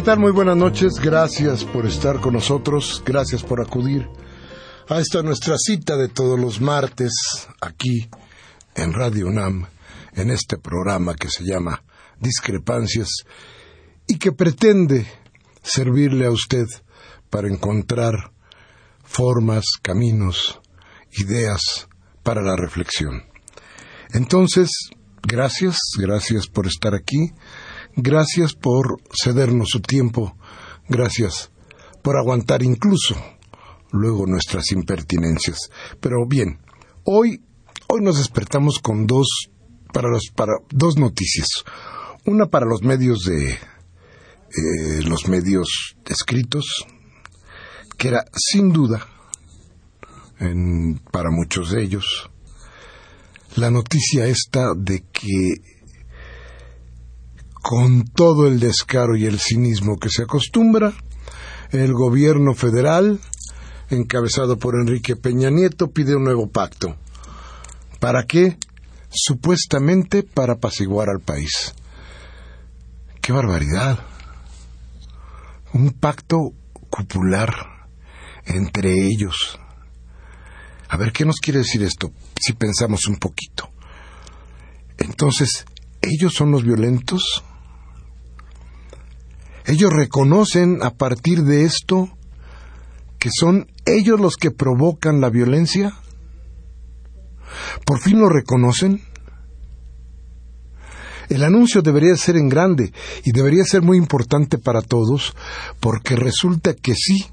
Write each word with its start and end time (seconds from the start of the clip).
Muy 0.00 0.32
buenas 0.32 0.56
noches. 0.56 0.94
Gracias 0.94 1.62
por 1.62 1.84
estar 1.84 2.20
con 2.20 2.32
nosotros. 2.32 3.02
Gracias 3.04 3.42
por 3.42 3.60
acudir 3.60 4.08
a 4.88 4.98
esta 4.98 5.22
nuestra 5.22 5.56
cita 5.58 5.94
de 5.98 6.08
todos 6.08 6.40
los 6.40 6.58
martes 6.58 7.12
aquí 7.60 8.08
en 8.74 8.94
Radio 8.94 9.26
UNAM, 9.26 9.66
en 10.14 10.30
este 10.30 10.56
programa 10.56 11.14
que 11.14 11.28
se 11.28 11.44
llama 11.44 11.82
Discrepancias 12.18 13.10
y 14.06 14.18
que 14.18 14.32
pretende 14.32 15.06
servirle 15.62 16.24
a 16.24 16.30
usted 16.30 16.66
para 17.28 17.48
encontrar 17.48 18.32
formas, 19.04 19.64
caminos, 19.82 20.60
ideas 21.12 21.88
para 22.22 22.40
la 22.40 22.56
reflexión. 22.56 23.26
Entonces, 24.14 24.70
gracias, 25.22 25.76
gracias 25.98 26.46
por 26.46 26.66
estar 26.66 26.94
aquí. 26.94 27.32
Gracias 27.96 28.54
por 28.54 29.00
cedernos 29.22 29.70
su 29.70 29.80
tiempo. 29.80 30.36
Gracias 30.88 31.50
por 32.02 32.16
aguantar 32.16 32.62
incluso 32.62 33.16
luego 33.92 34.26
nuestras 34.26 34.70
impertinencias. 34.72 35.70
Pero 36.00 36.26
bien, 36.26 36.60
hoy, 37.04 37.42
hoy 37.88 38.00
nos 38.02 38.18
despertamos 38.18 38.78
con 38.78 39.06
dos, 39.06 39.50
para 39.92 40.08
los, 40.08 40.30
para, 40.34 40.52
dos 40.70 40.96
noticias. 40.96 41.48
Una 42.26 42.46
para 42.46 42.66
los 42.66 42.82
medios 42.82 43.24
de, 43.24 43.50
eh, 43.52 45.02
los 45.04 45.28
medios 45.28 45.96
escritos, 46.06 46.86
que 47.96 48.08
era 48.08 48.24
sin 48.34 48.72
duda, 48.72 49.06
en, 50.38 51.00
para 51.10 51.30
muchos 51.30 51.70
de 51.70 51.82
ellos, 51.82 52.30
la 53.56 53.70
noticia 53.70 54.26
esta 54.26 54.74
de 54.76 55.04
que 55.12 55.79
con 57.62 58.04
todo 58.04 58.46
el 58.46 58.60
descaro 58.60 59.16
y 59.16 59.26
el 59.26 59.38
cinismo 59.38 59.98
que 59.98 60.08
se 60.08 60.22
acostumbra, 60.22 60.92
el 61.70 61.92
gobierno 61.92 62.54
federal, 62.54 63.20
encabezado 63.90 64.58
por 64.58 64.74
Enrique 64.74 65.16
Peña 65.16 65.50
Nieto, 65.50 65.90
pide 65.90 66.16
un 66.16 66.24
nuevo 66.24 66.48
pacto. 66.48 66.96
¿Para 67.98 68.24
qué? 68.24 68.58
Supuestamente 69.10 70.22
para 70.22 70.54
apaciguar 70.54 71.08
al 71.10 71.20
país. 71.20 71.74
¡Qué 73.20 73.32
barbaridad! 73.32 74.00
Un 75.72 75.90
pacto 75.92 76.52
cupular 76.88 77.54
entre 78.46 78.92
ellos. 78.92 79.58
A 80.88 80.96
ver, 80.96 81.12
¿qué 81.12 81.24
nos 81.24 81.36
quiere 81.36 81.60
decir 81.60 81.82
esto? 81.82 82.12
Si 82.40 82.52
pensamos 82.54 83.06
un 83.06 83.16
poquito. 83.16 83.70
Entonces, 84.98 85.64
¿ellos 86.02 86.34
son 86.34 86.50
los 86.50 86.64
violentos? 86.64 87.44
Ellos 89.70 89.92
reconocen 89.92 90.82
a 90.82 90.90
partir 90.90 91.44
de 91.44 91.62
esto 91.62 92.08
que 93.20 93.28
son 93.32 93.70
ellos 93.86 94.18
los 94.18 94.34
que 94.34 94.50
provocan 94.50 95.20
la 95.20 95.30
violencia. 95.30 95.96
¿Por 97.86 98.00
fin 98.00 98.18
lo 98.18 98.28
reconocen? 98.28 99.00
El 101.28 101.44
anuncio 101.44 101.82
debería 101.82 102.16
ser 102.16 102.36
en 102.36 102.48
grande 102.48 102.92
y 103.22 103.30
debería 103.30 103.62
ser 103.62 103.82
muy 103.82 103.96
importante 103.96 104.58
para 104.58 104.82
todos 104.82 105.36
porque 105.78 106.16
resulta 106.16 106.74
que 106.74 106.96
sí, 106.96 107.28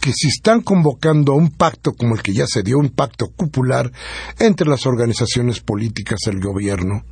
que 0.00 0.12
si 0.12 0.28
están 0.28 0.60
convocando 0.60 1.32
a 1.32 1.36
un 1.36 1.50
pacto 1.50 1.94
como 1.94 2.14
el 2.14 2.22
que 2.22 2.34
ya 2.34 2.46
se 2.46 2.62
dio, 2.62 2.78
un 2.78 2.90
pacto 2.90 3.32
cupular 3.34 3.90
entre 4.38 4.68
las 4.68 4.86
organizaciones 4.86 5.58
políticas 5.58 6.20
del 6.24 6.38
gobierno, 6.38 7.02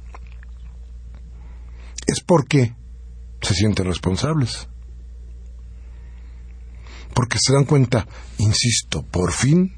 es 2.06 2.20
porque 2.20 2.76
se 3.42 3.54
sienten 3.54 3.86
responsables. 3.86 4.68
Porque 7.14 7.38
se 7.40 7.52
dan 7.52 7.64
cuenta, 7.64 8.06
insisto, 8.38 9.02
por 9.02 9.32
fin, 9.32 9.76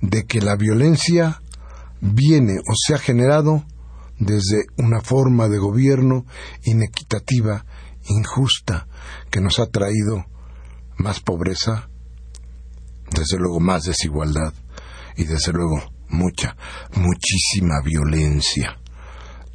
de 0.00 0.24
que 0.24 0.40
la 0.40 0.56
violencia 0.56 1.40
viene 2.00 2.58
o 2.58 2.74
se 2.74 2.94
ha 2.94 2.98
generado 2.98 3.64
desde 4.18 4.64
una 4.76 5.00
forma 5.00 5.48
de 5.48 5.58
gobierno 5.58 6.26
inequitativa, 6.64 7.64
injusta, 8.08 8.86
que 9.30 9.40
nos 9.40 9.58
ha 9.58 9.66
traído 9.66 10.26
más 10.98 11.20
pobreza, 11.20 11.88
desde 13.10 13.38
luego 13.38 13.60
más 13.60 13.84
desigualdad 13.84 14.52
y 15.16 15.24
desde 15.24 15.52
luego 15.52 15.80
mucha, 16.08 16.56
muchísima 16.94 17.80
violencia 17.84 18.81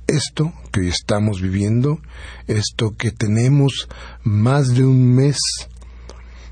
esto 0.07 0.53
que 0.71 0.81
hoy 0.81 0.87
estamos 0.87 1.41
viviendo, 1.41 1.99
esto 2.47 2.95
que 2.97 3.11
tenemos 3.11 3.87
más 4.23 4.73
de 4.73 4.83
un 4.83 5.13
mes 5.15 5.37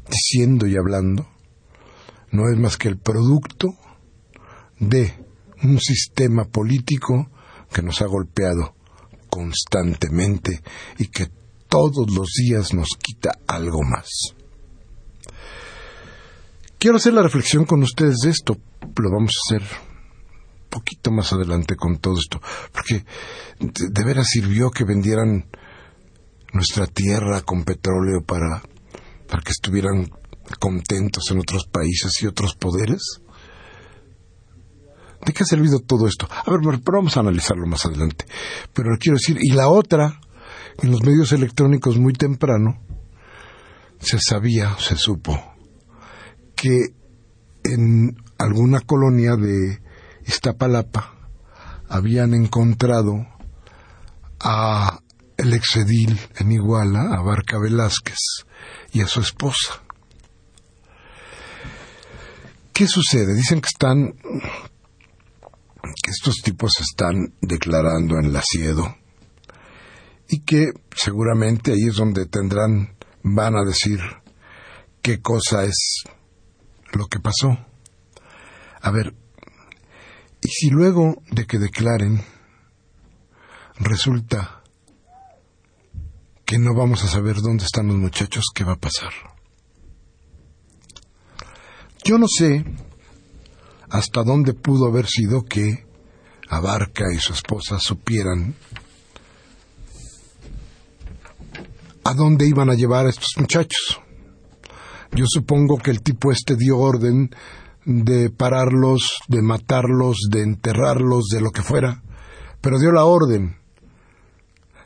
diciendo 0.10 0.68
y 0.68 0.75
hablando, 0.75 1.28
no 2.31 2.50
es 2.52 2.60
más 2.60 2.78
que 2.78 2.90
el 2.90 2.98
producto 2.98 3.74
de 4.80 5.13
un 5.63 5.80
sistema 5.80 6.46
político 6.46 7.30
que 7.74 7.81
nos 7.81 8.02
ha 8.02 8.06
golpeado 8.06 8.75
constantemente 9.30 10.62
y 10.98 11.07
que 11.07 11.30
todos 11.68 12.12
los 12.13 12.28
días 12.38 12.74
nos 12.74 12.90
quita 13.02 13.31
algo 13.48 13.81
más. 13.84 14.07
Quiero 16.78 16.98
hacer 16.98 17.13
la 17.13 17.24
reflexión 17.24 17.66
con 17.66 17.81
ustedes 17.81 18.18
de 18.24 18.30
esto, 18.30 18.57
lo 18.98 19.12
vamos 19.12 19.31
a 19.31 19.56
hacer 19.56 19.84
poquito 20.75 21.10
más 21.10 21.31
adelante 21.31 21.77
con 21.77 22.00
todo 22.00 22.16
esto, 22.19 22.42
porque 22.74 23.06
de, 23.60 24.04
veras 24.04 24.27
sirvió 24.27 24.69
que 24.69 24.83
vendieran 24.83 25.50
nuestra 26.51 26.86
tierra 26.86 27.42
con 27.42 27.63
petróleo 27.63 28.22
para, 28.25 28.62
para 29.27 29.42
que 29.42 29.51
estuvieran 29.51 30.10
contentos 30.60 31.31
en 31.31 31.39
otros 31.39 31.66
países 31.72 32.12
y 32.22 32.27
otros 32.27 32.56
poderes. 32.56 33.22
¿De 35.25 35.31
qué 35.31 35.44
ha 35.44 35.45
servido 35.45 35.80
todo 35.80 36.07
esto? 36.07 36.27
A 36.30 36.51
ver, 36.51 36.60
pero 36.83 36.98
vamos 36.98 37.16
a 37.16 37.21
analizarlo 37.21 37.66
más 37.66 37.86
adelante. 37.86 38.25
Pero 38.74 38.89
quiero 39.00 39.18
decir, 39.18 39.38
y 39.39 39.54
la 39.54 39.69
otra, 39.69 40.19
en 40.83 40.92
los 40.92 41.01
medios 41.04 41.31
electrónicos 41.31 41.98
muy 41.98 42.13
temprano, 42.13 42.81
se 44.00 44.19
sabía, 44.19 44.75
se 44.78 44.98
supo, 44.98 45.42
que 46.54 46.94
en 47.63 48.16
alguna 48.38 48.81
colonia 48.81 49.36
de 49.36 49.84
Iztapalapa 50.25 51.13
habían 51.88 52.33
encontrado 52.33 53.27
a 54.39 55.00
el 55.38 55.54
exedil 55.54 56.19
en 56.38 56.51
Iguala, 56.51 57.13
a 57.13 57.22
Barca 57.22 57.60
Velázquez, 57.60 58.19
y 58.92 59.01
a 59.01 59.07
su 59.07 59.19
esposa. 59.19 59.81
¿Qué 62.74 62.88
sucede? 62.88 63.33
Dicen 63.36 63.62
que 63.62 63.68
están, 63.68 64.13
que 66.04 66.12
estos 66.12 66.42
tipos 66.44 66.80
están 66.81 67.33
declarando 67.42 68.18
en 68.18 68.33
la 68.33 68.42
Siedo 68.42 68.98
y 70.28 70.42
que 70.42 70.71
seguramente 70.95 71.71
ahí 71.71 71.88
es 71.88 71.95
donde 71.95 72.25
tendrán, 72.25 72.95
van 73.24 73.56
a 73.56 73.63
decir 73.63 74.00
qué 75.01 75.21
cosa 75.21 75.63
es 75.63 76.04
lo 76.92 77.07
que 77.07 77.19
pasó. 77.19 77.57
A 78.81 78.92
ver, 78.92 79.16
y 80.45 80.47
si 80.47 80.69
luego 80.69 81.24
de 81.31 81.47
que 81.47 81.57
declaren 81.57 82.24
resulta 83.80 84.62
que 86.45 86.59
no 86.59 86.75
vamos 86.75 87.03
a 87.03 87.07
saber 87.07 87.38
dónde 87.38 87.65
están 87.65 87.88
los 87.88 87.95
muchachos, 87.95 88.44
¿qué 88.53 88.63
va 88.63 88.74
a 88.74 88.80
pasar? 88.80 89.09
Yo 92.03 92.19
no 92.19 92.27
sé 92.27 92.63
hasta 93.89 94.24
dónde 94.24 94.53
pudo 94.53 94.86
haber 94.86 95.07
sido 95.07 95.45
que 95.45 95.88
Abarca 96.47 97.06
y 97.12 97.18
su 97.18 97.33
esposa 97.33 97.80
supieran 97.80 98.53
a 102.03 102.13
dónde 102.13 102.47
iban 102.47 102.69
a 102.69 102.75
llevar 102.75 103.07
a 103.07 103.09
estos 103.09 103.33
muchachos. 103.38 104.00
Yo 105.12 105.25
supongo 105.27 105.80
que 105.80 105.89
el 105.89 106.03
tipo 106.03 106.31
este 106.31 106.56
dio 106.56 106.77
orden 106.77 107.31
de 107.85 108.31
pararlos, 108.31 109.19
de 109.27 109.41
matarlos, 109.41 110.17
de 110.29 110.41
enterrarlos, 110.41 111.25
de 111.31 111.41
lo 111.41 111.51
que 111.51 111.61
fuera, 111.61 112.03
pero 112.61 112.79
dio 112.79 112.91
la 112.91 113.05
orden. 113.05 113.57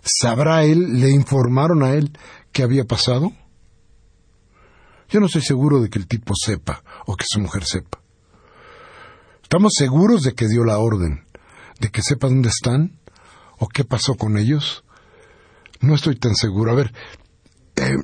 ¿Sabrá 0.04 0.64
él, 0.64 1.00
le 1.00 1.10
informaron 1.10 1.84
a 1.84 1.94
él 1.94 2.18
qué 2.52 2.64
había 2.64 2.84
pasado? 2.84 3.32
Yo 5.10 5.20
no 5.20 5.26
estoy 5.26 5.42
seguro 5.42 5.82
de 5.82 5.90
que 5.90 5.98
el 5.98 6.08
tipo 6.08 6.34
sepa 6.36 6.84
o 7.06 7.16
que 7.16 7.26
su 7.28 7.40
mujer 7.40 7.64
sepa. 7.66 8.00
¿Estamos 9.42 9.74
seguros 9.76 10.22
de 10.24 10.34
que 10.34 10.48
dio 10.48 10.64
la 10.64 10.78
orden? 10.78 11.26
¿De 11.80 11.90
que 11.90 12.02
sepa 12.02 12.28
dónde 12.28 12.50
están? 12.50 13.00
¿O 13.58 13.68
qué 13.68 13.84
pasó 13.84 14.16
con 14.16 14.38
ellos? 14.38 14.84
No 15.82 15.96
estoy 15.96 16.16
tan 16.18 16.36
seguro. 16.36 16.72
A 16.72 16.76
ver, 16.76 16.94
eh, 17.78 17.96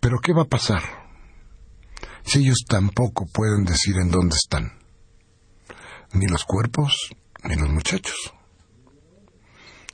¿pero 0.00 0.18
qué 0.20 0.32
va 0.32 0.42
a 0.42 0.48
pasar? 0.48 1.01
Si 2.24 2.40
ellos 2.40 2.64
tampoco 2.68 3.26
pueden 3.26 3.64
decir 3.64 3.96
en 3.96 4.10
dónde 4.10 4.36
están. 4.36 4.78
Ni 6.12 6.26
los 6.26 6.44
cuerpos, 6.44 7.10
ni 7.44 7.56
los 7.56 7.70
muchachos. 7.70 8.34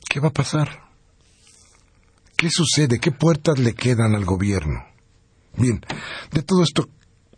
¿Qué 0.08 0.20
va 0.20 0.28
a 0.28 0.32
pasar? 0.32 0.88
¿Qué 2.36 2.50
sucede? 2.50 3.00
¿Qué 3.00 3.10
puertas 3.12 3.58
le 3.58 3.74
quedan 3.74 4.14
al 4.14 4.24
gobierno? 4.24 4.84
Bien, 5.56 5.84
de 6.30 6.42
todo 6.42 6.62
esto 6.62 6.88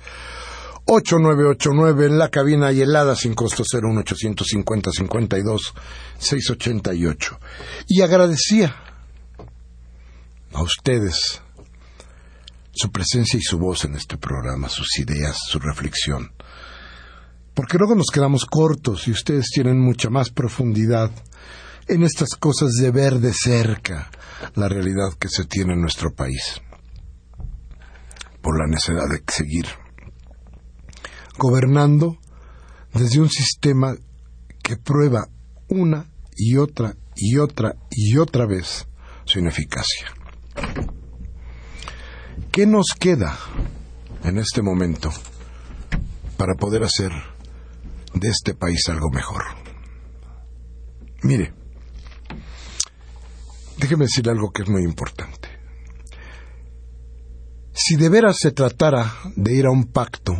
8989 0.85 2.05
en 2.05 2.17
la 2.17 2.29
cabina 2.29 2.71
y 2.71 2.81
helada 2.81 3.15
sin 3.15 3.33
costo 3.35 3.63
01850 3.63 4.91
52 4.91 5.73
688. 6.17 7.39
Y 7.87 8.01
agradecía 8.01 8.75
a 10.53 10.61
ustedes 10.63 11.41
su 12.73 12.91
presencia 12.91 13.37
y 13.37 13.43
su 13.43 13.59
voz 13.59 13.85
en 13.85 13.95
este 13.95 14.17
programa, 14.17 14.67
sus 14.67 14.97
ideas, 14.99 15.37
su 15.47 15.59
reflexión. 15.59 16.31
Porque 17.53 17.77
luego 17.77 17.95
nos 17.95 18.07
quedamos 18.11 18.45
cortos 18.45 19.07
y 19.07 19.11
ustedes 19.11 19.49
tienen 19.53 19.79
mucha 19.79 20.09
más 20.09 20.29
profundidad 20.29 21.11
en 21.87 22.03
estas 22.03 22.29
cosas 22.35 22.71
de 22.81 22.89
ver 22.89 23.19
de 23.19 23.31
cerca 23.31 24.09
la 24.55 24.69
realidad 24.69 25.13
que 25.19 25.29
se 25.29 25.45
tiene 25.45 25.73
en 25.73 25.81
nuestro 25.81 26.13
país 26.13 26.61
por 28.41 28.59
la 28.59 28.67
necesidad 28.67 29.09
de 29.09 29.23
seguir 29.27 29.65
gobernando 31.37 32.17
desde 32.93 33.19
un 33.19 33.29
sistema 33.29 33.95
que 34.63 34.77
prueba 34.77 35.27
una 35.67 36.05
y 36.35 36.57
otra 36.57 36.95
y 37.15 37.37
otra 37.37 37.75
y 37.89 38.17
otra 38.17 38.45
vez 38.45 38.87
su 39.25 39.39
ineficacia. 39.39 40.13
¿Qué 42.51 42.65
nos 42.65 42.87
queda 42.99 43.37
en 44.23 44.37
este 44.37 44.61
momento 44.61 45.11
para 46.37 46.55
poder 46.55 46.83
hacer 46.83 47.11
de 48.13 48.29
este 48.29 48.53
país 48.53 48.87
algo 48.89 49.09
mejor? 49.09 49.43
Mire, 51.23 51.53
déjeme 53.85 54.05
decir 54.05 54.27
algo 54.27 54.51
que 54.51 54.63
es 54.63 54.69
muy 54.69 54.81
importante. 54.81 55.47
Si 57.71 57.95
de 57.97 58.09
veras 58.09 58.37
se 58.39 58.51
tratara 58.51 59.13
de 59.35 59.53
ir 59.53 59.67
a 59.67 59.71
un 59.71 59.85
pacto 59.85 60.33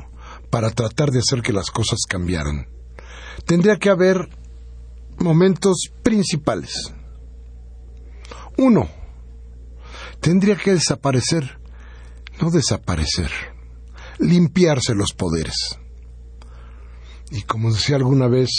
para 0.49 0.71
tratar 0.71 1.11
de 1.11 1.19
hacer 1.19 1.43
que 1.43 1.53
las 1.53 1.69
cosas 1.69 1.99
cambiaran, 2.09 2.67
tendría 3.45 3.77
que 3.77 3.91
haber 3.91 4.29
momentos 5.19 5.91
principales. 6.01 6.91
Uno, 8.57 8.89
tendría 10.21 10.55
que 10.55 10.71
desaparecer, 10.71 11.59
no 12.41 12.49
desaparecer, 12.49 13.29
limpiarse 14.17 14.95
los 14.95 15.13
poderes. 15.13 15.77
Y 17.29 17.43
como 17.43 17.71
decía 17.71 17.97
alguna 17.97 18.27
vez 18.27 18.49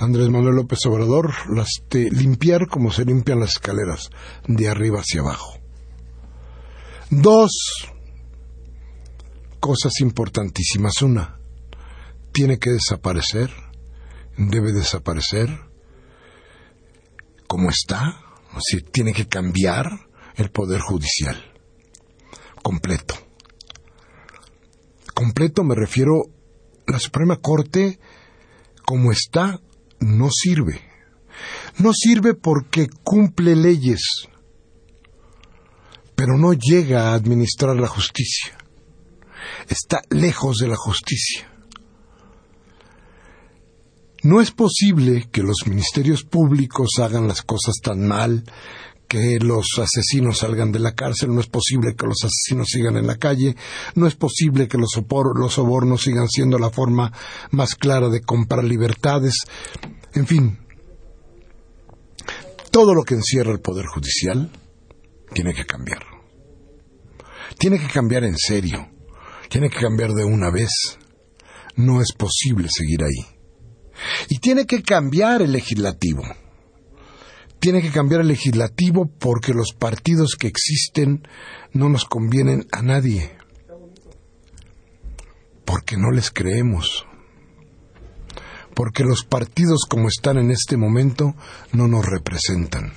Andrés 0.00 0.28
Manuel 0.30 0.56
López 0.56 0.84
Obrador, 0.86 1.32
las 1.54 1.68
limpiar 1.92 2.66
como 2.66 2.90
se 2.90 3.04
limpian 3.04 3.38
las 3.38 3.50
escaleras, 3.50 4.10
de 4.48 4.68
arriba 4.68 5.00
hacia 5.00 5.20
abajo. 5.20 5.58
Dos 7.10 7.52
cosas 9.60 10.00
importantísimas. 10.00 11.02
Una, 11.02 11.38
tiene 12.32 12.58
que 12.58 12.70
desaparecer 12.70 13.50
debe 14.48 14.72
desaparecer 14.72 15.50
como 17.46 17.68
está, 17.68 18.22
o 18.54 18.60
sea, 18.60 18.80
tiene 18.92 19.12
que 19.12 19.26
cambiar 19.26 19.86
el 20.36 20.50
poder 20.50 20.80
judicial 20.80 21.36
completo. 22.62 23.14
Completo 25.14 25.64
me 25.64 25.74
refiero 25.74 26.22
la 26.86 26.98
Suprema 26.98 27.36
Corte 27.36 27.98
como 28.84 29.12
está 29.12 29.60
no 30.00 30.28
sirve. 30.30 30.80
No 31.78 31.92
sirve 31.94 32.34
porque 32.34 32.88
cumple 33.02 33.56
leyes, 33.56 34.02
pero 36.14 36.36
no 36.36 36.52
llega 36.52 37.10
a 37.10 37.14
administrar 37.14 37.76
la 37.76 37.88
justicia. 37.88 38.58
Está 39.68 40.02
lejos 40.10 40.58
de 40.58 40.68
la 40.68 40.76
justicia. 40.76 41.46
No 44.22 44.42
es 44.42 44.50
posible 44.50 45.28
que 45.32 45.42
los 45.42 45.66
ministerios 45.66 46.24
públicos 46.24 46.90
hagan 46.98 47.26
las 47.26 47.40
cosas 47.40 47.76
tan 47.82 48.06
mal, 48.06 48.44
que 49.10 49.40
los 49.40 49.66
asesinos 49.82 50.38
salgan 50.38 50.70
de 50.70 50.78
la 50.78 50.94
cárcel, 50.94 51.34
no 51.34 51.40
es 51.40 51.48
posible 51.48 51.96
que 51.96 52.06
los 52.06 52.18
asesinos 52.22 52.68
sigan 52.68 52.96
en 52.96 53.08
la 53.08 53.16
calle, 53.16 53.56
no 53.96 54.06
es 54.06 54.14
posible 54.14 54.68
que 54.68 54.78
los, 54.78 54.90
sobornos 54.92 56.02
sigan 56.02 56.28
siendo 56.28 56.60
la 56.60 56.70
forma 56.70 57.12
más 57.50 57.74
clara 57.74 58.08
de 58.08 58.20
comprar 58.20 58.62
libertades, 58.62 59.34
en 60.14 60.28
fin, 60.28 60.58
todo 62.70 62.94
lo 62.94 63.02
que 63.02 63.14
encierra 63.14 63.50
el 63.50 63.58
Poder 63.58 63.86
Judicial 63.86 64.48
tiene 65.34 65.54
que 65.54 65.66
cambiar. 65.66 66.04
Tiene 67.58 67.80
que 67.80 67.88
cambiar 67.88 68.22
en 68.22 68.36
serio, 68.38 68.90
tiene 69.48 69.70
que 69.70 69.80
cambiar 69.80 70.12
de 70.12 70.24
una 70.24 70.52
vez. 70.52 70.70
No 71.74 72.00
es 72.00 72.12
posible 72.12 72.68
seguir 72.70 73.02
ahí. 73.02 73.26
Y 74.28 74.38
tiene 74.38 74.66
que 74.66 74.84
cambiar 74.84 75.42
el 75.42 75.50
legislativo. 75.50 76.22
Tiene 77.60 77.82
que 77.82 77.90
cambiar 77.90 78.22
el 78.22 78.28
legislativo 78.28 79.06
porque 79.18 79.52
los 79.52 79.74
partidos 79.78 80.34
que 80.34 80.46
existen 80.46 81.28
no 81.74 81.90
nos 81.90 82.06
convienen 82.06 82.66
a 82.72 82.80
nadie. 82.80 83.32
Porque 85.66 85.98
no 85.98 86.10
les 86.10 86.30
creemos. 86.30 87.06
Porque 88.74 89.04
los 89.04 89.24
partidos 89.24 89.84
como 89.86 90.08
están 90.08 90.38
en 90.38 90.50
este 90.50 90.78
momento 90.78 91.34
no 91.72 91.86
nos 91.86 92.06
representan. 92.06 92.94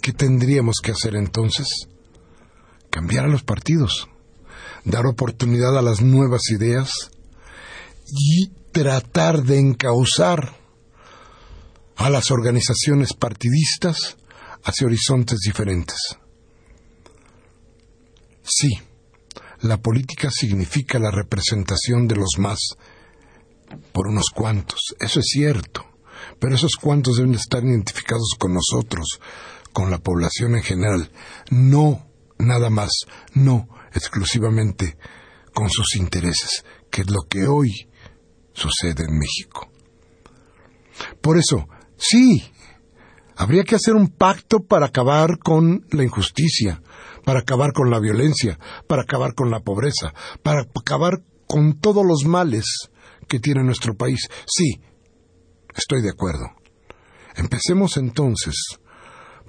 ¿Qué 0.00 0.12
tendríamos 0.12 0.76
que 0.80 0.92
hacer 0.92 1.16
entonces? 1.16 1.66
Cambiar 2.90 3.24
a 3.24 3.28
los 3.28 3.42
partidos, 3.42 4.08
dar 4.84 5.06
oportunidad 5.06 5.76
a 5.76 5.82
las 5.82 6.02
nuevas 6.02 6.42
ideas 6.50 6.92
y 8.06 8.52
tratar 8.70 9.42
de 9.42 9.58
encauzar 9.58 10.65
a 11.96 12.10
las 12.10 12.30
organizaciones 12.30 13.14
partidistas 13.14 14.16
hacia 14.62 14.86
horizontes 14.86 15.38
diferentes. 15.40 15.98
Sí, 18.42 18.70
la 19.60 19.78
política 19.78 20.30
significa 20.30 20.98
la 20.98 21.10
representación 21.10 22.06
de 22.06 22.16
los 22.16 22.38
más 22.38 22.60
por 23.92 24.08
unos 24.08 24.26
cuantos, 24.32 24.94
eso 25.00 25.20
es 25.20 25.26
cierto, 25.26 25.84
pero 26.38 26.54
esos 26.54 26.76
cuantos 26.76 27.16
deben 27.16 27.34
estar 27.34 27.64
identificados 27.64 28.36
con 28.38 28.54
nosotros, 28.54 29.20
con 29.72 29.90
la 29.90 29.98
población 29.98 30.54
en 30.54 30.62
general, 30.62 31.10
no 31.50 32.06
nada 32.38 32.70
más, 32.70 32.90
no 33.34 33.68
exclusivamente 33.92 34.96
con 35.52 35.70
sus 35.70 35.96
intereses, 35.96 36.64
que 36.90 37.02
es 37.02 37.10
lo 37.10 37.22
que 37.28 37.46
hoy 37.46 37.88
sucede 38.52 39.04
en 39.08 39.18
México. 39.18 39.70
Por 41.20 41.38
eso, 41.38 41.68
sí, 41.96 42.42
habría 43.36 43.64
que 43.64 43.76
hacer 43.76 43.94
un 43.94 44.08
pacto 44.08 44.60
para 44.60 44.86
acabar 44.86 45.38
con 45.38 45.86
la 45.90 46.04
injusticia, 46.04 46.82
para 47.24 47.40
acabar 47.40 47.72
con 47.72 47.90
la 47.90 48.00
violencia, 48.00 48.58
para 48.86 49.02
acabar 49.02 49.34
con 49.34 49.50
la 49.50 49.60
pobreza, 49.60 50.14
para 50.42 50.62
acabar 50.62 51.22
con 51.46 51.78
todos 51.80 52.04
los 52.04 52.24
males 52.24 52.64
que 53.28 53.40
tiene 53.40 53.62
nuestro 53.62 53.94
país. 53.96 54.28
Sí, 54.46 54.80
estoy 55.74 56.02
de 56.02 56.10
acuerdo. 56.10 56.46
Empecemos 57.36 57.96
entonces 57.96 58.54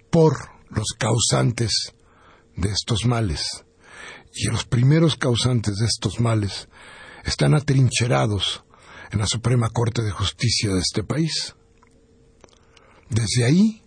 por 0.09 0.33
los 0.69 0.87
causantes 0.97 1.93
de 2.55 2.69
estos 2.69 3.05
males. 3.05 3.65
Y 4.33 4.47
los 4.47 4.65
primeros 4.65 5.15
causantes 5.15 5.77
de 5.77 5.85
estos 5.85 6.19
males 6.19 6.67
están 7.23 7.55
atrincherados 7.55 8.63
en 9.11 9.19
la 9.19 9.27
Suprema 9.27 9.69
Corte 9.69 10.01
de 10.03 10.11
Justicia 10.11 10.73
de 10.73 10.79
este 10.79 11.03
país. 11.03 11.55
Desde 13.09 13.45
ahí 13.45 13.81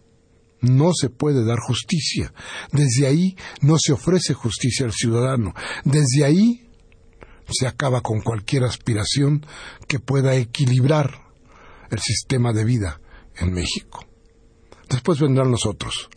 no 0.61 0.93
se 0.93 1.09
puede 1.09 1.45
dar 1.45 1.59
justicia, 1.59 2.33
desde 2.73 3.07
ahí 3.07 3.37
no 3.63 3.77
se 3.79 3.93
ofrece 3.93 4.35
justicia 4.35 4.87
al 4.87 4.93
ciudadano, 4.93 5.55
desde 5.85 6.25
ahí 6.25 6.67
se 7.49 7.67
acaba 7.67 8.01
con 8.01 8.21
cualquier 8.21 8.65
aspiración 8.65 9.45
que 9.89 9.99
pueda 9.99 10.35
equilibrar 10.37 11.31
el 11.91 11.99
sistema 11.99 12.53
de 12.53 12.65
vida 12.65 13.01
en 13.37 13.53
México. 13.53 14.07
Después 14.89 15.21
vendrán 15.21 15.51
los 15.51 15.67
otros, 15.67 16.09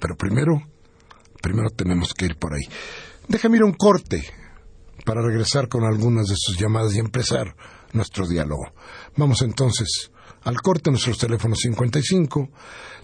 pero 0.00 0.16
primero, 0.16 0.62
primero 1.40 1.70
tenemos 1.70 2.14
que 2.14 2.26
ir 2.26 2.36
por 2.36 2.54
ahí. 2.54 2.64
Déjame 3.28 3.58
ir 3.58 3.64
un 3.64 3.74
corte 3.74 4.24
para 5.04 5.22
regresar 5.22 5.68
con 5.68 5.84
algunas 5.84 6.26
de 6.26 6.34
sus 6.36 6.56
llamadas 6.58 6.94
y 6.94 6.98
empezar 6.98 7.54
nuestro 7.92 8.26
diálogo. 8.26 8.72
Vamos 9.16 9.42
entonces 9.42 10.10
al 10.44 10.60
corte 10.60 10.90
nuestros 10.90 11.18
teléfonos 11.18 11.58
55 11.60 12.48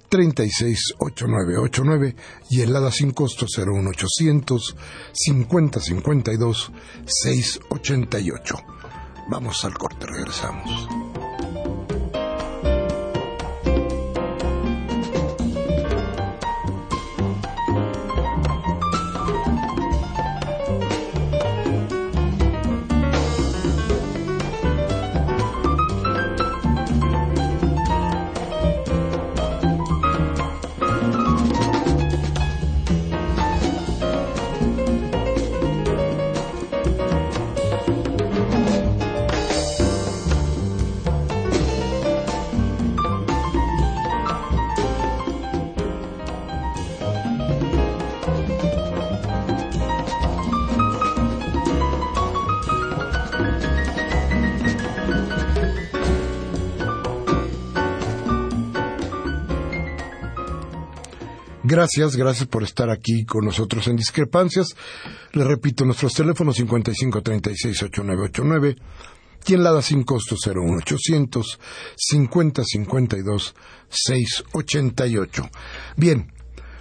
36 0.09 0.95
8989 0.99 2.17
y 2.51 2.63
helada 2.63 2.91
sin 2.91 3.13
costo 3.13 3.47
01800 3.47 4.77
50 5.13 5.81
52 5.81 6.73
688. 7.07 8.55
Vamos 9.31 9.65
al 9.65 9.77
corte, 9.77 10.07
regresamos. 10.07 11.08
Gracias, 61.79 62.17
gracias 62.17 62.49
por 62.49 62.65
estar 62.65 62.91
aquí 62.91 63.25
con 63.25 63.45
nosotros 63.45 63.87
en 63.87 63.95
Discrepancias. 63.95 64.75
Le 65.31 65.45
repito, 65.45 65.85
nuestros 65.85 66.13
teléfonos 66.13 66.59
55368989 66.59 68.77
y 69.47 69.55
en 69.55 69.63
la 69.63 69.71
da 69.71 69.81
sin 69.81 70.03
costo 70.03 70.35
01800 70.35 71.61
5052 71.97 73.55
688. 73.89 75.51
Bien, 75.97 76.33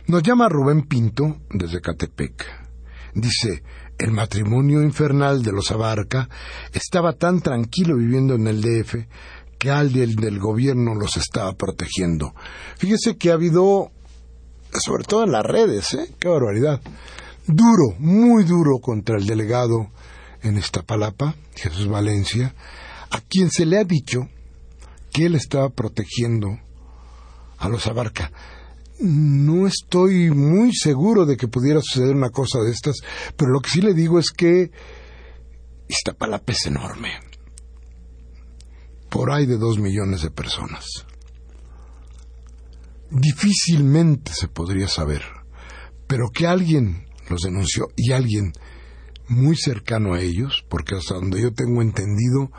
nos 0.07 0.23
llama 0.23 0.49
Rubén 0.49 0.87
Pinto 0.87 1.41
desde 1.51 1.79
Catepec. 1.79 2.43
Dice, 3.13 3.61
el 3.99 4.09
matrimonio 4.09 4.81
infernal 4.81 5.43
de 5.43 5.51
los 5.51 5.69
Abarca 5.69 6.27
estaba 6.73 7.13
tan 7.13 7.41
tranquilo 7.41 7.97
viviendo 7.97 8.33
en 8.33 8.47
el 8.47 8.63
DF 8.63 8.95
que 9.59 9.69
alguien 9.69 10.15
del 10.15 10.39
gobierno 10.39 10.95
los 10.95 11.17
estaba 11.17 11.53
protegiendo. 11.53 12.33
Fíjese 12.77 13.17
que 13.17 13.29
ha 13.29 13.35
habido 13.35 13.91
sobre 14.73 15.03
todo 15.03 15.23
en 15.23 15.31
las 15.31 15.45
redes, 15.45 15.93
¿eh? 15.93 16.13
Qué 16.19 16.27
barbaridad. 16.27 16.81
Duro, 17.47 17.95
muy 17.99 18.43
duro 18.43 18.79
contra 18.79 19.17
el 19.17 19.25
delegado 19.25 19.87
en 20.43 20.57
Iztapalapa, 20.57 21.35
Jesús 21.55 21.87
Valencia, 21.87 22.53
a 23.09 23.21
quien 23.21 23.49
se 23.49 23.65
le 23.65 23.79
ha 23.79 23.83
dicho 23.83 24.27
que 25.11 25.25
él 25.25 25.35
estaba 25.35 25.69
protegiendo 25.69 26.59
a 27.57 27.69
los 27.69 27.87
Abarca. 27.87 28.31
No 28.99 29.67
estoy 29.67 30.31
muy 30.31 30.73
seguro 30.73 31.25
de 31.25 31.37
que 31.37 31.47
pudiera 31.47 31.79
suceder 31.81 32.15
una 32.15 32.29
cosa 32.29 32.59
de 32.59 32.71
estas, 32.71 32.97
pero 33.35 33.51
lo 33.51 33.61
que 33.61 33.69
sí 33.69 33.81
le 33.81 33.93
digo 33.93 34.19
es 34.19 34.31
que 34.31 34.71
Iztapalapa 35.87 36.51
es 36.51 36.65
enorme. 36.65 37.11
por 39.09 39.31
ahí 39.31 39.45
de 39.45 39.57
dos 39.57 39.79
millones 39.79 40.21
de 40.21 40.31
personas. 40.31 41.05
Difícilmente 43.09 44.33
se 44.33 44.47
podría 44.47 44.87
saber, 44.87 45.21
pero 46.07 46.29
que 46.29 46.47
alguien 46.47 47.07
los 47.29 47.41
denunció 47.41 47.87
y 47.95 48.11
alguien 48.11 48.53
muy 49.29 49.55
cercano 49.55 50.13
a 50.13 50.21
ellos, 50.21 50.65
porque 50.69 50.95
hasta 50.95 51.15
donde 51.15 51.41
yo 51.41 51.53
tengo 51.53 51.81
entendido 51.81 52.51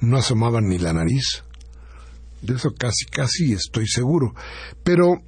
no 0.00 0.16
asomaban 0.16 0.68
ni 0.68 0.78
la 0.78 0.92
nariz. 0.92 1.44
De 2.42 2.54
eso 2.54 2.72
casi, 2.74 3.04
casi 3.06 3.52
estoy 3.52 3.86
seguro. 3.86 4.34
Pero, 4.82 5.22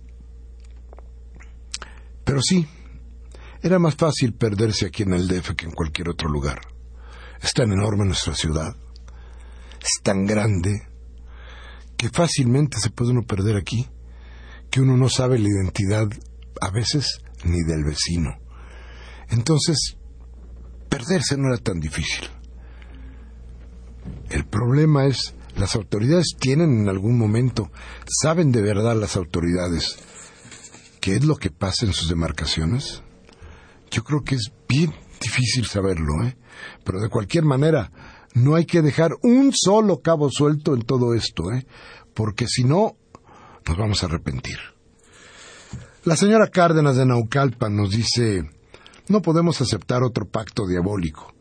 pero 2.25 2.41
sí, 2.41 2.67
era 3.63 3.79
más 3.79 3.95
fácil 3.95 4.35
perderse 4.35 4.87
aquí 4.87 5.03
en 5.03 5.15
el 5.15 5.29
DF 5.29 5.55
que 5.55 5.67
en 5.67 5.73
cualquier 5.73 6.09
otro 6.09 6.29
lugar. 6.29 6.61
Es 7.43 7.53
tan 7.53 7.73
enorme 7.73 8.05
nuestra 8.05 8.35
ciudad, 8.35 8.75
es 9.81 10.03
tan 10.03 10.27
grande, 10.27 10.89
que 11.97 12.09
fácilmente 12.09 12.79
se 12.79 12.91
puede 12.91 13.11
uno 13.11 13.23
perder 13.23 13.57
aquí, 13.57 13.89
que 14.73 14.81
uno 14.81 14.97
no 14.97 15.11
sabe 15.11 15.39
la 15.39 15.49
identidad 15.49 16.09
a 16.61 16.71
veces 16.71 17.21
ni 17.45 17.63
del 17.63 17.85
vecino. 17.85 18.39
Entonces, 19.29 19.99
perderse 20.89 21.37
no 21.37 21.49
era 21.49 21.59
tan 21.59 21.79
difícil. 21.79 22.27
El 24.31 24.47
problema 24.47 25.05
es, 25.05 25.35
las 25.57 25.77
autoridades 25.77 26.35
tienen 26.41 26.81
en 26.81 26.89
algún 26.89 27.19
momento, 27.19 27.71
saben 28.23 28.51
de 28.51 28.63
verdad 28.63 28.97
las 28.97 29.17
autoridades 29.17 29.99
qué 31.03 31.17
es 31.17 31.25
lo 31.25 31.37
que 31.37 31.51
pasa 31.51 31.85
en 31.85 31.93
sus 31.93 32.09
demarcaciones. 32.09 33.03
Yo 33.91 34.03
creo 34.05 34.25
que 34.25 34.37
es 34.37 34.53
bien 34.67 34.95
difícil 35.21 35.67
saberlo, 35.67 36.25
¿eh? 36.25 36.39
Pero 36.83 36.99
de 37.01 37.11
cualquier 37.11 37.45
manera, 37.45 37.93
no 38.33 38.55
hay 38.55 38.65
que 38.65 38.81
dejar 38.81 39.11
un 39.23 39.53
solo 39.53 40.01
cabo 40.01 40.31
suelto 40.31 40.73
en 40.75 40.81
todo 40.81 41.13
esto, 41.13 41.53
¿eh? 41.53 41.67
Porque 42.15 42.47
si 42.47 42.65
no, 42.65 42.97
nos 43.67 43.79
vamos 43.79 44.03
a 44.03 44.07
arrepentir. 44.07 44.59
La 46.05 46.17
señora 46.17 46.49
Cárdenas 46.49 46.97
de 46.97 47.07
Naucalpan 47.07 47.77
nos 47.77 47.91
dice, 47.91 48.43
no 49.09 49.23
podemos 49.23 49.61
aceptar 49.61 50.03
otro 50.03 50.27
pacto 50.27 50.67
diabólico. 50.67 51.33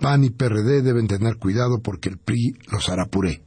PAN 0.00 0.24
y 0.24 0.30
PRD 0.30 0.82
deben 0.82 1.06
tener 1.06 1.36
cuidado 1.36 1.80
porque 1.82 2.08
el 2.08 2.18
PRI 2.18 2.54
los 2.70 2.88
hará 2.88 3.06
puré. 3.06 3.42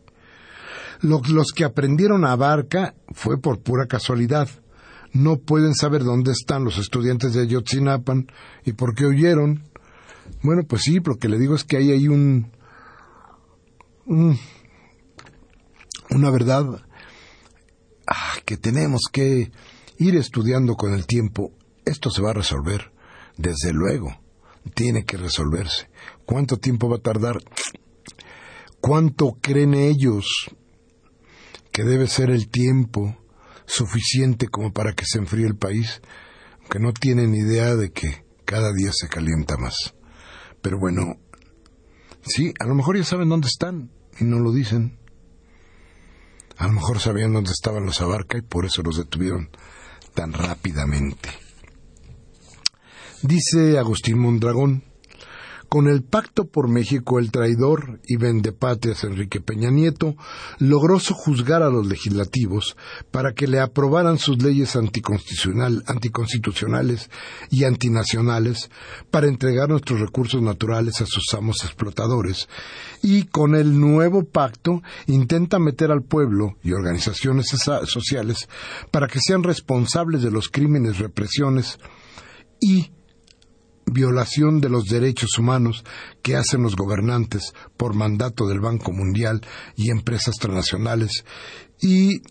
Los 1.02 1.52
que 1.54 1.66
aprendieron 1.66 2.26
a 2.26 2.36
Barca 2.36 2.96
fue 3.14 3.40
por 3.40 3.62
pura 3.62 3.88
casualidad. 3.88 4.48
No 5.12 5.38
pueden 5.38 5.76
saber 5.76 6.04
dónde 6.04 6.32
están 6.32 6.64
los 6.64 6.78
estudiantes 6.78 7.34
de 7.34 7.42
Ayotzinapan 7.42 8.28
y 8.64 8.74
por 8.74 8.96
qué 8.96 9.06
huyeron. 9.06 9.64
Bueno, 10.42 10.64
pues 10.68 10.84
sí, 10.84 11.00
lo 11.04 11.16
que 11.18 11.30
le 11.30 11.38
digo 11.38 11.56
es 11.56 11.64
que 11.64 11.78
ahí 11.78 11.92
hay 11.92 12.08
un, 12.08 12.52
un 14.06 14.38
una 16.10 16.30
verdad 16.30 16.66
que 18.46 18.58
tenemos 18.58 19.02
que 19.12 19.52
ir 19.98 20.16
estudiando 20.16 20.76
con 20.76 20.94
el 20.94 21.06
tiempo. 21.06 21.52
Esto 21.86 22.10
se 22.10 22.22
va 22.22 22.32
a 22.32 22.34
resolver, 22.34 22.92
desde 23.38 23.74
luego, 23.74 24.20
tiene 24.74 25.06
que 25.06 25.18
resolverse. 25.18 25.90
¿Cuánto 26.26 26.58
tiempo 26.58 26.90
va 26.90 26.98
a 26.98 27.02
tardar? 27.02 27.38
¿Cuánto 28.80 29.38
creen 29.42 29.74
ellos 29.74 30.26
que 31.72 31.84
debe 31.84 32.08
ser 32.08 32.30
el 32.30 32.50
tiempo 32.50 33.18
suficiente 33.66 34.48
como 34.48 34.74
para 34.74 34.94
que 34.94 35.06
se 35.06 35.20
enfríe 35.20 35.48
el 35.48 35.56
país? 35.56 36.02
Que 36.70 36.80
no 36.80 36.94
tienen 36.94 37.34
idea 37.36 37.76
de 37.76 37.92
que 37.92 38.26
cada 38.46 38.72
día 38.74 38.92
se 38.94 39.08
calienta 39.08 39.58
más. 39.58 39.96
Pero 40.62 40.80
bueno, 40.80 41.18
sí, 42.22 42.54
a 42.60 42.66
lo 42.66 42.76
mejor 42.76 42.98
ya 42.98 43.04
saben 43.04 43.30
dónde 43.30 43.48
están 43.48 43.92
y 44.20 44.24
no 44.26 44.40
lo 44.40 44.52
dicen. 44.52 44.98
A 46.58 46.68
lo 46.68 46.74
mejor 46.74 47.00
sabían 47.00 47.34
dónde 47.34 47.52
estaban 47.52 47.86
los 47.86 48.02
Abarca 48.02 48.38
y 48.38 48.42
por 48.42 48.66
eso 48.66 48.82
los 48.84 48.98
detuvieron 48.98 49.50
tan 50.14 50.34
rápidamente. 50.34 51.30
Dice 53.22 53.78
Agustín 53.80 54.20
Mondragón, 54.20 54.84
con 55.74 55.88
el 55.88 56.04
pacto 56.04 56.46
por 56.46 56.68
México, 56.68 57.18
el 57.18 57.32
traidor 57.32 58.00
y 58.06 58.18
vendepatrias 58.18 59.04
Enrique 59.06 59.42
Peña 59.42 59.72
Nieto 59.72 60.16
logró 60.60 61.00
sojuzgar 61.00 61.64
a 61.64 61.72
los 61.72 61.88
legislativos 61.88 62.78
para 63.10 63.34
que 63.34 63.48
le 63.48 63.60
aprobaran 63.60 64.20
sus 64.20 64.40
leyes 64.44 64.76
anticonstitucional, 64.76 65.84
anticonstitucionales 65.88 67.10
y 67.50 67.64
antinacionales 67.64 68.70
para 69.10 69.26
entregar 69.26 69.68
nuestros 69.68 70.00
recursos 70.00 70.44
naturales 70.44 71.02
a 71.02 71.08
sus 71.08 71.34
amos 71.34 71.64
explotadores. 71.64 72.48
Y 73.02 73.24
con 73.24 73.56
el 73.56 73.80
nuevo 73.80 74.26
pacto 74.26 74.84
intenta 75.08 75.58
meter 75.58 75.90
al 75.90 76.04
pueblo 76.04 76.56
y 76.62 76.74
organizaciones 76.74 77.48
sociales 77.86 78.48
para 78.92 79.08
que 79.08 79.18
sean 79.20 79.42
responsables 79.42 80.22
de 80.22 80.30
los 80.30 80.50
crímenes, 80.50 81.00
represiones 81.00 81.80
y 82.62 82.92
violación 83.86 84.62
de 84.62 84.70
los 84.70 84.86
derechos 84.86 85.38
humanos 85.38 85.84
que 86.22 86.36
hacen 86.36 86.64
los 86.64 86.76
gobernantes 86.76 87.54
por 87.78 87.94
mandato 87.94 88.48
del 88.48 88.60
Banco 88.60 88.92
Mundial 88.92 89.42
y 89.76 89.92
empresas 89.92 90.36
transnacionales 90.36 91.24
y 91.82 92.22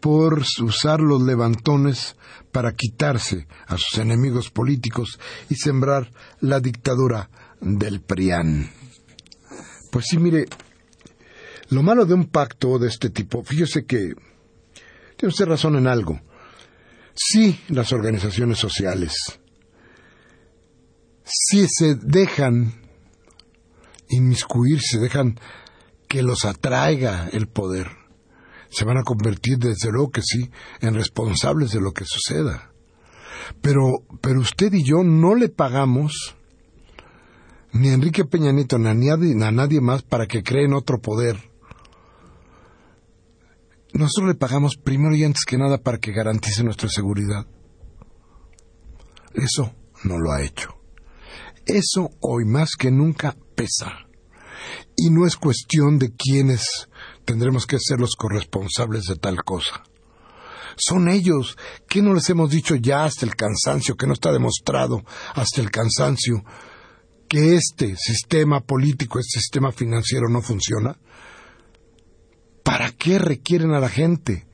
por 0.00 0.44
usar 0.60 1.00
los 1.00 1.22
levantones 1.22 2.16
para 2.52 2.72
quitarse 2.72 3.48
a 3.66 3.76
sus 3.76 3.98
enemigos 3.98 4.50
políticos 4.50 5.18
y 5.48 5.56
sembrar 5.56 6.12
la 6.40 6.60
dictadura 6.60 7.28
del 7.60 8.00
PRIAN. 8.00 8.70
Pues 9.90 10.06
sí, 10.08 10.18
mire, 10.18 10.46
lo 11.70 11.82
malo 11.82 12.06
de 12.06 12.14
un 12.14 12.26
pacto 12.26 12.78
de 12.78 12.88
este 12.88 13.10
tipo, 13.10 13.42
fíjese 13.42 13.84
que 13.84 14.14
tiene 15.16 15.30
usted 15.30 15.46
razón 15.46 15.76
en 15.76 15.86
algo 15.86 16.20
sí 17.16 17.60
las 17.68 17.92
organizaciones 17.92 18.58
sociales, 18.58 19.40
si 21.24 21.66
se 21.68 21.96
dejan 21.96 22.74
inmiscuir, 24.08 24.80
se 24.80 24.98
dejan 24.98 25.40
que 26.08 26.22
los 26.22 26.44
atraiga 26.44 27.28
el 27.32 27.48
poder, 27.48 27.88
se 28.68 28.84
van 28.84 28.98
a 28.98 29.02
convertir 29.02 29.58
desde 29.58 29.90
luego 29.90 30.10
que 30.10 30.22
sí 30.22 30.50
en 30.80 30.94
responsables 30.94 31.72
de 31.72 31.80
lo 31.80 31.92
que 31.92 32.04
suceda. 32.04 32.70
Pero, 33.60 34.04
pero 34.20 34.40
usted 34.40 34.72
y 34.72 34.84
yo 34.84 35.02
no 35.04 35.34
le 35.34 35.48
pagamos 35.48 36.36
ni 37.72 37.88
a 37.88 37.94
Enrique 37.94 38.24
Peña 38.24 38.52
Nieto 38.52 38.78
ni 38.78 38.88
a 38.88 39.50
nadie 39.50 39.80
más 39.80 40.02
para 40.02 40.26
que 40.26 40.42
creen 40.42 40.72
otro 40.72 40.98
poder 41.00 41.36
nosotros 43.98 44.28
le 44.28 44.34
pagamos 44.34 44.76
primero 44.76 45.14
y 45.14 45.24
antes 45.24 45.44
que 45.46 45.58
nada 45.58 45.78
para 45.78 45.98
que 45.98 46.12
garantice 46.12 46.64
nuestra 46.64 46.88
seguridad. 46.88 47.46
Eso 49.34 49.74
no 50.04 50.18
lo 50.18 50.32
ha 50.32 50.42
hecho. 50.42 50.70
Eso 51.66 52.10
hoy 52.20 52.44
más 52.44 52.70
que 52.78 52.90
nunca 52.90 53.36
pesa. 53.54 54.06
Y 54.96 55.10
no 55.10 55.26
es 55.26 55.36
cuestión 55.36 55.98
de 55.98 56.12
quiénes 56.14 56.88
tendremos 57.24 57.66
que 57.66 57.78
ser 57.78 58.00
los 58.00 58.16
corresponsables 58.16 59.04
de 59.04 59.16
tal 59.16 59.44
cosa. 59.44 59.82
Son 60.76 61.08
ellos. 61.08 61.56
¿Qué 61.88 62.02
no 62.02 62.14
les 62.14 62.28
hemos 62.30 62.50
dicho 62.50 62.74
ya 62.76 63.04
hasta 63.04 63.26
el 63.26 63.34
cansancio, 63.34 63.96
que 63.96 64.06
no 64.06 64.12
está 64.12 64.32
demostrado 64.32 65.04
hasta 65.34 65.60
el 65.60 65.70
cansancio, 65.70 66.44
que 67.28 67.56
este 67.56 67.96
sistema 67.96 68.60
político, 68.60 69.18
este 69.18 69.40
sistema 69.40 69.72
financiero 69.72 70.28
no 70.28 70.42
funciona? 70.42 70.98
¿Para 72.66 72.90
qué 72.90 73.20
requieren 73.20 73.74
a 73.74 73.78
la 73.78 73.88
gente? 73.88 74.44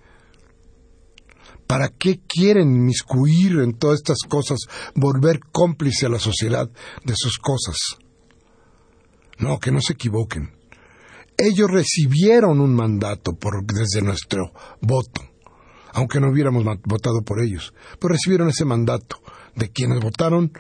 ¿Para 1.67 1.89
qué 1.89 2.21
quieren 2.29 2.71
inmiscuir 2.71 3.53
en 3.61 3.73
todas 3.79 4.01
estas 4.01 4.19
cosas, 4.29 4.59
volver 4.95 5.41
cómplice 5.51 6.05
a 6.05 6.11
la 6.11 6.19
sociedad 6.19 6.71
de 7.07 7.15
sus 7.17 7.39
cosas? 7.39 7.79
No, 9.39 9.59
que 9.59 9.73
no 9.73 9.81
se 9.81 9.95
equivoquen. 9.95 10.51
Ellos 11.39 11.71
recibieron 11.71 12.61
un 12.61 12.75
mandato 12.75 13.33
por, 13.33 13.65
desde 13.65 14.03
nuestro 14.03 14.53
voto, 14.83 15.23
aunque 15.95 16.21
no 16.21 16.31
hubiéramos 16.31 16.65
votado 16.85 17.23
por 17.23 17.43
ellos, 17.43 17.73
pero 17.99 18.13
recibieron 18.13 18.51
ese 18.51 18.67
mandato 18.67 19.23
de 19.57 19.71
quienes 19.71 20.01
votaron 20.01 20.53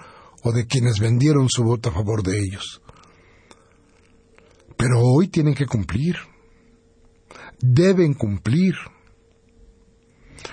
o 0.43 0.53
de 0.53 0.67
quienes 0.67 1.01
vendieron 1.01 1.51
su 1.51 1.65
voto 1.65 1.91
a 1.91 1.93
favor 1.93 2.23
de 2.23 2.39
ellos. 2.39 2.81
Pero 4.79 5.01
hoy 5.03 5.29
tienen 5.29 5.55
que 5.55 5.67
cumplir 5.67 6.32
deben 7.63 8.13
cumplir. 8.13 8.75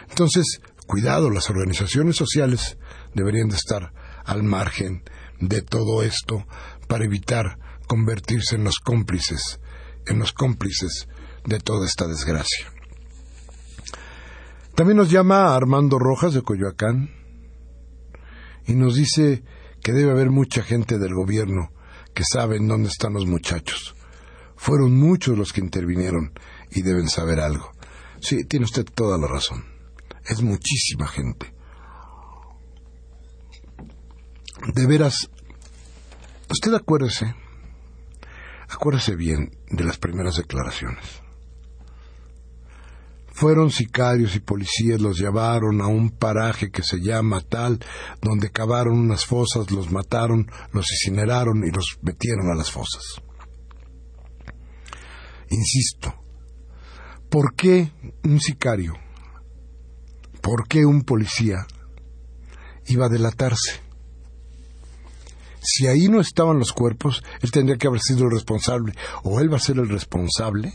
Entonces, 0.09 0.61
cuidado, 0.87 1.29
las 1.29 1.49
organizaciones 1.49 2.15
sociales 2.15 2.77
deberían 3.13 3.49
de 3.49 3.57
estar 3.57 3.91
al 4.23 4.43
margen 4.43 5.03
de 5.41 5.61
todo 5.61 6.03
esto 6.03 6.45
para 6.87 7.05
evitar 7.05 7.57
convertirse 7.87 8.55
en 8.55 8.63
los 8.63 8.79
cómplices, 8.79 9.59
en 10.05 10.19
los 10.19 10.31
cómplices 10.31 11.07
de 11.45 11.59
toda 11.59 11.85
esta 11.85 12.07
desgracia. 12.07 12.71
También 14.75 14.97
nos 14.97 15.09
llama 15.09 15.55
Armando 15.55 15.97
Rojas 15.97 16.33
de 16.33 16.43
Coyoacán 16.43 17.09
y 18.67 18.75
nos 18.75 18.95
dice 18.95 19.43
que 19.81 19.93
debe 19.93 20.11
haber 20.11 20.29
mucha 20.29 20.61
gente 20.61 20.99
del 20.99 21.13
gobierno 21.15 21.71
que 22.13 22.23
saben 22.23 22.67
dónde 22.67 22.89
están 22.89 23.13
los 23.13 23.25
muchachos. 23.25 23.95
Fueron 24.55 24.93
muchos 24.93 25.37
los 25.37 25.53
que 25.53 25.61
intervinieron 25.61 26.33
y 26.71 26.81
deben 26.81 27.09
saber 27.09 27.39
algo. 27.39 27.71
Sí, 28.21 28.45
tiene 28.45 28.65
usted 28.65 28.85
toda 28.85 29.17
la 29.17 29.27
razón. 29.27 29.65
Es 30.25 30.41
muchísima 30.41 31.07
gente. 31.07 31.53
De 34.73 34.85
veras, 34.85 35.29
usted 36.49 36.73
acuérdese, 36.73 37.33
acuérdese 38.67 39.15
bien 39.15 39.57
de 39.69 39.83
las 39.85 39.97
primeras 39.97 40.35
declaraciones. 40.35 41.21
Fueron 43.31 43.71
sicarios 43.71 44.35
y 44.35 44.41
policías, 44.41 44.99
los 44.99 45.17
llevaron 45.17 45.79
a 45.79 45.87
un 45.87 46.09
paraje 46.09 46.71
que 46.71 46.83
se 46.83 46.97
llama 46.99 47.39
tal, 47.39 47.79
donde 48.21 48.51
cavaron 48.51 48.99
unas 48.99 49.25
fosas, 49.25 49.71
los 49.71 49.91
mataron, 49.91 50.51
los 50.73 50.85
incineraron 50.91 51.63
y 51.65 51.71
los 51.71 51.97
metieron 52.01 52.51
a 52.51 52.55
las 52.55 52.69
fosas. 52.69 53.21
Insisto, 55.49 56.18
¿por 57.29 57.55
qué 57.55 57.91
un 58.23 58.39
sicario, 58.39 58.93
por 60.41 60.67
qué 60.67 60.85
un 60.85 61.03
policía 61.03 61.65
iba 62.87 63.05
a 63.05 63.09
delatarse? 63.09 63.81
Si 65.61 65.87
ahí 65.87 66.07
no 66.07 66.21
estaban 66.21 66.57
los 66.57 66.71
cuerpos, 66.71 67.23
él 67.41 67.51
tendría 67.51 67.77
que 67.77 67.87
haber 67.87 67.99
sido 68.01 68.25
el 68.25 68.31
responsable, 68.31 68.93
o 69.23 69.39
él 69.39 69.51
va 69.51 69.57
a 69.57 69.61
ser 69.61 69.77
el 69.77 69.89
responsable 69.89 70.73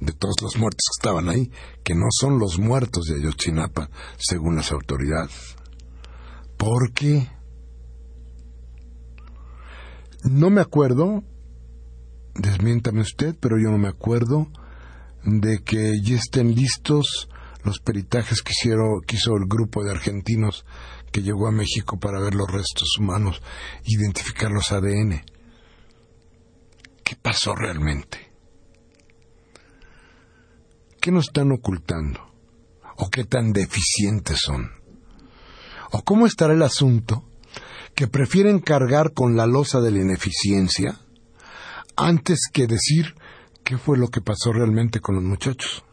de 0.00 0.12
todos 0.12 0.36
los 0.42 0.56
muertos 0.58 0.82
que 0.84 1.00
estaban 1.00 1.28
ahí, 1.28 1.50
que 1.82 1.94
no 1.94 2.06
son 2.10 2.38
los 2.38 2.58
muertos 2.58 3.06
de 3.06 3.16
Ayotzinapa, 3.16 3.90
según 4.18 4.56
las 4.56 4.70
autoridades. 4.70 5.56
¿Por 6.58 6.92
qué? 6.92 7.30
No 10.24 10.50
me 10.50 10.60
acuerdo, 10.60 11.24
desmiéntame 12.34 13.00
usted, 13.00 13.34
pero 13.40 13.56
yo 13.58 13.70
no 13.70 13.78
me 13.78 13.88
acuerdo 13.88 14.48
de 15.26 15.58
que 15.58 16.00
ya 16.00 16.16
estén 16.16 16.54
listos 16.54 17.28
los 17.64 17.80
peritajes 17.80 18.42
que, 18.42 18.52
que 19.06 19.16
hizo 19.16 19.36
el 19.36 19.46
grupo 19.46 19.82
de 19.82 19.90
argentinos 19.90 20.64
que 21.10 21.22
llegó 21.22 21.48
a 21.48 21.52
México 21.52 21.98
para 21.98 22.20
ver 22.20 22.34
los 22.34 22.50
restos 22.50 22.96
humanos, 22.98 23.42
identificar 23.84 24.52
los 24.52 24.70
ADN. 24.70 25.24
¿Qué 27.02 27.16
pasó 27.20 27.56
realmente? 27.56 28.30
¿Qué 31.00 31.10
nos 31.10 31.26
están 31.26 31.50
ocultando? 31.50 32.20
¿O 32.98 33.10
qué 33.10 33.24
tan 33.24 33.52
deficientes 33.52 34.38
son? 34.40 34.70
¿O 35.90 36.02
cómo 36.02 36.26
estará 36.26 36.54
el 36.54 36.62
asunto 36.62 37.24
que 37.96 38.06
prefieren 38.06 38.60
cargar 38.60 39.12
con 39.12 39.36
la 39.36 39.46
losa 39.46 39.80
de 39.80 39.90
la 39.90 40.00
ineficiencia 40.00 41.00
antes 41.96 42.40
que 42.52 42.66
decir 42.66 43.14
qué 43.66 43.76
fue 43.78 43.98
lo 43.98 44.06
que 44.08 44.20
pasó 44.20 44.52
realmente 44.52 45.00
con 45.00 45.16
los 45.16 45.24
muchachos? 45.24 45.84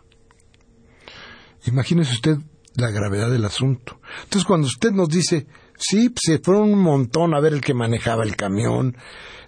Imagínese 1.66 2.14
usted 2.14 2.38
la 2.76 2.92
gravedad 2.92 3.32
del 3.32 3.46
asunto. 3.46 4.00
Entonces, 4.24 4.46
cuando 4.46 4.68
usted 4.68 4.92
nos 4.92 5.10
dice, 5.10 5.48
sí, 5.78 6.14
se 6.16 6.38
fueron 6.38 6.72
un 6.72 6.84
montón 6.84 7.34
a 7.34 7.40
ver 7.40 7.54
el 7.54 7.62
que 7.62 7.74
manejaba 7.74 8.24
el 8.24 8.36
camión, 8.36 8.96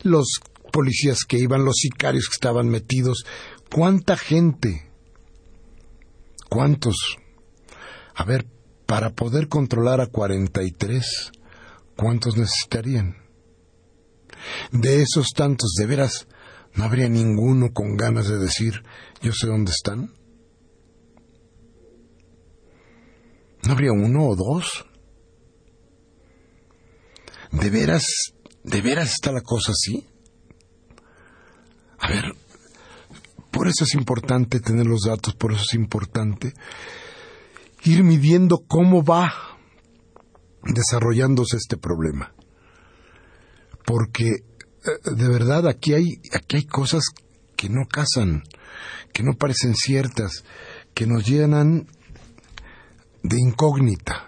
los 0.02 0.40
policías 0.72 1.24
que 1.24 1.38
iban, 1.38 1.66
los 1.66 1.76
sicarios 1.76 2.28
que 2.28 2.34
estaban 2.34 2.68
metidos, 2.68 3.28
¿cuánta 3.72 4.18
gente? 4.18 4.90
¿Cuántos? 6.50 6.96
A 8.16 8.24
ver, 8.24 8.48
para 8.88 9.12
poder 9.12 9.50
controlar 9.50 10.02
a 10.02 10.08
43, 10.08 11.32
¿cuántos 11.96 12.38
necesitarían? 12.38 13.18
De 14.72 15.04
esos 15.04 15.30
tantos, 15.36 15.74
de 15.78 15.86
veras, 15.86 16.28
¿no 16.76 16.84
habría 16.84 17.10
ninguno 17.10 17.72
con 17.74 17.96
ganas 17.96 18.28
de 18.28 18.38
decir, 18.38 18.84
yo 19.22 19.32
sé 19.34 19.48
dónde 19.48 19.72
están? 19.72 20.14
¿No 23.64 23.72
habría 23.72 23.92
uno 23.92 24.28
o 24.28 24.36
dos? 24.36 24.86
¿De 27.52 27.70
veras, 27.70 28.04
de 28.64 28.82
veras 28.82 29.12
está 29.12 29.32
la 29.32 29.42
cosa 29.42 29.72
así? 29.72 30.08
A 32.00 32.10
ver, 32.10 32.26
por 33.52 33.68
eso 33.68 33.86
es 33.86 33.96
importante 33.96 34.60
tener 34.60 34.86
los 34.86 35.04
datos, 35.04 35.34
por 35.36 35.54
eso 35.54 35.64
es 35.64 35.74
importante 35.74 36.54
ir 37.86 38.04
midiendo 38.04 38.66
cómo 38.68 39.04
va 39.04 39.34
desarrollándose 40.64 41.58
este 41.58 41.78
problema. 41.78 42.34
Porque 43.86 44.44
de 45.04 45.28
verdad 45.30 45.68
aquí 45.68 45.94
hay, 45.94 46.22
aquí 46.34 46.58
hay 46.58 46.66
cosas 46.66 47.04
que 47.56 47.70
no 47.70 47.88
casan, 47.88 48.44
que 49.14 49.24
no 49.24 49.34
parecen 49.34 49.76
ciertas, 49.76 50.44
que 50.94 51.08
nos 51.08 51.26
llenan 51.26 51.88
de 53.24 53.40
incógnita. 53.40 54.28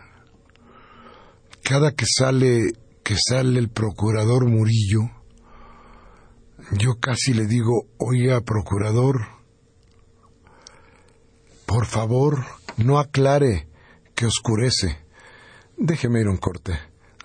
Cada 1.64 1.92
que 1.92 2.06
sale 2.08 2.72
que 3.04 3.16
sale 3.16 3.58
el 3.58 3.70
procurador 3.70 4.50
Murillo, 4.50 5.10
yo 6.72 7.00
casi 7.00 7.34
le 7.34 7.46
digo, 7.46 7.88
oiga, 7.98 8.42
procurador, 8.42 9.22
por 11.66 11.86
favor, 11.86 12.44
no 12.76 13.00
aclare 13.00 13.70
que 14.14 14.26
oscurece. 14.26 14.98
Déjeme 15.78 16.20
ir 16.20 16.28
un 16.28 16.36
corte. 16.36 16.78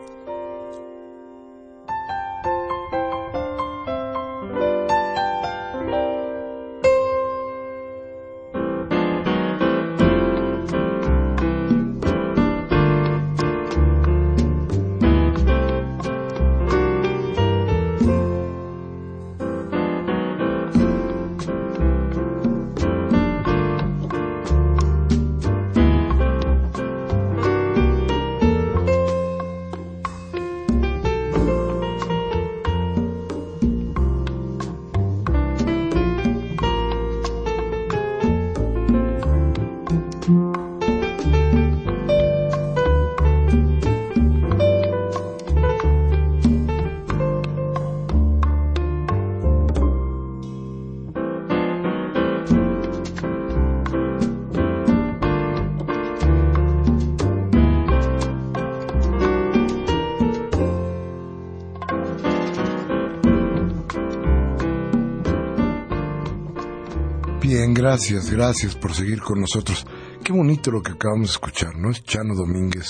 Gracias, 67.96 68.30
gracias 68.30 68.76
por 68.76 68.94
seguir 68.94 69.22
con 69.22 69.40
nosotros. 69.40 69.86
Qué 70.22 70.34
bonito 70.34 70.70
lo 70.70 70.82
que 70.82 70.92
acabamos 70.92 71.30
de 71.30 71.32
escuchar, 71.32 71.78
¿no? 71.78 71.92
Es 71.92 72.04
Chano 72.04 72.36
Domínguez 72.36 72.90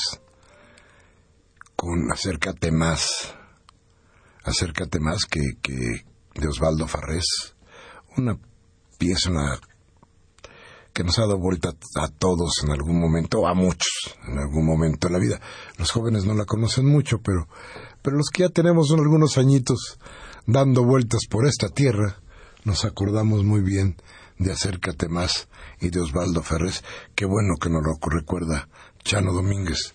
con 1.76 2.12
Acércate 2.12 2.72
más. 2.72 3.36
Acércate 4.44 5.00
más 5.00 5.26
que, 5.26 5.42
que 5.62 6.06
de 6.34 6.48
Osvaldo 6.48 6.88
Farrés. 6.88 7.56
Una 8.18 8.40
pieza 8.98 9.30
que 10.92 11.04
nos 11.04 11.20
ha 11.20 11.28
dado 11.28 11.38
vuelta 11.38 11.70
a 11.98 12.08
todos 12.08 12.64
en 12.64 12.72
algún 12.72 13.00
momento, 13.00 13.46
a 13.46 13.54
muchos 13.54 14.18
en 14.28 14.40
algún 14.40 14.66
momento 14.66 15.08
de 15.08 15.14
la 15.14 15.20
vida. 15.20 15.40
Los 15.78 15.92
jóvenes 15.92 16.26
no 16.26 16.34
la 16.34 16.46
conocen 16.46 16.88
mucho, 16.88 17.20
pero, 17.22 17.48
pero 18.02 18.18
los 18.18 18.32
que 18.32 18.42
ya 18.42 18.50
tenemos 18.50 18.92
algunos 18.92 19.38
añitos 19.38 20.00
dando 20.48 20.84
vueltas 20.84 21.28
por 21.30 21.46
esta 21.46 21.70
tierra, 21.70 22.24
nos 22.64 22.86
acordamos 22.86 23.44
muy 23.44 23.62
bien 23.62 23.98
de 24.38 24.52
Acércate 24.52 25.08
más 25.08 25.48
y 25.80 25.90
de 25.90 26.00
Osvaldo 26.00 26.42
Ferrés. 26.44 26.84
Qué 27.16 27.26
bueno 27.26 27.56
que 27.60 27.70
nos 27.70 27.84
lo 27.84 27.98
recuerda 28.10 28.68
Chano 29.04 29.34
Domínguez 29.34 29.94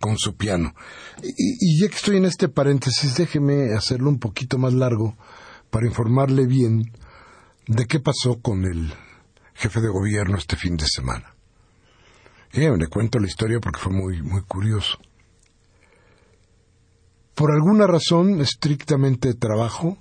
con 0.00 0.16
su 0.18 0.34
piano. 0.34 0.74
Y, 1.22 1.80
ya 1.80 1.88
que 1.88 1.96
estoy 1.96 2.16
en 2.16 2.24
este 2.24 2.48
paréntesis, 2.48 3.16
déjeme 3.16 3.74
hacerlo 3.74 4.08
un 4.08 4.18
poquito 4.18 4.58
más 4.58 4.72
largo 4.72 5.16
para 5.70 5.86
informarle 5.86 6.46
bien 6.46 6.92
de 7.66 7.86
qué 7.86 8.00
pasó 8.00 8.40
con 8.40 8.64
el 8.64 8.92
jefe 9.54 9.80
de 9.80 9.88
gobierno 9.88 10.36
este 10.36 10.56
fin 10.56 10.76
de 10.76 10.86
semana. 10.86 11.34
Le 12.52 12.88
cuento 12.88 13.18
la 13.18 13.28
historia 13.28 13.60
porque 13.60 13.78
fue 13.78 13.92
muy, 13.92 14.22
muy 14.22 14.42
curioso. 14.42 14.98
Por 17.34 17.52
alguna 17.52 17.86
razón 17.86 18.40
estrictamente 18.40 19.28
de 19.28 19.34
trabajo, 19.34 19.96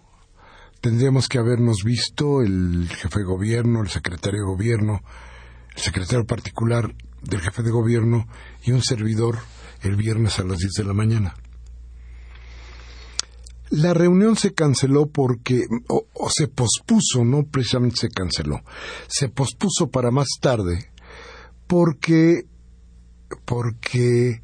tendríamos 0.82 1.28
que 1.28 1.38
habernos 1.38 1.84
visto 1.84 2.42
el 2.42 2.89
jefe 2.89 3.20
de 3.20 3.26
gobierno, 3.26 3.82
el 3.82 3.89
secretario 3.89 4.42
de 4.42 4.46
gobierno, 4.46 5.02
el 5.76 5.82
secretario 5.82 6.26
particular 6.26 6.94
del 7.22 7.42
jefe 7.42 7.63
de 7.63 7.72
gobierno 7.72 8.28
y 8.63 8.72
un 8.72 8.82
servidor 8.82 9.39
el 9.82 9.96
viernes 9.96 10.39
a 10.39 10.44
las 10.44 10.58
10 10.60 10.72
de 10.74 10.84
la 10.84 10.94
mañana. 10.94 11.36
La 13.70 13.94
reunión 13.94 14.36
se 14.36 14.54
canceló 14.54 15.08
porque, 15.08 15.68
o, 15.88 16.30
se 16.30 16.48
pospuso, 16.48 17.24
no 17.24 17.44
precisamente 17.44 17.98
se 17.98 18.10
canceló, 18.10 18.62
se 19.08 19.30
pospuso 19.30 19.89
para 19.92 20.10
más 20.10 20.28
tarde 20.42 20.92
porque, 21.68 22.46
porque 23.46 24.42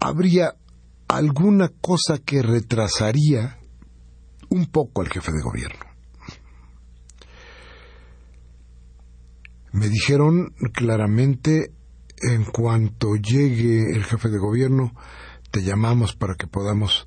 habría 0.00 0.56
alguna 1.06 1.68
cosa 1.68 2.18
que 2.18 2.40
retrasaría 2.42 3.58
un 4.48 4.66
poco 4.66 5.02
al 5.02 5.08
jefe 5.08 5.32
de 5.32 5.42
gobierno. 5.42 5.84
Me 9.72 9.88
dijeron 9.88 10.54
claramente, 10.72 11.72
en 12.22 12.44
cuanto 12.44 13.14
llegue 13.16 13.92
el 13.94 14.04
jefe 14.04 14.30
de 14.30 14.38
gobierno, 14.38 14.94
te 15.50 15.62
llamamos 15.62 16.14
para 16.14 16.34
que 16.34 16.46
podamos 16.46 17.06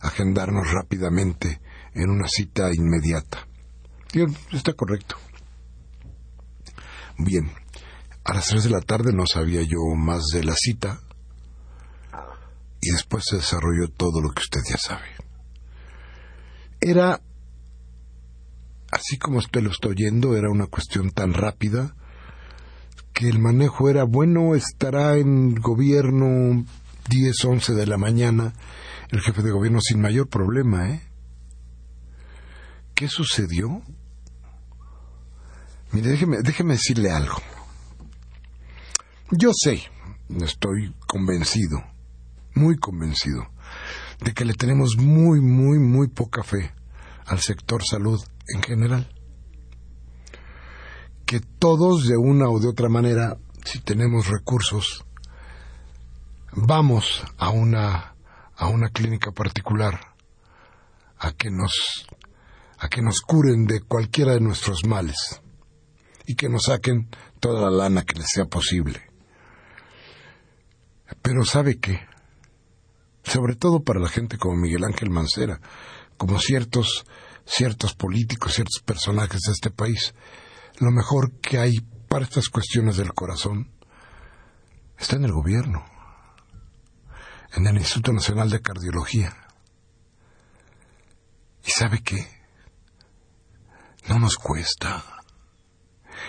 agendarnos 0.00 0.70
rápidamente 0.70 1.60
en 1.94 2.10
una 2.10 2.28
cita 2.28 2.70
inmediata. 2.74 3.46
está 4.52 4.72
correcto. 4.74 5.16
Bien, 7.18 7.50
a 8.24 8.34
las 8.34 8.46
tres 8.46 8.64
de 8.64 8.70
la 8.70 8.80
tarde 8.80 9.12
no 9.12 9.26
sabía 9.26 9.62
yo 9.62 9.78
más 9.96 10.24
de 10.32 10.44
la 10.44 10.54
cita 10.54 11.00
y 12.80 12.90
después 12.92 13.24
se 13.28 13.36
desarrolló 13.36 13.88
todo 13.96 14.20
lo 14.20 14.30
que 14.30 14.42
usted 14.42 14.60
ya 14.68 14.76
sabe. 14.76 15.19
Era, 16.80 17.20
así 18.90 19.18
como 19.18 19.38
usted 19.38 19.62
lo 19.62 19.70
está 19.70 19.88
oyendo, 19.88 20.36
era 20.36 20.50
una 20.50 20.66
cuestión 20.66 21.10
tan 21.10 21.34
rápida 21.34 21.94
que 23.12 23.28
el 23.28 23.38
manejo 23.38 23.90
era 23.90 24.04
bueno, 24.04 24.54
estará 24.54 25.16
en 25.16 25.54
gobierno 25.56 26.64
10, 27.08 27.44
11 27.44 27.74
de 27.74 27.86
la 27.86 27.98
mañana 27.98 28.54
el 29.10 29.20
jefe 29.20 29.42
de 29.42 29.50
gobierno 29.50 29.80
sin 29.80 30.00
mayor 30.00 30.28
problema, 30.28 30.90
¿eh? 30.90 31.02
¿Qué 32.94 33.08
sucedió? 33.08 33.82
Mire, 35.92 36.10
déjeme, 36.10 36.38
déjeme 36.42 36.74
decirle 36.74 37.10
algo. 37.10 37.36
Yo 39.32 39.50
sé, 39.52 39.82
estoy 40.40 40.94
convencido, 41.06 41.82
muy 42.54 42.76
convencido, 42.78 43.50
de 44.22 44.34
que 44.34 44.44
le 44.44 44.54
tenemos 44.54 44.96
muy, 44.96 45.40
muy, 45.40 45.78
muy 45.78 46.08
poca 46.08 46.42
fe 46.42 46.72
al 47.26 47.40
sector 47.40 47.82
salud 47.84 48.20
en 48.48 48.62
general. 48.62 49.12
Que 51.24 51.40
todos, 51.40 52.06
de 52.06 52.16
una 52.16 52.48
o 52.48 52.58
de 52.58 52.68
otra 52.68 52.88
manera, 52.88 53.38
si 53.64 53.80
tenemos 53.80 54.28
recursos, 54.28 55.04
vamos 56.52 57.22
a 57.38 57.50
una 57.50 58.14
a 58.60 58.68
una 58.68 58.90
clínica 58.90 59.32
particular 59.32 59.98
a 61.18 61.32
que 61.32 61.50
nos 61.50 62.06
a 62.78 62.88
que 62.88 63.00
nos 63.00 63.20
curen 63.22 63.66
de 63.66 63.80
cualquiera 63.80 64.34
de 64.34 64.40
nuestros 64.40 64.84
males 64.84 65.40
y 66.26 66.34
que 66.34 66.48
nos 66.48 66.64
saquen 66.64 67.08
toda 67.40 67.70
la 67.70 67.70
lana 67.70 68.02
que 68.02 68.18
les 68.18 68.28
sea 68.28 68.44
posible. 68.44 69.00
Pero 71.22 71.44
sabe 71.44 71.78
qué, 71.78 72.00
sobre 73.30 73.54
todo 73.54 73.82
para 73.82 74.00
la 74.00 74.08
gente 74.08 74.38
como 74.38 74.56
Miguel 74.56 74.84
Ángel 74.84 75.10
Mancera, 75.10 75.60
como 76.16 76.38
ciertos 76.38 77.04
ciertos 77.46 77.94
políticos, 77.94 78.54
ciertos 78.54 78.82
personajes 78.84 79.40
de 79.46 79.52
este 79.52 79.70
país, 79.70 80.14
lo 80.78 80.90
mejor 80.90 81.32
que 81.40 81.58
hay 81.58 81.80
para 82.08 82.24
estas 82.24 82.48
cuestiones 82.48 82.96
del 82.96 83.12
corazón 83.12 83.70
está 84.98 85.16
en 85.16 85.24
el 85.24 85.32
gobierno 85.32 85.84
en 87.52 87.66
el 87.66 87.76
Instituto 87.78 88.12
Nacional 88.12 88.50
de 88.50 88.62
Cardiología. 88.62 89.36
¿Y 91.64 91.70
sabe 91.70 92.02
qué? 92.02 92.26
No 94.08 94.18
nos 94.18 94.36
cuesta. 94.36 95.04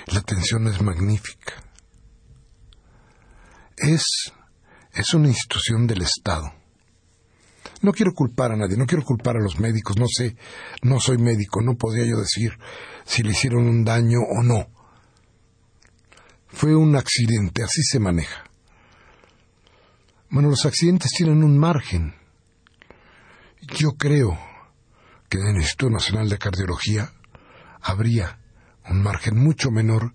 La 0.07 0.19
atención 0.19 0.67
es 0.67 0.81
magnífica. 0.81 1.63
Es, 3.77 4.33
es 4.93 5.13
una 5.13 5.27
institución 5.27 5.87
del 5.87 6.01
Estado. 6.01 6.60
No 7.81 7.91
quiero 7.91 8.13
culpar 8.13 8.51
a 8.51 8.55
nadie, 8.55 8.77
no 8.77 8.85
quiero 8.85 9.03
culpar 9.03 9.37
a 9.37 9.41
los 9.41 9.59
médicos, 9.59 9.97
no 9.97 10.05
sé, 10.07 10.35
no 10.83 10.99
soy 10.99 11.17
médico, 11.17 11.61
no 11.61 11.75
podría 11.75 12.05
yo 12.05 12.17
decir 12.17 12.57
si 13.05 13.23
le 13.23 13.31
hicieron 13.31 13.67
un 13.67 13.83
daño 13.83 14.19
o 14.19 14.43
no. 14.43 14.67
Fue 16.47 16.75
un 16.75 16.95
accidente, 16.95 17.63
así 17.63 17.81
se 17.81 17.99
maneja. 17.99 18.43
Bueno, 20.29 20.49
los 20.49 20.65
accidentes 20.65 21.11
tienen 21.11 21.43
un 21.43 21.57
margen. 21.57 22.15
Yo 23.61 23.93
creo 23.97 24.37
que 25.27 25.37
en 25.39 25.47
el 25.47 25.57
Instituto 25.57 25.91
Nacional 25.91 26.29
de 26.29 26.37
Cardiología 26.37 27.11
habría 27.81 28.39
un 28.89 29.01
margen 29.01 29.37
mucho 29.37 29.71
menor 29.71 30.13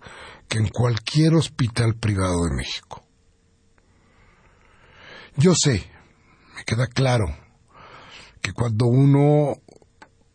que 0.49 0.59
en 0.59 0.69
cualquier 0.69 1.35
hospital 1.35 1.97
privado 1.97 2.45
de 2.45 2.57
México. 2.57 3.05
Yo 5.37 5.55
sé, 5.55 5.91
me 6.55 6.65
queda 6.65 6.87
claro, 6.87 7.27
que 8.47 8.53
cuando 8.53 8.87
uno 8.87 9.61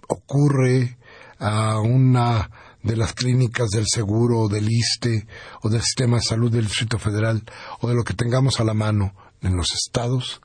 ocurre 0.10 0.98
a 1.40 1.80
una 1.80 2.52
de 2.84 2.98
las 2.98 3.14
clínicas 3.14 3.70
del 3.70 3.86
seguro 3.88 4.50
del 4.50 4.70
ISTE 4.70 5.26
o 5.62 5.70
del 5.70 5.82
sistema 5.82 6.18
de 6.18 6.24
salud 6.24 6.52
del 6.52 6.66
Distrito 6.66 7.00
Federal 7.00 7.42
o 7.80 7.88
de 7.88 7.96
lo 7.96 8.04
que 8.04 8.14
tengamos 8.14 8.60
a 8.60 8.66
la 8.66 8.74
mano 8.74 9.14
en 9.42 9.56
los 9.56 9.72
estados, 9.72 10.42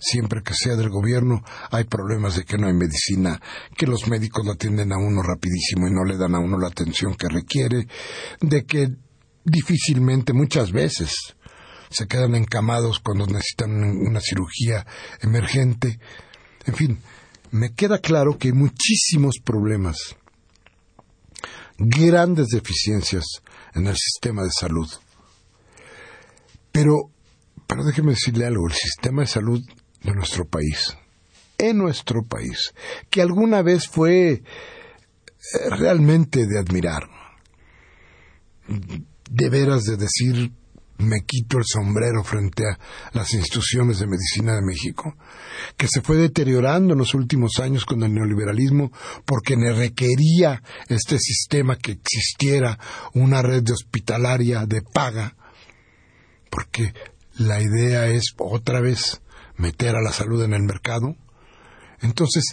siempre 0.00 0.42
que 0.42 0.54
sea 0.54 0.74
del 0.74 0.90
gobierno, 0.90 1.44
hay 1.70 1.84
problemas 1.84 2.34
de 2.34 2.44
que 2.44 2.58
no 2.58 2.66
hay 2.66 2.74
medicina, 2.74 3.40
que 3.76 3.86
los 3.86 4.08
médicos 4.08 4.44
lo 4.44 4.50
atienden 4.50 4.92
a 4.92 4.98
uno 4.98 5.22
rapidísimo 5.22 5.86
y 5.86 5.92
no 5.92 6.02
le 6.04 6.16
dan 6.16 6.34
a 6.34 6.40
uno 6.40 6.58
la 6.58 6.66
atención 6.66 7.14
que 7.14 7.28
requiere, 7.28 7.86
de 8.40 8.64
que 8.64 8.88
difícilmente, 9.44 10.32
muchas 10.32 10.72
veces, 10.72 11.36
se 11.90 12.08
quedan 12.08 12.34
encamados 12.34 12.98
cuando 12.98 13.24
necesitan 13.28 13.70
una 13.70 14.20
cirugía 14.20 14.84
emergente. 15.20 16.00
En 16.66 16.74
fin, 16.74 16.98
me 17.50 17.74
queda 17.74 17.98
claro 17.98 18.38
que 18.38 18.48
hay 18.48 18.54
muchísimos 18.54 19.36
problemas, 19.42 20.16
grandes 21.78 22.48
deficiencias 22.48 23.24
en 23.74 23.86
el 23.86 23.96
sistema 23.96 24.42
de 24.42 24.50
salud. 24.50 24.88
Pero 26.72 27.14
pero 27.66 27.84
déjeme 27.84 28.12
decirle 28.12 28.46
algo, 28.46 28.68
el 28.68 28.74
sistema 28.74 29.22
de 29.22 29.28
salud 29.28 29.62
de 30.02 30.14
nuestro 30.14 30.46
país, 30.46 30.96
en 31.58 31.78
nuestro 31.78 32.22
país, 32.24 32.74
que 33.10 33.22
alguna 33.22 33.62
vez 33.62 33.88
fue 33.88 34.30
eh, 34.32 34.42
realmente 35.70 36.46
de 36.46 36.58
admirar, 36.58 37.08
de 39.30 39.48
veras 39.48 39.84
de 39.84 39.96
decir 39.96 40.52
me 40.98 41.24
quito 41.24 41.58
el 41.58 41.64
sombrero 41.66 42.22
frente 42.22 42.64
a 42.68 42.78
las 43.12 43.32
instituciones 43.34 43.98
de 43.98 44.06
medicina 44.06 44.54
de 44.54 44.62
México, 44.62 45.16
que 45.76 45.88
se 45.88 46.00
fue 46.00 46.16
deteriorando 46.16 46.92
en 46.92 46.98
los 46.98 47.14
últimos 47.14 47.58
años 47.58 47.84
con 47.84 48.02
el 48.02 48.12
neoliberalismo 48.12 48.92
porque 49.24 49.56
ne 49.56 49.72
requería 49.72 50.62
este 50.88 51.18
sistema 51.18 51.76
que 51.76 51.92
existiera 51.92 52.78
una 53.12 53.42
red 53.42 53.62
de 53.62 53.72
hospitalaria 53.72 54.66
de 54.66 54.82
paga, 54.82 55.36
porque 56.50 56.94
la 57.36 57.60
idea 57.60 58.06
es 58.06 58.34
otra 58.38 58.80
vez 58.80 59.20
meter 59.56 59.96
a 59.96 60.02
la 60.02 60.12
salud 60.12 60.42
en 60.44 60.54
el 60.54 60.62
mercado. 60.62 61.16
Entonces, 62.00 62.44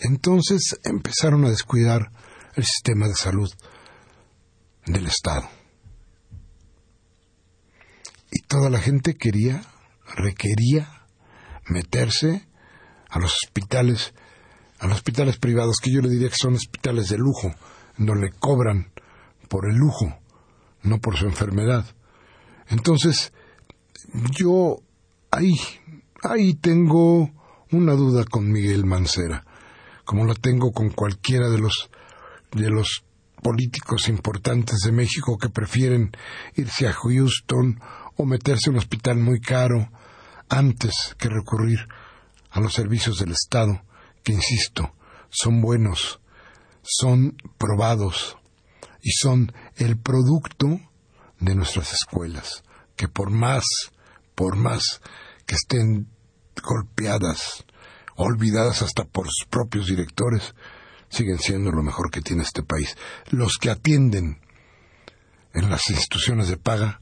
entonces 0.00 0.78
empezaron 0.84 1.44
a 1.44 1.50
descuidar 1.50 2.10
el 2.54 2.64
sistema 2.64 3.08
de 3.08 3.14
salud 3.14 3.50
del 4.86 5.06
Estado. 5.06 5.61
Y 8.32 8.40
toda 8.40 8.70
la 8.70 8.80
gente 8.80 9.14
quería, 9.14 9.62
requería 10.16 10.88
meterse 11.66 12.48
a 13.10 13.18
los 13.18 13.34
hospitales, 13.44 14.14
a 14.78 14.86
los 14.86 14.96
hospitales 14.96 15.36
privados, 15.36 15.76
que 15.82 15.92
yo 15.92 16.00
le 16.00 16.08
diría 16.08 16.30
que 16.30 16.36
son 16.40 16.54
hospitales 16.54 17.10
de 17.10 17.18
lujo, 17.18 17.54
donde 17.98 18.26
le 18.26 18.32
cobran 18.32 18.90
por 19.50 19.68
el 19.70 19.76
lujo, 19.76 20.18
no 20.82 20.98
por 20.98 21.18
su 21.18 21.26
enfermedad. 21.26 21.84
Entonces, 22.68 23.34
yo 24.40 24.78
ahí, 25.30 25.52
ahí 26.22 26.54
tengo 26.54 27.30
una 27.70 27.92
duda 27.92 28.24
con 28.24 28.50
Miguel 28.50 28.86
Mancera, 28.86 29.44
como 30.06 30.24
la 30.24 30.34
tengo 30.34 30.72
con 30.72 30.88
cualquiera 30.88 31.50
de 31.50 31.58
los 31.58 31.90
de 32.52 32.70
los 32.70 33.04
políticos 33.42 34.08
importantes 34.08 34.78
de 34.84 34.92
México 34.92 35.36
que 35.38 35.48
prefieren 35.48 36.12
irse 36.54 36.86
a 36.86 36.92
Houston 36.92 37.80
o 38.16 38.24
meterse 38.24 38.68
en 38.70 38.74
un 38.74 38.78
hospital 38.78 39.18
muy 39.18 39.40
caro 39.40 39.90
antes 40.48 40.92
que 41.18 41.28
recurrir 41.28 41.78
a 42.50 42.60
los 42.60 42.74
servicios 42.74 43.18
del 43.18 43.32
Estado, 43.32 43.82
que 44.22 44.32
insisto, 44.32 44.94
son 45.30 45.60
buenos, 45.60 46.20
son 46.82 47.36
probados 47.58 48.36
y 49.02 49.10
son 49.12 49.52
el 49.76 49.98
producto 49.98 50.80
de 51.40 51.54
nuestras 51.54 51.92
escuelas, 51.92 52.62
que 52.96 53.08
por 53.08 53.30
más, 53.30 53.64
por 54.34 54.56
más 54.56 55.00
que 55.46 55.54
estén 55.54 56.08
golpeadas, 56.62 57.64
olvidadas 58.16 58.82
hasta 58.82 59.04
por 59.04 59.26
sus 59.26 59.46
propios 59.48 59.86
directores, 59.86 60.54
siguen 61.08 61.38
siendo 61.38 61.70
lo 61.70 61.82
mejor 61.82 62.10
que 62.10 62.20
tiene 62.20 62.42
este 62.42 62.62
país. 62.62 62.96
Los 63.30 63.58
que 63.58 63.70
atienden 63.70 64.40
en 65.52 65.70
las 65.70 65.90
instituciones 65.90 66.48
de 66.48 66.56
paga 66.56 67.01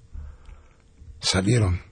salieron 1.20 1.82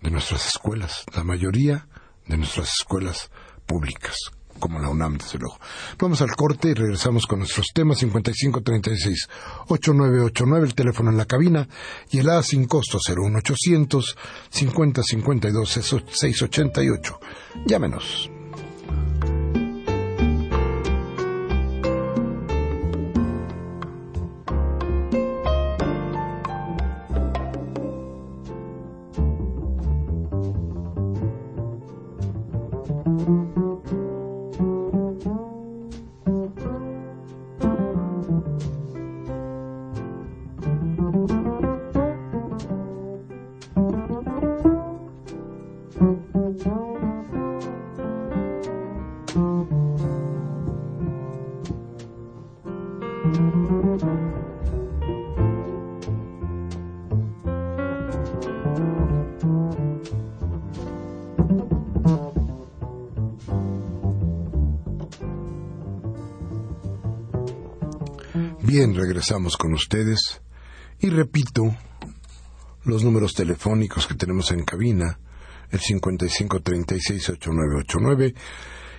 de 0.00 0.10
nuestras 0.10 0.46
escuelas, 0.46 1.04
la 1.14 1.22
mayoría 1.24 1.88
de 2.26 2.36
nuestras 2.36 2.70
escuelas 2.78 3.30
públicas, 3.66 4.16
como 4.58 4.80
la 4.80 4.88
UNAM, 4.88 5.18
desde 5.18 5.38
luego. 5.38 5.58
Vamos 5.98 6.22
al 6.22 6.34
corte 6.36 6.68
y 6.68 6.74
regresamos 6.74 7.26
con 7.26 7.40
nuestros 7.40 7.66
temas 7.74 8.00
5536-8989, 8.02 10.62
el 10.62 10.74
teléfono 10.74 11.10
en 11.10 11.16
la 11.16 11.26
cabina, 11.26 11.68
y 12.10 12.18
el 12.18 12.30
A 12.30 12.42
sin 12.42 12.66
costo 12.66 12.98
01800 12.98 14.16
5052 14.50 15.70
688. 15.70 17.20
Llámenos. 17.66 18.30
Bien, 68.68 68.94
regresamos 68.94 69.56
con 69.56 69.72
ustedes. 69.72 70.42
Y 71.00 71.08
repito 71.08 71.74
los 72.84 73.02
números 73.02 73.32
telefónicos 73.34 74.06
que 74.06 74.14
tenemos 74.14 74.50
en 74.52 74.62
cabina, 74.62 75.18
el 75.70 75.80
55368989 75.80 78.34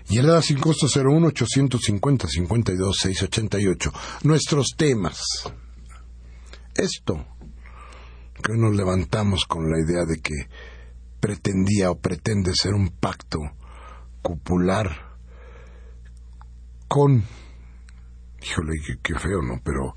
y 0.10 0.17
el 0.17 0.29
ADA 0.29 0.41
sin 0.41 0.60
costo 0.60 0.88
01 0.88 1.27
850 1.27 2.27
52 2.27 2.97
688. 2.97 3.93
Nuestros 4.23 4.73
temas. 4.75 5.21
Esto 6.75 7.25
que 8.41 8.53
nos 8.53 8.75
levantamos 8.75 9.45
con 9.45 9.69
la 9.69 9.79
idea 9.79 10.05
de 10.05 10.19
que 10.21 10.34
pretendía 11.19 11.91
o 11.91 11.99
pretende 11.99 12.55
ser 12.55 12.73
un 12.73 12.89
pacto 12.89 13.38
cupular 14.21 15.17
con 16.88 17.23
híjole, 18.41 18.73
qué, 19.03 19.15
feo, 19.15 19.41
¿no? 19.41 19.62
Pero 19.63 19.95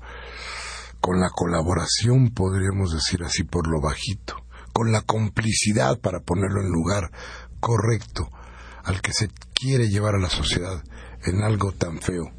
con 0.99 1.19
la 1.19 1.29
colaboración, 1.29 2.33
podríamos 2.33 2.93
decir 2.93 3.23
así 3.23 3.43
por 3.43 3.67
lo 3.67 3.81
bajito, 3.81 4.42
con 4.73 4.91
la 4.91 5.01
complicidad 5.01 5.99
para 5.99 6.19
ponerlo 6.19 6.61
en 6.61 6.71
lugar 6.71 7.11
correcto 7.59 8.29
al 8.83 9.01
que 9.01 9.13
se 9.13 9.29
quiere 9.53 9.87
llevar 9.87 10.15
a 10.15 10.19
la 10.19 10.29
sociedad 10.29 10.83
en 11.23 11.41
algo 11.41 11.71
tan 11.71 11.99
feo, 12.01 12.31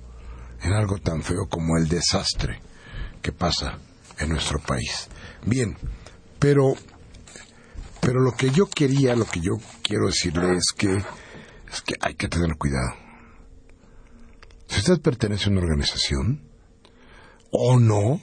en 0.62 0.72
algo 0.72 0.98
tan 0.98 1.22
feo 1.22 1.48
como 1.48 1.78
el 1.78 1.88
desastre 1.88 2.60
que 3.22 3.32
pasa 3.32 3.78
en 4.18 4.28
nuestro 4.28 4.58
país. 4.58 5.08
Bien, 5.46 5.76
pero 6.38 6.74
pero 8.00 8.20
lo 8.20 8.32
que 8.32 8.50
yo 8.50 8.66
quería, 8.66 9.16
lo 9.16 9.24
que 9.24 9.40
yo 9.40 9.52
quiero 9.82 10.06
decirle 10.08 10.56
es 10.56 10.72
que 10.76 10.94
es 10.94 11.80
que 11.80 11.94
hay 12.00 12.14
que 12.14 12.28
tener 12.28 12.56
cuidado. 12.56 12.94
Si 14.66 14.80
usted 14.80 15.00
pertenece 15.00 15.48
a 15.48 15.52
una 15.52 15.62
organización 15.62 16.42
o 17.50 17.78
no, 17.78 18.20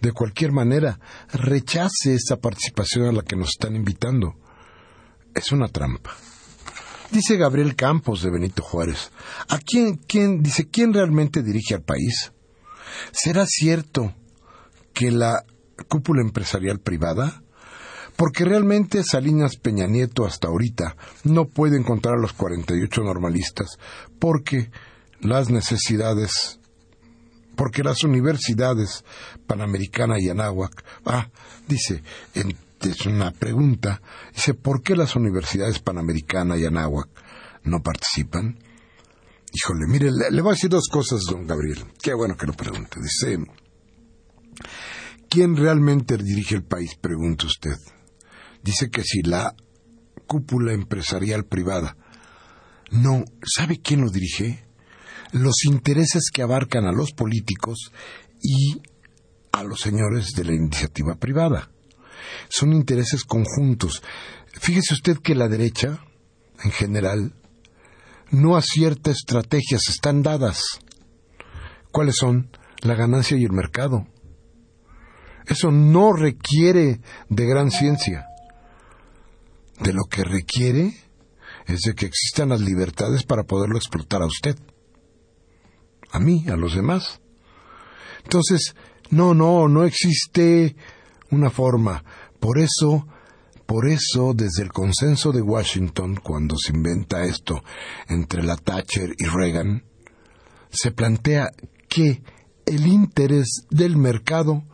de 0.00 0.12
cualquier 0.12 0.52
manera, 0.52 0.98
rechace 1.32 2.14
esa 2.14 2.36
participación 2.36 3.06
a 3.06 3.12
la 3.12 3.22
que 3.22 3.36
nos 3.36 3.50
están 3.50 3.76
invitando. 3.76 4.34
Es 5.34 5.52
una 5.52 5.68
trampa. 5.68 6.16
Dice 7.10 7.36
Gabriel 7.36 7.74
Campos 7.74 8.22
de 8.22 8.30
Benito 8.30 8.62
Juárez. 8.62 9.10
¿A 9.48 9.58
quién, 9.58 9.96
quién, 9.96 10.42
dice, 10.42 10.68
quién 10.68 10.94
realmente 10.94 11.42
dirige 11.42 11.74
al 11.74 11.82
país? 11.82 12.32
¿Será 13.10 13.46
cierto 13.46 14.14
que 14.92 15.10
la 15.10 15.44
cúpula 15.88 16.22
empresarial 16.22 16.78
privada? 16.78 17.42
Porque 18.14 18.44
realmente 18.44 19.02
Salinas 19.02 19.56
Peña 19.56 19.86
Nieto 19.86 20.24
hasta 20.24 20.48
ahorita 20.48 20.96
no 21.24 21.46
puede 21.46 21.78
encontrar 21.78 22.14
a 22.14 22.20
los 22.20 22.32
48 22.32 23.02
normalistas 23.02 23.78
porque 24.20 24.70
las 25.20 25.50
necesidades, 25.50 26.59
porque 27.60 27.82
las 27.82 28.04
universidades 28.04 29.04
Panamericana 29.46 30.18
y 30.18 30.30
Anáhuac, 30.30 30.82
ah, 31.04 31.28
dice, 31.68 32.02
es 32.32 33.04
una 33.04 33.32
pregunta, 33.32 34.00
dice, 34.34 34.54
¿por 34.54 34.82
qué 34.82 34.96
las 34.96 35.14
universidades 35.14 35.78
Panamericana 35.78 36.56
y 36.56 36.64
Anáhuac 36.64 37.10
no 37.64 37.82
participan? 37.82 38.58
Híjole, 39.52 39.86
mire, 39.88 40.10
le, 40.10 40.40
voy 40.40 40.52
a 40.52 40.54
decir 40.54 40.70
dos 40.70 40.88
cosas, 40.90 41.20
don 41.28 41.46
Gabriel. 41.46 41.84
Qué 42.02 42.14
bueno 42.14 42.34
que 42.34 42.46
lo 42.46 42.54
pregunte. 42.54 42.98
Dice, 42.98 43.36
¿quién 45.28 45.54
realmente 45.54 46.16
dirige 46.16 46.54
el 46.54 46.64
país? 46.64 46.96
Pregunta 46.98 47.44
usted. 47.44 47.76
Dice 48.62 48.88
que 48.88 49.02
si 49.02 49.20
la 49.20 49.54
cúpula 50.26 50.72
empresarial 50.72 51.44
privada 51.44 51.94
no, 52.90 53.22
¿sabe 53.44 53.82
quién 53.82 54.00
lo 54.00 54.08
dirige? 54.08 54.64
Los 55.32 55.64
intereses 55.64 56.30
que 56.32 56.42
abarcan 56.42 56.86
a 56.86 56.92
los 56.92 57.12
políticos 57.12 57.92
y 58.42 58.80
a 59.52 59.62
los 59.62 59.80
señores 59.80 60.32
de 60.34 60.44
la 60.44 60.54
iniciativa 60.54 61.14
privada. 61.16 61.70
Son 62.48 62.72
intereses 62.72 63.24
conjuntos. 63.24 64.02
Fíjese 64.52 64.94
usted 64.94 65.18
que 65.18 65.34
la 65.34 65.48
derecha, 65.48 66.04
en 66.62 66.70
general, 66.70 67.34
no 68.30 68.56
acierta 68.56 69.10
estrategias, 69.10 69.88
están 69.88 70.22
dadas. 70.22 70.62
¿Cuáles 71.90 72.16
son? 72.16 72.50
La 72.82 72.94
ganancia 72.94 73.36
y 73.36 73.44
el 73.44 73.52
mercado. 73.52 74.06
Eso 75.46 75.70
no 75.70 76.12
requiere 76.12 77.00
de 77.28 77.46
gran 77.46 77.70
ciencia. 77.70 78.26
De 79.80 79.92
lo 79.92 80.04
que 80.04 80.22
requiere 80.22 80.94
es 81.66 81.80
de 81.80 81.94
que 81.94 82.06
existan 82.06 82.50
las 82.50 82.60
libertades 82.60 83.24
para 83.24 83.44
poderlo 83.44 83.76
explotar 83.76 84.22
a 84.22 84.26
usted 84.26 84.56
a 86.12 86.18
mí, 86.18 86.44
a 86.48 86.56
los 86.56 86.74
demás. 86.74 87.20
Entonces, 88.24 88.74
no, 89.10 89.34
no, 89.34 89.68
no 89.68 89.84
existe 89.84 90.76
una 91.30 91.50
forma. 91.50 92.04
Por 92.38 92.58
eso, 92.58 93.06
por 93.66 93.88
eso, 93.88 94.32
desde 94.34 94.62
el 94.62 94.72
consenso 94.72 95.32
de 95.32 95.42
Washington, 95.42 96.16
cuando 96.22 96.56
se 96.56 96.72
inventa 96.72 97.24
esto 97.24 97.62
entre 98.08 98.42
la 98.42 98.56
Thatcher 98.56 99.14
y 99.18 99.24
Reagan, 99.26 99.84
se 100.70 100.90
plantea 100.90 101.50
que 101.88 102.22
el 102.66 102.86
interés 102.86 103.66
del 103.70 103.96
mercado 103.96 104.64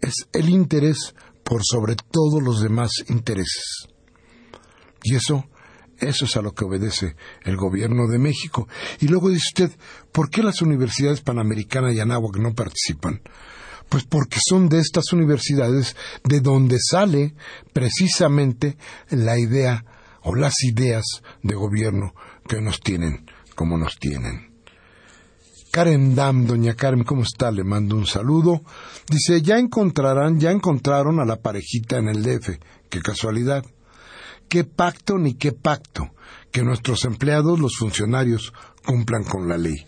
es 0.00 0.14
el 0.32 0.50
interés 0.50 1.14
por 1.42 1.62
sobre 1.64 1.96
todos 1.96 2.42
los 2.42 2.60
demás 2.60 2.90
intereses. 3.08 3.88
Y 5.02 5.14
eso 5.14 5.46
eso 5.98 6.24
es 6.24 6.36
a 6.36 6.42
lo 6.42 6.52
que 6.52 6.64
obedece 6.64 7.16
el 7.42 7.56
gobierno 7.56 8.06
de 8.08 8.18
México. 8.18 8.68
Y 9.00 9.08
luego 9.08 9.30
dice 9.30 9.48
usted, 9.48 9.70
¿por 10.12 10.30
qué 10.30 10.42
las 10.42 10.62
universidades 10.62 11.20
Panamericana 11.20 11.92
y 11.92 12.00
Anáhuac 12.00 12.36
no 12.38 12.54
participan? 12.54 13.22
Pues 13.88 14.04
porque 14.04 14.38
son 14.44 14.68
de 14.68 14.80
estas 14.80 15.12
universidades 15.12 15.96
de 16.24 16.40
donde 16.40 16.78
sale 16.80 17.34
precisamente 17.72 18.76
la 19.10 19.38
idea 19.38 19.84
o 20.22 20.34
las 20.34 20.54
ideas 20.64 21.04
de 21.42 21.54
gobierno 21.54 22.14
que 22.48 22.60
nos 22.60 22.80
tienen 22.80 23.24
como 23.56 23.76
nos 23.76 23.96
tienen. 23.98 24.52
Karen 25.72 26.14
Dam, 26.14 26.46
doña 26.46 26.74
Karen, 26.74 27.04
¿cómo 27.04 27.22
está? 27.22 27.50
Le 27.50 27.64
mando 27.64 27.96
un 27.96 28.06
saludo. 28.06 28.62
Dice, 29.10 29.42
ya 29.42 29.58
encontrarán, 29.58 30.38
ya 30.38 30.50
encontraron 30.50 31.18
a 31.20 31.24
la 31.24 31.36
parejita 31.36 31.98
en 31.98 32.08
el 32.08 32.22
DF. 32.22 32.58
Qué 32.88 33.00
casualidad. 33.00 33.64
¿Qué 34.48 34.64
pacto 34.64 35.18
ni 35.18 35.34
qué 35.34 35.52
pacto? 35.52 36.10
Que 36.50 36.62
nuestros 36.62 37.04
empleados, 37.04 37.58
los 37.58 37.76
funcionarios, 37.76 38.52
cumplan 38.84 39.24
con 39.24 39.48
la 39.48 39.58
ley. 39.58 39.86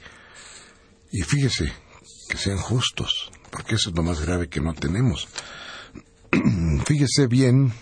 Y 1.10 1.22
fíjese, 1.22 1.72
que 2.28 2.36
sean 2.36 2.58
justos, 2.58 3.30
porque 3.50 3.76
eso 3.76 3.90
es 3.90 3.96
lo 3.96 4.02
más 4.02 4.20
grave 4.20 4.48
que 4.48 4.60
no 4.60 4.74
tenemos. 4.74 5.28
fíjese 6.84 7.26
bien, 7.26 7.72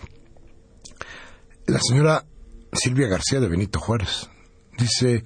la 1.65 1.79
señora 1.81 2.25
Silvia 2.71 3.07
García 3.07 3.39
de 3.39 3.49
Benito 3.49 3.79
Juárez 3.79 4.29
dice, 4.77 5.23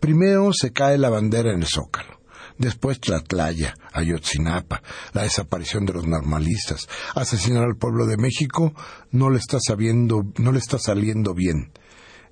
primero 0.00 0.52
se 0.52 0.72
cae 0.72 0.96
la 0.96 1.10
bandera 1.10 1.52
en 1.52 1.62
el 1.62 1.68
Zócalo 1.68 2.21
después 2.58 3.00
Tlatlaya, 3.00 3.74
Ayotzinapa, 3.92 4.82
la 5.12 5.22
desaparición 5.22 5.86
de 5.86 5.94
los 5.94 6.06
normalistas, 6.06 6.88
asesinar 7.14 7.64
al 7.64 7.76
pueblo 7.76 8.06
de 8.06 8.16
México 8.16 8.74
no 9.10 9.30
le 9.30 9.38
está 9.38 9.58
sabiendo, 9.60 10.24
no 10.38 10.52
le 10.52 10.58
está 10.58 10.78
saliendo 10.78 11.34
bien. 11.34 11.72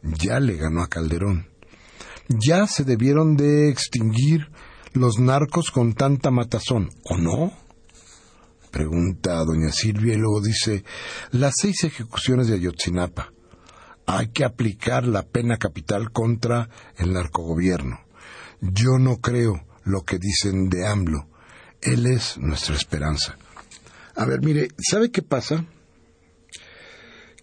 Ya 0.03 0.41
le 0.41 0.57
ganó 0.57 0.83
a 0.83 0.89
Calderón. 0.89 1.49
Ya 2.29 2.66
se 2.66 2.85
debieron 2.85 3.37
de 3.37 3.68
extinguir 3.68 4.51
los 4.93 5.18
narcos 5.18 5.71
con 5.71 5.95
tanta 5.95 6.31
matazón, 6.31 6.91
¿o 7.05 7.16
no? 7.16 7.53
Pregunta 8.71 9.39
a 9.39 9.45
doña 9.45 9.73
Silvia 9.73 10.14
y 10.14 10.18
luego 10.18 10.41
dice, 10.41 10.85
las 11.33 11.55
seis 11.61 11.83
ejecuciones 11.85 12.47
de 12.47 12.55
Ayotzinapa. 12.55 13.33
Hay 14.07 14.29
que 14.29 14.45
aplicar 14.45 15.07
la 15.07 15.23
pena 15.23 15.57
capital 15.57 16.11
contra 16.12 16.68
el 16.97 17.12
narcogobierno. 17.12 18.01
Yo 18.61 18.99
no 18.99 19.16
creo 19.16 19.64
lo 19.85 20.03
que 20.05 20.18
dicen 20.18 20.68
de 20.68 20.87
AMLO. 20.87 21.28
Él 21.81 22.07
es 22.07 22.39
nuestra 22.39 22.74
esperanza. 22.74 23.37
A 24.14 24.24
ver, 24.26 24.41
mire, 24.43 24.68
¿sabe 24.78 25.11
qué 25.11 25.22
pasa? 25.22 25.64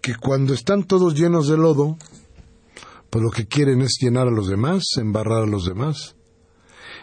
Que 0.01 0.15
cuando 0.15 0.53
están 0.53 0.83
todos 0.83 1.15
llenos 1.15 1.47
de 1.47 1.57
lodo, 1.57 1.97
pues 3.09 3.23
lo 3.23 3.31
que 3.31 3.47
quieren 3.47 3.81
es 3.81 3.97
llenar 3.99 4.27
a 4.27 4.31
los 4.31 4.47
demás, 4.47 4.83
embarrar 4.97 5.43
a 5.43 5.47
los 5.47 5.65
demás. 5.65 6.15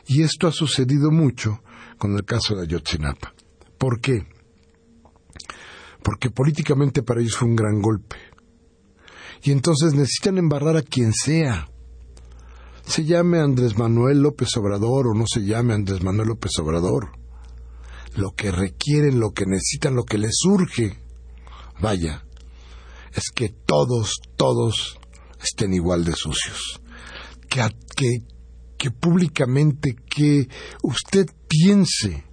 Y 0.06 0.22
esto 0.22 0.46
ha 0.46 0.52
sucedido 0.52 1.10
mucho 1.10 1.62
con 1.98 2.14
el 2.14 2.24
caso 2.24 2.54
de 2.54 2.62
Ayotzinapa. 2.62 3.34
¿Por 3.78 4.00
qué? 4.00 4.26
Porque 6.02 6.30
políticamente 6.30 7.02
para 7.02 7.20
ellos 7.20 7.36
fue 7.36 7.48
un 7.48 7.56
gran 7.56 7.80
golpe. 7.80 8.16
Y 9.42 9.50
entonces 9.50 9.94
necesitan 9.94 10.38
embarrar 10.38 10.76
a 10.76 10.82
quien 10.82 11.12
sea 11.12 11.68
se 12.86 13.04
llame 13.04 13.40
Andrés 13.40 13.78
Manuel 13.78 14.20
López 14.20 14.48
Obrador 14.56 15.08
o 15.08 15.14
no 15.14 15.24
se 15.26 15.40
llame 15.44 15.74
Andrés 15.74 16.02
Manuel 16.02 16.28
López 16.28 16.52
Obrador. 16.60 17.12
Lo 18.16 18.32
que 18.32 18.52
requieren, 18.52 19.18
lo 19.18 19.32
que 19.32 19.46
necesitan, 19.46 19.96
lo 19.96 20.04
que 20.04 20.18
les 20.18 20.32
surge, 20.34 20.98
vaya, 21.80 22.24
es 23.12 23.30
que 23.34 23.48
todos, 23.48 24.20
todos 24.36 24.98
estén 25.42 25.72
igual 25.72 26.04
de 26.04 26.12
sucios. 26.12 26.80
Que, 27.48 27.62
que, 27.96 28.18
que 28.76 28.90
públicamente, 28.90 29.96
que 30.08 30.48
usted 30.82 31.26
piense 31.48 32.24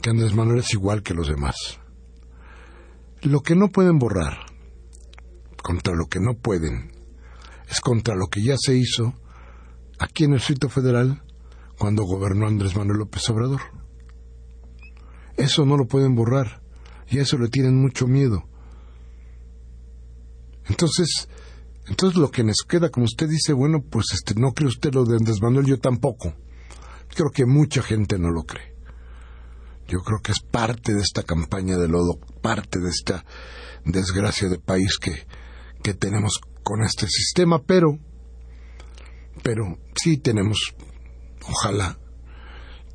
que 0.00 0.10
Andrés 0.10 0.34
Manuel 0.34 0.60
es 0.60 0.72
igual 0.72 1.02
que 1.02 1.14
los 1.14 1.28
demás. 1.28 1.54
Lo 3.22 3.40
que 3.40 3.54
no 3.54 3.68
pueden 3.68 3.98
borrar, 3.98 4.46
contra 5.62 5.94
lo 5.94 6.06
que 6.06 6.20
no 6.20 6.34
pueden, 6.34 6.97
es 7.68 7.80
contra 7.80 8.14
lo 8.14 8.28
que 8.28 8.42
ya 8.42 8.56
se 8.58 8.76
hizo 8.76 9.14
aquí 9.98 10.24
en 10.24 10.32
el 10.32 10.38
Distrito 10.38 10.68
Federal 10.68 11.22
cuando 11.78 12.04
gobernó 12.04 12.46
Andrés 12.46 12.76
Manuel 12.76 12.98
López 12.98 13.28
Obrador. 13.30 13.60
Eso 15.36 15.64
no 15.64 15.76
lo 15.76 15.86
pueden 15.86 16.14
borrar 16.14 16.62
y 17.08 17.18
a 17.18 17.22
eso 17.22 17.38
le 17.38 17.48
tienen 17.48 17.80
mucho 17.80 18.06
miedo. 18.06 18.44
Entonces, 20.66 21.28
entonces 21.86 22.18
lo 22.18 22.30
que 22.30 22.44
nos 22.44 22.64
queda, 22.68 22.90
como 22.90 23.04
usted 23.04 23.28
dice, 23.28 23.52
bueno, 23.52 23.82
pues 23.88 24.06
este, 24.12 24.34
no 24.34 24.52
cree 24.52 24.68
usted 24.68 24.92
lo 24.92 25.04
de 25.04 25.16
Andrés 25.16 25.40
Manuel, 25.40 25.66
yo 25.66 25.78
tampoco. 25.78 26.34
Creo 27.14 27.30
que 27.30 27.46
mucha 27.46 27.82
gente 27.82 28.18
no 28.18 28.30
lo 28.30 28.42
cree. 28.42 28.74
Yo 29.86 30.00
creo 30.00 30.20
que 30.20 30.32
es 30.32 30.40
parte 30.40 30.92
de 30.92 31.00
esta 31.00 31.22
campaña 31.22 31.78
de 31.78 31.88
lodo, 31.88 32.18
parte 32.42 32.78
de 32.78 32.90
esta 32.90 33.24
desgracia 33.84 34.48
de 34.48 34.58
país 34.58 34.98
que, 35.00 35.26
que 35.82 35.94
tenemos 35.94 36.40
con 36.68 36.82
este 36.82 37.06
sistema, 37.08 37.62
pero, 37.62 37.98
pero 39.42 39.78
sí 39.94 40.18
tenemos, 40.18 40.74
ojalá, 41.48 41.98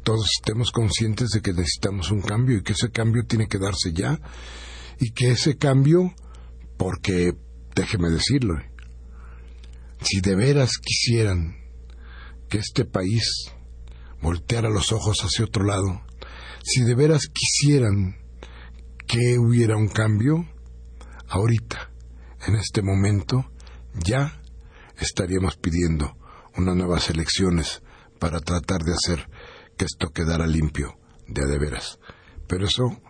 todos 0.04 0.28
estemos 0.40 0.72
conscientes 0.72 1.30
de 1.30 1.42
que 1.42 1.54
necesitamos 1.54 2.12
un 2.12 2.22
cambio 2.22 2.58
y 2.58 2.62
que 2.62 2.74
ese 2.74 2.92
cambio 2.92 3.26
tiene 3.26 3.48
que 3.48 3.58
darse 3.58 3.92
ya 3.92 4.20
y 5.00 5.10
que 5.10 5.32
ese 5.32 5.58
cambio, 5.58 6.14
porque 6.78 7.34
déjeme 7.76 8.12
decirlo, 8.12 8.54
si 10.02 10.22
de 10.22 10.36
veras 10.36 10.74
quisieran 10.78 11.56
que 12.50 12.60
este 12.60 12.86
país 12.86 13.24
volteara 14.22 14.70
los 14.70 14.92
ojos 14.92 15.18
hacia 15.22 15.46
otro 15.46 15.64
lado, 15.64 16.04
si 16.64 16.84
de 16.84 16.94
veras 16.94 17.24
quisieran 17.26 18.18
que 19.08 19.40
hubiera 19.40 19.78
un 19.78 19.88
cambio, 19.88 20.48
ahorita, 21.28 21.90
en 22.46 22.54
este 22.54 22.84
momento, 22.84 23.50
ya 23.94 24.42
estaríamos 24.98 25.58
pidiendo 25.58 26.18
unas 26.58 26.76
nuevas 26.76 27.10
elecciones 27.10 27.82
para 28.20 28.40
tratar 28.40 28.84
de 28.84 28.94
hacer 28.94 29.28
que 29.78 29.86
esto 29.86 30.10
quedara 30.10 30.48
limpio 30.48 30.98
de 31.28 31.44
a 31.44 31.48
de 31.48 31.60
veras. 31.60 32.00
Pero 32.48 32.66
eso, 32.66 33.02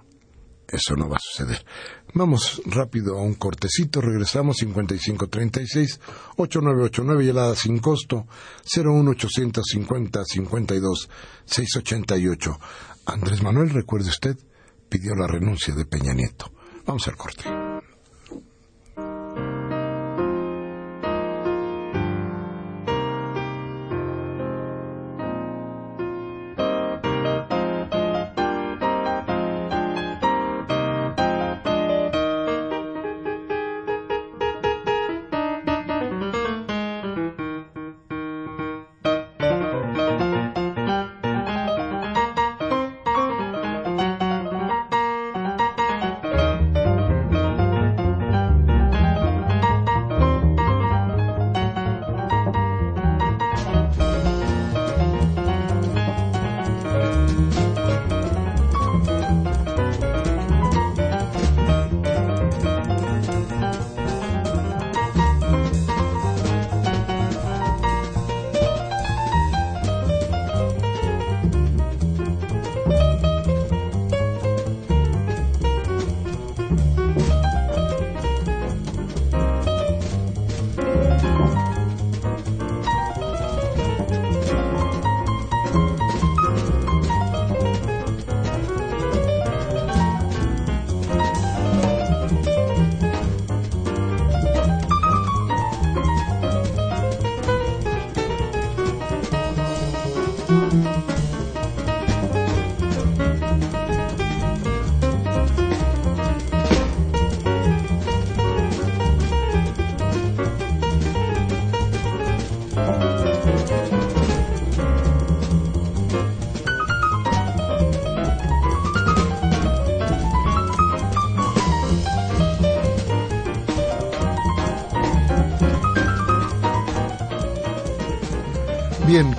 eso 0.68 0.96
no 0.96 1.10
va 1.10 1.18
a 1.18 1.20
suceder. 1.20 1.66
Vamos 2.14 2.62
rápido 2.66 3.18
a 3.18 3.22
un 3.22 3.36
cortecito, 3.36 4.02
regresamos 4.02 4.58
5536 4.58 6.00
8989 6.38 7.26
y 7.26 7.30
helada 7.30 7.56
sin 7.56 7.80
costo 7.80 8.28
01850 8.76 10.24
52 10.24 11.10
688. 11.46 12.60
Andrés 13.06 13.44
Manuel, 13.44 13.72
recuerde 13.72 14.10
usted, 14.10 14.38
pidió 14.90 15.16
la 15.16 15.28
renuncia 15.28 15.74
de 15.76 15.86
Peña 15.86 16.14
Nieto. 16.14 16.52
Vamos 16.86 17.08
al 17.08 17.18
corte. 17.18 17.63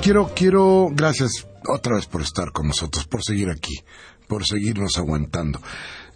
Quiero, 0.00 0.30
quiero, 0.34 0.90
gracias 0.92 1.46
otra 1.66 1.96
vez 1.96 2.06
por 2.06 2.22
estar 2.22 2.52
con 2.52 2.66
nosotros, 2.66 3.06
por 3.06 3.22
seguir 3.22 3.50
aquí, 3.50 3.74
por 4.28 4.46
seguirnos 4.46 4.98
aguantando. 4.98 5.60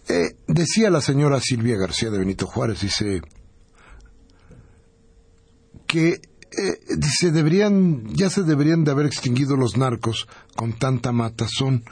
Eh, 0.07 0.35
decía 0.47 0.89
la 0.89 1.01
señora 1.01 1.39
Silvia 1.39 1.77
García 1.77 2.09
de 2.09 2.19
Benito 2.19 2.47
Juárez, 2.47 2.81
dice 2.81 3.21
que 5.87 6.13
eh, 6.51 6.79
dice 6.97 7.31
deberían 7.31 8.07
ya 8.15 8.29
se 8.29 8.43
deberían 8.43 8.83
de 8.83 8.91
haber 8.91 9.05
extinguido 9.05 9.55
los 9.55 9.77
narcos 9.77 10.27
con 10.55 10.73
tanta 10.73 11.11
matazón 11.11 11.83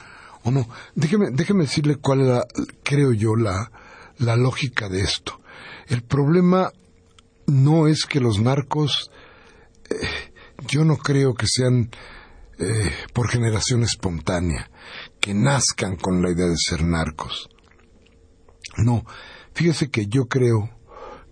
o 0.43 0.51
no. 0.51 0.67
Déjeme, 0.95 1.29
déjeme 1.31 1.63
decirle 1.63 1.97
cuál 1.97 2.21
era, 2.21 2.45
creo 2.83 3.11
yo, 3.13 3.35
la, 3.35 3.71
la 4.17 4.35
lógica 4.35 4.89
de 4.89 5.01
esto. 5.01 5.41
El 5.87 6.01
problema 6.03 6.71
no 7.45 7.87
es 7.87 8.05
que 8.05 8.19
los 8.19 8.39
narcos, 8.39 9.11
eh, 9.89 9.95
yo 10.67 10.83
no 10.83 10.97
creo 10.97 11.33
que 11.33 11.47
sean 11.47 11.89
eh, 12.59 12.91
por 13.13 13.29
generación 13.29 13.83
espontánea, 13.83 14.69
que 15.19 15.33
nazcan 15.33 15.95
con 15.95 16.21
la 16.21 16.31
idea 16.31 16.47
de 16.47 16.57
ser 16.57 16.83
narcos. 16.83 17.49
No, 18.77 19.05
fíjese 19.53 19.89
que 19.89 20.07
yo 20.07 20.25
creo 20.25 20.69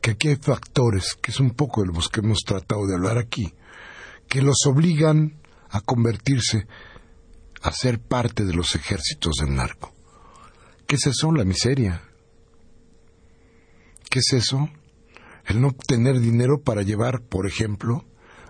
que 0.01 0.11
aquí 0.11 0.29
hay 0.29 0.35
factores, 0.35 1.15
que 1.21 1.31
es 1.31 1.39
un 1.39 1.51
poco 1.51 1.81
de 1.81 1.87
los 1.93 2.09
que 2.09 2.19
hemos 2.19 2.41
tratado 2.43 2.85
de 2.85 2.95
hablar 2.95 3.17
aquí, 3.17 3.53
que 4.27 4.41
los 4.41 4.65
obligan 4.67 5.41
a 5.69 5.81
convertirse 5.81 6.67
a 7.61 7.71
ser 7.71 7.99
parte 7.99 8.45
de 8.45 8.53
los 8.53 8.75
ejércitos 8.75 9.33
del 9.39 9.55
narco. 9.55 9.93
¿Qué 10.87 10.95
es 10.97 11.07
eso? 11.07 11.31
La 11.31 11.43
miseria. 11.43 12.03
¿Qué 14.09 14.19
es 14.19 14.33
eso? 14.33 14.69
El 15.45 15.61
no 15.61 15.71
tener 15.71 16.19
dinero 16.19 16.61
para 16.61 16.83
llevar, 16.83 17.21
por 17.23 17.47
ejemplo, 17.47 18.05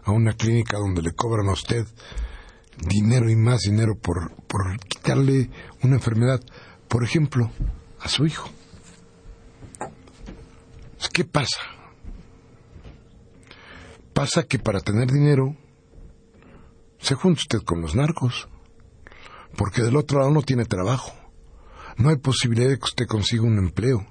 a 0.06 0.12
una 0.12 0.34
clínica 0.34 0.78
donde 0.78 1.02
le 1.02 1.14
cobran 1.14 1.50
a 1.50 1.54
usted 1.54 1.86
dinero 2.78 3.30
y 3.30 3.36
más 3.36 3.62
dinero 3.62 3.98
por, 3.98 4.32
por 4.48 4.80
quitarle 4.80 5.50
una 5.82 5.96
enfermedad, 5.96 6.42
por 6.88 7.04
ejemplo, 7.04 7.52
a 8.00 8.08
su 8.08 8.26
hijo. 8.26 8.50
¿Qué 11.16 11.24
pasa? 11.24 11.62
Pasa 14.14 14.44
que 14.44 14.60
para 14.60 14.82
tener 14.82 15.10
dinero 15.10 15.56
se 17.00 17.16
junta 17.16 17.40
usted 17.40 17.60
con 17.60 17.80
los 17.80 17.96
narcos, 17.96 18.50
porque 19.56 19.82
del 19.82 19.96
otro 19.96 20.20
lado 20.20 20.32
no 20.32 20.42
tiene 20.42 20.66
trabajo. 20.66 21.14
No 21.96 22.10
hay 22.10 22.18
posibilidad 22.18 22.68
de 22.68 22.78
que 22.78 22.84
usted 22.84 23.08
consiga 23.08 23.44
un 23.44 23.60
empleo. 23.60 24.06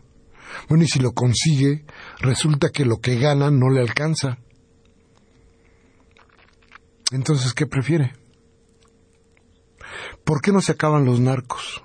Bueno, 0.70 0.84
y 0.84 0.88
si 0.88 0.98
lo 0.98 1.12
consigue, 1.12 1.84
resulta 2.20 2.70
que 2.70 2.86
lo 2.86 3.02
que 3.02 3.18
gana 3.18 3.50
no 3.50 3.68
le 3.68 3.82
alcanza. 3.82 4.38
Entonces, 7.14 7.54
¿qué 7.54 7.64
prefiere? 7.64 8.12
¿Por 10.24 10.40
qué 10.40 10.50
no 10.50 10.60
se 10.60 10.72
acaban 10.72 11.04
los 11.04 11.20
narcos? 11.20 11.80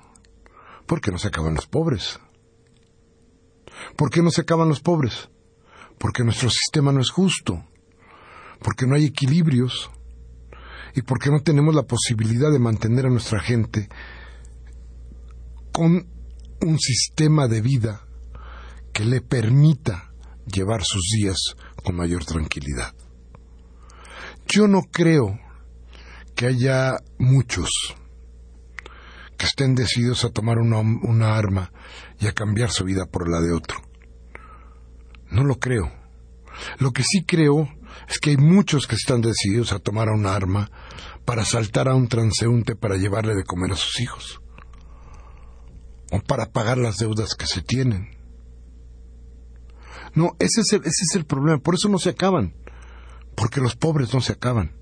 ¿Por 0.87 1.01
qué 1.01 1.11
no 1.11 1.19
se 1.19 1.27
acaban 1.27 1.53
los 1.53 1.67
pobres? 1.67 2.19
¿Por 3.95 4.09
qué 4.09 4.23
no 4.23 4.31
se 4.31 4.41
acaban 4.41 4.69
los 4.69 4.79
pobres? 4.79 5.29
Porque 5.99 6.23
nuestro 6.23 6.49
sistema 6.49 6.91
no 6.91 6.99
es 6.99 7.11
justo, 7.11 7.63
porque 8.63 8.87
no 8.87 8.95
hay 8.95 9.05
equilibrios 9.05 9.91
y 10.95 11.03
porque 11.03 11.29
no 11.29 11.43
tenemos 11.43 11.75
la 11.75 11.83
posibilidad 11.83 12.51
de 12.51 12.57
mantener 12.57 13.05
a 13.05 13.11
nuestra 13.11 13.39
gente 13.39 13.87
con 15.71 16.07
un 16.61 16.79
sistema 16.79 17.47
de 17.47 17.61
vida 17.61 18.07
que 18.91 19.05
le 19.05 19.21
permita 19.21 20.11
llevar 20.47 20.83
sus 20.83 21.03
días 21.15 21.37
con 21.83 21.97
mayor 21.97 22.25
tranquilidad. 22.25 22.95
Yo 24.51 24.67
no 24.67 24.81
creo 24.91 25.39
que 26.35 26.47
haya 26.47 26.97
muchos 27.19 27.69
que 29.37 29.45
estén 29.45 29.75
decididos 29.75 30.25
a 30.25 30.31
tomar 30.31 30.57
una, 30.57 31.37
arma 31.37 31.71
y 32.19 32.25
a 32.25 32.31
cambiar 32.31 32.71
su 32.71 32.83
vida 32.83 33.05
por 33.05 33.29
la 33.29 33.41
de 33.41 33.53
otro. 33.53 33.77
No 35.29 35.43
lo 35.43 35.59
creo. 35.59 35.91
Lo 36.79 36.91
que 36.91 37.03
sí 37.03 37.23
creo 37.25 37.69
es 38.07 38.17
que 38.19 38.31
hay 38.31 38.37
muchos 38.37 38.87
que 38.87 38.95
están 38.95 39.21
decididos 39.21 39.71
a 39.71 39.77
tomar 39.77 40.09
una 40.09 40.33
arma 40.33 40.71
para 41.25 41.43
asaltar 41.43 41.87
a 41.87 41.93
un 41.93 42.07
transeúnte 42.07 42.75
para 42.75 42.97
llevarle 42.97 43.35
de 43.35 43.43
comer 43.43 43.73
a 43.73 43.75
sus 43.75 44.01
hijos 44.01 44.41
o 46.11 46.19
para 46.21 46.51
pagar 46.51 46.79
las 46.79 46.97
deudas 46.97 47.35
que 47.35 47.45
se 47.45 47.61
tienen. 47.61 48.17
No, 50.15 50.31
ese 50.39 50.61
es, 50.61 50.73
el, 50.73 50.79
ese 50.81 51.03
es 51.07 51.15
el 51.15 51.25
problema. 51.25 51.59
Por 51.59 51.75
eso 51.75 51.87
no 51.87 51.99
se 51.99 52.09
acaban. 52.09 52.55
Porque 53.35 53.61
los 53.61 53.75
pobres 53.75 54.13
no 54.13 54.21
se 54.21 54.33
acaban. 54.33 54.75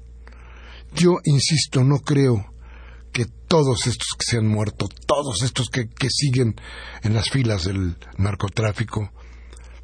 Yo, 0.94 1.18
insisto, 1.26 1.84
no 1.84 2.00
creo 2.00 2.54
que 3.12 3.26
todos 3.26 3.88
estos 3.88 4.08
que 4.18 4.26
se 4.26 4.38
han 4.38 4.48
muerto, 4.48 4.88
todos 5.06 5.42
estos 5.44 5.70
que, 5.70 5.88
que 5.88 6.10
siguen 6.10 6.56
en 7.04 7.14
las 7.14 7.30
filas 7.30 7.66
del 7.66 7.98
narcotráfico, 8.18 9.12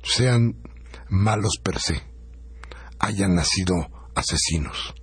sean 0.03 0.61
malos 1.09 1.59
per 1.64 1.80
se, 1.80 2.01
hayan 2.99 3.36
nacido 3.36 4.09
asesinos. 4.16 4.93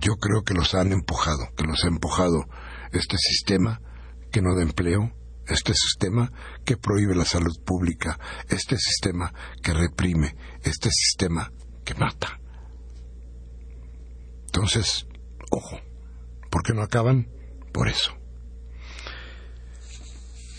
Yo 0.00 0.16
creo 0.16 0.42
que 0.42 0.54
los 0.54 0.74
han 0.74 0.92
empujado, 0.92 1.48
que 1.56 1.64
los 1.64 1.84
ha 1.84 1.88
empujado 1.88 2.44
este 2.92 3.16
sistema 3.16 3.80
que 4.30 4.42
no 4.42 4.54
da 4.54 4.62
empleo, 4.62 5.12
este 5.46 5.72
sistema 5.74 6.32
que 6.64 6.76
prohíbe 6.76 7.14
la 7.14 7.24
salud 7.24 7.56
pública, 7.64 8.18
este 8.48 8.76
sistema 8.76 9.32
que 9.62 9.72
reprime, 9.72 10.36
este 10.62 10.90
sistema 10.90 11.52
que 11.86 11.94
mata. 11.94 12.38
Entonces, 14.44 15.06
ojo, 15.50 15.80
¿por 16.50 16.62
qué 16.62 16.74
no 16.74 16.82
acaban? 16.82 17.28
Por 17.72 17.88
eso. 17.88 18.12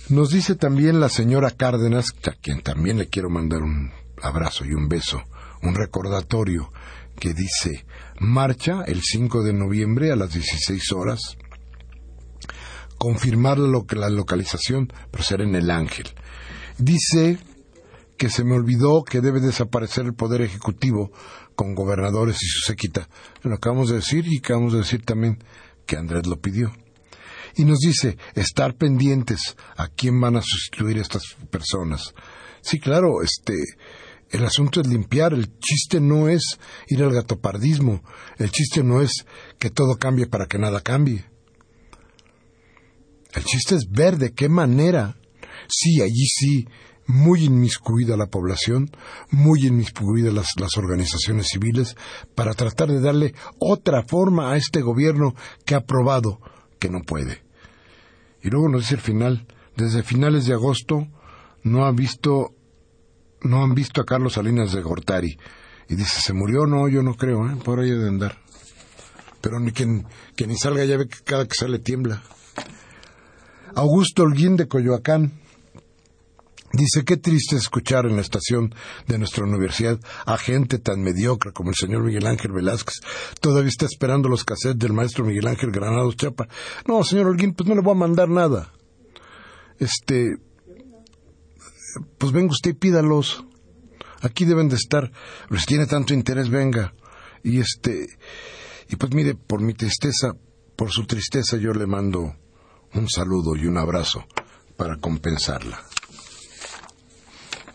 Nos 0.10 0.32
dice 0.32 0.56
también 0.56 1.00
la 1.00 1.10
señora 1.10 1.52
Cárdenas, 1.52 2.14
a 2.26 2.32
quien 2.32 2.62
también 2.62 2.98
le 2.98 3.10
quiero 3.10 3.30
mandar 3.30 3.62
un 3.62 3.92
abrazo 4.24 4.66
y 4.66 4.74
un 4.74 4.88
beso, 4.88 5.22
un 5.62 5.76
recordatorio, 5.76 6.72
que 7.20 7.34
dice, 7.34 7.86
marcha 8.20 8.84
el 8.86 9.02
5 9.02 9.44
de 9.44 9.54
noviembre 9.54 10.12
a 10.12 10.16
las 10.16 10.32
16 10.32 10.92
horas 10.94 11.38
confirmar 12.98 13.60
la 13.60 14.10
localización, 14.10 14.92
pero 15.12 15.24
será 15.24 15.44
en 15.44 15.56
el 15.56 15.70
Ángel. 15.70 16.08
Dice 16.78 17.40
que 18.18 18.30
se 18.30 18.44
me 18.44 18.56
olvidó 18.56 19.04
que 19.04 19.22
debe 19.22 19.40
desaparecer 19.40 20.06
el 20.06 20.14
poder 20.14 20.42
ejecutivo 20.42 21.12
con 21.56 21.76
gobernadores 21.76 22.38
y 22.42 22.48
su 22.48 22.60
sequita. 22.62 23.10
Lo 23.44 23.56
acabamos 23.56 23.90
de 23.90 23.96
decir 23.96 24.26
y 24.28 24.40
acabamos 24.40 24.74
de 24.74 24.80
decir 24.80 25.04
también 25.04 25.44
que 25.86 25.98
Andrés 25.98 26.28
lo 26.28 26.40
pidió. 26.40 26.72
Y 27.56 27.66
nos 27.66 27.80
dice 27.80 28.18
estar 28.36 28.76
pendientes 28.76 29.56
a 29.76 29.88
quién 29.88 30.20
van 30.20 30.36
a 30.36 30.42
sustituir 30.42 30.98
estas 30.98 31.24
personas. 31.50 32.14
Sí, 32.62 32.80
claro, 32.80 33.22
este 33.24 33.54
el 34.30 34.44
asunto 34.44 34.82
es 34.82 34.88
limpiar, 34.88 35.34
el 35.34 35.58
chiste 35.60 36.02
no 36.02 36.28
es 36.28 36.60
ir 36.90 37.02
al 37.02 37.14
gatopardismo, 37.14 38.04
el 38.38 38.52
chiste 38.52 38.84
no 38.84 39.02
es 39.02 39.26
que 39.58 39.70
todo 39.70 39.98
cambie 39.98 40.28
para 40.28 40.48
que 40.48 40.60
nada 40.60 40.82
cambie. 40.82 41.26
El 43.34 43.44
chiste 43.46 43.76
es 43.76 43.88
ver 43.90 44.18
de 44.18 44.34
qué 44.34 44.50
manera, 44.50 45.18
sí, 45.70 46.02
allí 46.02 46.26
sí, 46.28 46.68
muy 47.08 47.46
inmiscuida 47.46 48.18
la 48.18 48.28
población, 48.28 48.92
muy 49.32 49.66
inmiscuidas 49.66 50.34
las, 50.34 50.48
las 50.60 50.78
organizaciones 50.78 51.48
civiles, 51.48 51.96
para 52.36 52.54
tratar 52.54 52.90
de 52.90 53.00
darle 53.00 53.34
otra 53.60 54.04
forma 54.04 54.52
a 54.52 54.58
este 54.58 54.82
gobierno 54.82 55.34
que 55.66 55.76
ha 55.76 55.82
probado 55.82 56.40
que 56.80 56.90
no 56.90 57.00
puede. 57.02 57.44
Y 58.44 58.50
luego 58.50 58.70
nos 58.70 58.82
dice 58.82 58.96
el 58.96 59.02
final, 59.02 59.48
desde 59.76 60.04
finales 60.04 60.46
de 60.46 60.54
agosto 60.54 61.08
no 61.64 61.86
ha 61.86 61.92
visto, 61.92 62.54
no 63.42 63.64
han 63.64 63.74
visto 63.74 64.02
a 64.02 64.06
Carlos 64.06 64.34
Salinas 64.34 64.74
de 64.74 64.82
Gortari. 64.82 65.38
Y 65.90 65.96
dice, 65.96 66.22
¿se 66.22 66.34
murió? 66.34 66.66
No, 66.66 66.90
yo 66.90 67.02
no 67.02 67.16
creo, 67.16 67.50
¿eh? 67.50 67.56
por 67.64 67.80
ahí 67.80 67.92
de 67.92 68.08
andar. 68.08 68.38
Pero 69.42 69.60
ni 69.60 69.72
que 69.72 69.86
ni 69.86 70.58
salga 70.58 70.84
ya 70.84 70.98
ve 70.98 71.08
que 71.08 71.20
cada 71.24 71.46
que 71.46 71.56
sale 71.56 71.80
tiembla. 71.80 72.22
Augusto 73.76 74.24
Holguín 74.24 74.58
de 74.58 74.68
Coyoacán 74.68 75.34
dice, 76.78 77.04
qué 77.04 77.18
triste 77.18 77.56
escuchar 77.56 78.06
en 78.06 78.16
la 78.16 78.22
estación 78.22 78.74
de 79.08 79.18
nuestra 79.18 79.44
universidad 79.44 80.00
a 80.26 80.38
gente 80.38 80.80
tan 80.80 81.02
mediocre 81.02 81.52
como 81.52 81.72
el 81.72 81.76
señor 81.76 82.04
Miguel 82.04 82.28
Ángel 82.28 82.52
Velázquez. 82.52 83.02
Todavía 83.42 83.70
está 83.70 83.86
esperando 83.86 84.30
los 84.30 84.44
cassettes 84.44 84.80
del 84.80 84.94
maestro 84.94 85.26
Miguel 85.26 85.48
Ángel 85.48 85.72
Granados 85.72 86.16
Chapa. 86.16 86.48
No, 86.88 87.04
señor 87.04 87.28
Holguín, 87.28 87.54
pues 87.54 87.68
no 87.68 87.76
le 87.76 87.82
voy 87.82 87.92
a 87.92 88.00
mandar 88.00 88.30
nada. 88.30 88.72
Este, 89.80 90.38
pues 92.18 92.32
venga 92.32 92.52
usted 92.52 92.72
y 92.72 92.74
pídalos. 92.74 93.44
Aquí 94.22 94.46
deben 94.46 94.70
de 94.70 94.76
estar. 94.76 95.12
Pues 95.50 95.66
tiene 95.66 95.86
tanto 95.86 96.14
interés, 96.14 96.50
venga. 96.50 96.94
Y 97.44 97.60
este, 97.60 98.08
y 98.90 98.96
pues 98.96 99.14
mire, 99.14 99.36
por 99.36 99.62
mi 99.62 99.74
tristeza, 99.74 100.34
por 100.76 100.92
su 100.92 101.06
tristeza 101.06 101.58
yo 101.58 101.74
le 101.74 101.88
mando 101.88 102.36
un 102.94 103.10
saludo 103.10 103.56
y 103.56 103.68
un 103.68 103.78
abrazo 103.78 104.26
para 104.76 104.98
compensarla. 104.98 105.87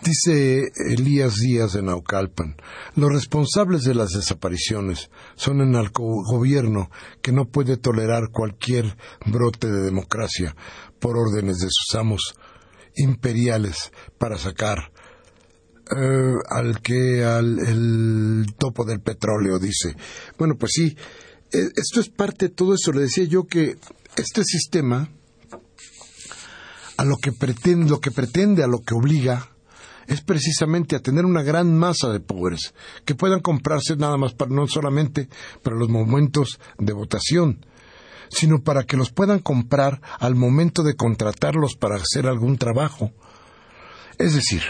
Dice 0.02 0.72
Elías 0.74 1.36
Díaz 1.36 1.74
de 1.74 1.82
Naucalpan, 1.82 2.56
los 2.96 3.12
responsables 3.12 3.82
de 3.84 3.94
las 3.94 4.10
desapariciones 4.10 5.10
son 5.36 5.60
el 5.60 5.70
narcogobierno 5.70 6.90
que 7.22 7.30
no 7.30 7.44
puede 7.44 7.76
tolerar 7.76 8.30
cualquier 8.32 8.96
brote 9.26 9.70
de 9.70 9.80
democracia 9.82 10.56
por 10.98 11.16
órdenes 11.16 11.58
de 11.58 11.68
sus 11.70 11.94
amos 11.94 12.34
imperiales 12.96 13.92
para 14.18 14.38
sacar 14.38 14.90
eh, 15.96 16.34
al 16.50 16.82
que 16.82 17.24
al 17.24 18.46
topo 18.58 18.84
del 18.84 19.00
petróleo 19.00 19.60
dice. 19.60 19.94
Bueno 20.36 20.56
pues 20.58 20.72
sí 20.74 20.96
eh, 21.52 21.68
esto 21.76 22.00
es 22.00 22.08
parte 22.08 22.48
de 22.48 22.54
todo 22.54 22.74
eso. 22.74 22.90
Le 22.90 23.02
decía 23.02 23.24
yo 23.24 23.44
que 23.44 23.76
este 24.16 24.42
sistema 24.42 25.12
a 26.96 27.04
lo 27.04 27.18
que 27.18 27.30
pretende 27.30 27.88
lo 27.88 28.00
que 28.00 28.10
pretende 28.10 28.64
a 28.64 28.66
lo 28.66 28.80
que 28.80 28.94
obliga 28.94 29.51
es 30.06 30.20
precisamente 30.20 30.96
a 30.96 31.00
tener 31.00 31.24
una 31.24 31.42
gran 31.42 31.76
masa 31.76 32.10
de 32.10 32.20
pobres 32.20 32.74
que 33.04 33.14
puedan 33.14 33.40
comprarse 33.40 33.96
nada 33.96 34.16
más 34.16 34.34
para 34.34 34.50
no 34.50 34.66
solamente 34.66 35.28
para 35.62 35.76
los 35.76 35.88
momentos 35.88 36.58
de 36.78 36.92
votación 36.92 37.66
sino 38.32 38.62
para 38.62 38.84
que 38.84 38.96
los 38.96 39.12
puedan 39.12 39.40
comprar 39.40 40.00
al 40.18 40.34
momento 40.34 40.82
de 40.82 40.96
contratarlos 40.96 41.76
para 41.76 41.96
hacer 41.96 42.26
algún 42.26 42.56
trabajo. 42.56 43.12
Es 44.18 44.34
decir, 44.34 44.62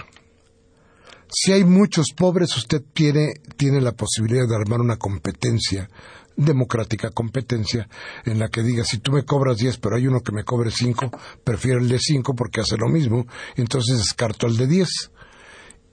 si 1.30 1.52
hay 1.52 1.64
muchos 1.64 2.08
pobres, 2.14 2.56
usted 2.56 2.82
tiene, 2.92 3.34
tiene 3.56 3.80
la 3.80 3.92
posibilidad 3.92 4.48
de 4.48 4.56
armar 4.56 4.80
una 4.80 4.96
competencia, 4.96 5.88
democrática 6.36 7.10
competencia, 7.10 7.88
en 8.24 8.38
la 8.38 8.48
que 8.48 8.62
diga, 8.62 8.84
si 8.84 8.98
tú 8.98 9.12
me 9.12 9.24
cobras 9.24 9.58
diez, 9.58 9.78
pero 9.78 9.96
hay 9.96 10.06
uno 10.06 10.20
que 10.20 10.32
me 10.32 10.44
cobre 10.44 10.70
cinco, 10.70 11.10
prefiero 11.44 11.78
el 11.78 11.88
de 11.88 11.98
cinco 11.98 12.34
porque 12.34 12.60
hace 12.60 12.76
lo 12.76 12.88
mismo, 12.88 13.26
entonces 13.56 13.98
descarto 13.98 14.46
el 14.46 14.56
de 14.56 14.66
diez 14.66 15.10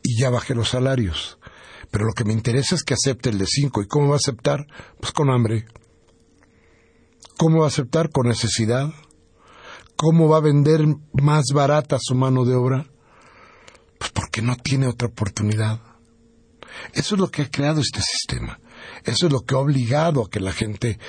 y 0.04 0.20
ya 0.20 0.30
bajé 0.30 0.56
los 0.56 0.70
salarios. 0.70 1.40
Pero 1.92 2.06
lo 2.06 2.14
que 2.14 2.24
me 2.24 2.34
interesa 2.34 2.76
es 2.76 2.84
que 2.84 2.94
acepte 2.94 3.30
el 3.30 3.38
de 3.38 3.48
cinco. 3.48 3.82
¿Y 3.82 3.88
cómo 3.88 4.10
va 4.10 4.16
a 4.16 4.18
aceptar? 4.18 4.68
Pues 5.00 5.12
con 5.12 5.30
hambre. 5.30 5.66
¿Cómo 7.38 7.60
va 7.60 7.66
a 7.66 7.70
aceptar? 7.70 8.12
Con 8.12 8.28
necesidad. 8.28 8.90
¿Cómo 9.96 10.30
va 10.30 10.38
a 10.38 10.42
vender 10.42 10.86
más 11.14 11.46
barata 11.54 11.98
su 12.00 12.16
mano 12.16 12.46
de 12.46 12.56
obra? 12.56 12.86
Pues 13.98 14.12
porque 14.12 14.42
no 14.42 14.56
tiene 14.56 14.88
otra 14.88 15.08
oportunidad. 15.08 15.82
Eso 16.94 17.16
es 17.16 17.22
lo 17.22 17.30
que 17.30 17.42
ha 17.42 17.50
creado 17.50 17.82
este 17.82 18.02
sistema. 18.02 18.60
Eso 19.04 19.28
es 19.28 19.34
lo 19.34 19.42
que 19.42 19.56
ha 19.56 19.60
obligado 19.60 20.24
a 20.24 20.30
que 20.30 20.40
la 20.40 20.54
gente 20.54 21.00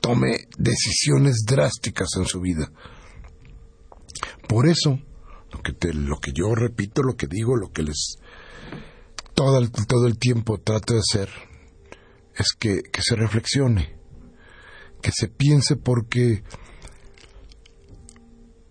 tome 0.00 0.48
decisiones 0.58 1.44
drásticas 1.46 2.08
en 2.18 2.26
su 2.26 2.40
vida. 2.40 2.70
Por 4.48 4.68
eso, 4.68 5.00
lo 5.50 5.62
que, 5.62 5.92
lo 5.92 6.18
que 6.18 6.32
yo 6.32 6.54
repito, 6.54 7.02
lo 7.02 7.16
que 7.16 7.26
digo, 7.26 7.56
lo 7.56 7.72
que 7.72 7.82
les 7.82 8.18
todo 9.34 9.58
el, 9.58 9.70
todo 9.70 10.06
el 10.06 10.18
tiempo 10.18 10.58
trato 10.58 10.94
de 10.94 11.00
hacer, 11.00 11.28
es 12.36 12.48
que, 12.58 12.82
que 12.82 13.02
se 13.02 13.16
reflexione 13.16 13.94
que 15.04 15.12
se 15.14 15.28
piense 15.28 15.76
porque 15.76 16.42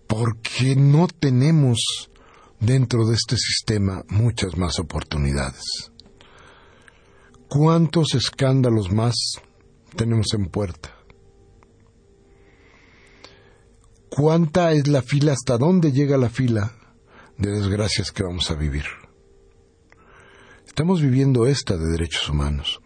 porque 0.08 0.74
no 0.74 1.06
tenemos 1.06 2.10
dentro 2.58 3.06
de 3.06 3.14
este 3.14 3.36
sistema 3.36 4.02
muchas 4.08 4.56
más 4.56 4.80
oportunidades. 4.80 5.92
¿Cuántos 7.48 8.14
escándalos 8.14 8.90
más 8.90 9.14
tenemos 9.96 10.34
en 10.34 10.46
puerta? 10.46 10.92
¿Cuánta 14.08 14.72
es 14.72 14.88
la 14.88 15.02
fila? 15.02 15.34
¿Hasta 15.34 15.56
dónde 15.56 15.92
llega 15.92 16.16
la 16.16 16.30
fila 16.30 16.72
de 17.38 17.52
desgracias 17.52 18.10
que 18.10 18.24
vamos 18.24 18.50
a 18.50 18.54
vivir? 18.54 18.86
Estamos 20.74 21.00
viviendo 21.00 21.46
esta 21.46 21.76
de 21.76 21.86
derechos 21.86 22.28
humanos 22.28 22.80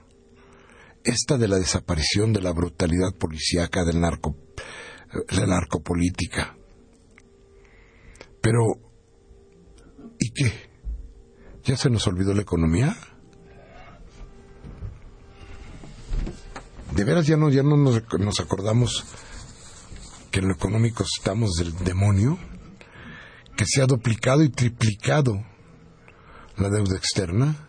esta 1.02 1.38
de 1.38 1.48
la 1.48 1.56
desaparición, 1.56 2.34
de 2.34 2.42
la 2.42 2.52
brutalidad 2.52 3.14
policíaca, 3.18 3.82
del 3.82 3.98
narco, 3.98 4.36
la 5.30 5.46
narcopolítica. 5.46 6.54
Pero, 8.42 8.60
¿y 10.18 10.30
qué? 10.32 10.52
¿Ya 11.64 11.78
se 11.78 11.88
nos 11.88 12.06
olvidó 12.06 12.34
la 12.34 12.42
economía? 12.42 12.94
De 16.94 17.04
veras 17.04 17.26
ya 17.26 17.38
no, 17.38 17.48
ya 17.48 17.62
no 17.62 17.78
nos, 17.78 18.02
nos 18.18 18.38
acordamos 18.40 19.02
que 20.30 20.40
en 20.40 20.48
lo 20.48 20.52
económico 20.52 21.04
estamos 21.04 21.52
del 21.54 21.74
demonio, 21.84 22.38
que 23.56 23.64
se 23.64 23.80
ha 23.80 23.86
duplicado 23.86 24.42
y 24.42 24.50
triplicado 24.50 25.42
la 26.58 26.68
deuda 26.68 26.98
externa 26.98 27.67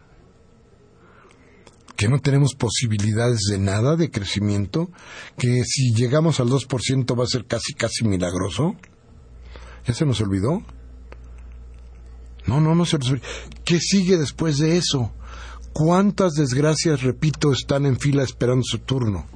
que 2.00 2.08
no 2.08 2.22
tenemos 2.22 2.56
posibilidades 2.56 3.42
de 3.52 3.60
nada 3.60 3.98
de 3.98 4.10
crecimiento, 4.10 4.90
que 5.38 5.66
si 5.66 5.94
llegamos 5.94 6.40
al 6.40 6.48
2% 6.48 7.20
va 7.20 7.26
a 7.26 7.28
ser 7.28 7.44
casi, 7.44 7.74
casi 7.74 8.06
milagroso. 8.06 8.78
¿Ya 9.86 9.94
se 9.94 10.06
nos 10.06 10.22
olvidó? 10.22 10.64
No, 12.46 12.62
no, 12.62 12.74
no 12.74 12.86
se 12.86 13.00
nos 13.00 13.10
olvidó. 13.10 13.26
¿Qué 13.66 13.82
sigue 13.82 14.16
después 14.16 14.60
de 14.60 14.78
eso? 14.78 15.14
¿Cuántas 15.74 16.36
desgracias, 16.36 17.04
repito, 17.04 17.52
están 17.52 17.86
en 17.86 18.00
fila 18.00 18.24
esperando 18.24 18.64
su 18.64 18.80
turno? 18.80 19.28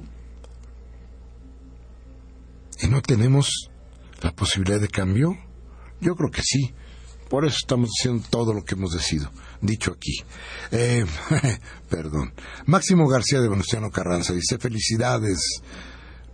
¿Y 2.80 2.86
no 2.86 3.02
tenemos 3.02 3.68
la 4.22 4.34
posibilidad 4.34 4.80
de 4.80 4.88
cambio? 4.88 5.36
Yo 6.00 6.16
creo 6.16 6.30
que 6.30 6.40
sí. 6.42 6.72
Por 7.28 7.44
eso 7.44 7.56
estamos 7.60 7.90
diciendo 7.90 8.26
todo 8.30 8.52
lo 8.52 8.64
que 8.64 8.74
hemos 8.74 8.92
decidido 8.92 9.30
dicho 9.64 9.92
aquí. 9.92 10.22
Eh, 10.70 11.04
perdón. 11.88 12.32
Máximo 12.66 13.08
García 13.08 13.40
de 13.40 13.48
Venustiano 13.48 13.90
Carranza 13.90 14.32
dice 14.32 14.58
felicidades 14.58 15.38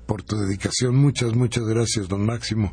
por 0.07 0.23
tu 0.23 0.37
dedicación. 0.37 0.97
Muchas, 0.97 1.35
muchas 1.35 1.65
gracias, 1.65 2.09
don 2.09 2.27
Máximo. 2.27 2.73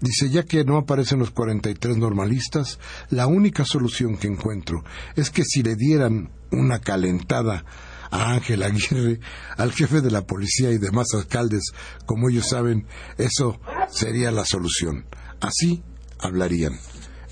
Dice, 0.00 0.28
ya 0.28 0.44
que 0.44 0.64
no 0.64 0.76
aparecen 0.76 1.18
los 1.18 1.30
43 1.30 1.96
normalistas, 1.96 2.78
la 3.10 3.26
única 3.26 3.64
solución 3.64 4.16
que 4.16 4.26
encuentro 4.26 4.84
es 5.16 5.30
que 5.30 5.44
si 5.44 5.62
le 5.62 5.76
dieran 5.76 6.30
una 6.50 6.80
calentada 6.80 7.64
a 8.10 8.32
Ángel 8.32 8.62
Aguirre, 8.62 9.20
al 9.56 9.72
jefe 9.72 10.00
de 10.00 10.10
la 10.10 10.26
policía 10.26 10.70
y 10.70 10.78
demás 10.78 11.06
alcaldes, 11.14 11.72
como 12.06 12.28
ellos 12.28 12.48
saben, 12.48 12.86
eso 13.18 13.60
sería 13.88 14.30
la 14.30 14.44
solución. 14.44 15.06
Así 15.40 15.82
hablarían. 16.18 16.78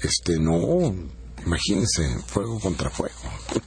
Este, 0.02 0.38
no, 0.38 0.92
Imagínense, 1.46 2.18
fuego 2.26 2.60
contra 2.60 2.90
fuego. 2.90 3.14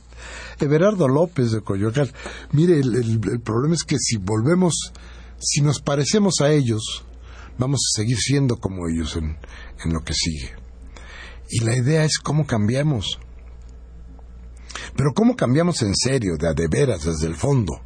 Everardo 0.60 1.08
López 1.08 1.52
de 1.52 1.62
Coyoacán. 1.62 2.10
Mire, 2.52 2.80
el, 2.80 3.42
problema 3.44 3.76
es 3.76 3.84
que 3.84 3.98
si 4.00 4.18
volvemos, 4.18 4.94
si 5.40 5.62
nos 5.62 5.82
parecemos 5.82 6.36
a 6.42 6.52
ellos, 6.52 7.04
vamos 7.58 7.82
a 7.82 7.98
seguir 7.98 8.18
siendo 8.18 8.58
como 8.58 8.88
ellos 8.88 9.16
en, 9.18 9.38
en 9.84 9.94
lo 9.94 10.02
que 10.04 10.14
sigue. 10.14 10.54
Y 11.50 11.64
la 11.64 11.76
idea 11.76 12.06
es 12.06 12.18
cómo 12.18 12.48
cambiamos. 12.48 13.20
Pero 14.96 15.14
cómo 15.14 15.36
cambiamos 15.36 15.82
en 15.82 15.94
serio, 15.96 16.38
de 16.40 16.48
a 16.48 16.54
de 16.54 16.68
veras, 16.68 17.04
desde 17.04 17.28
el 17.28 17.36
fondo. 17.36 17.82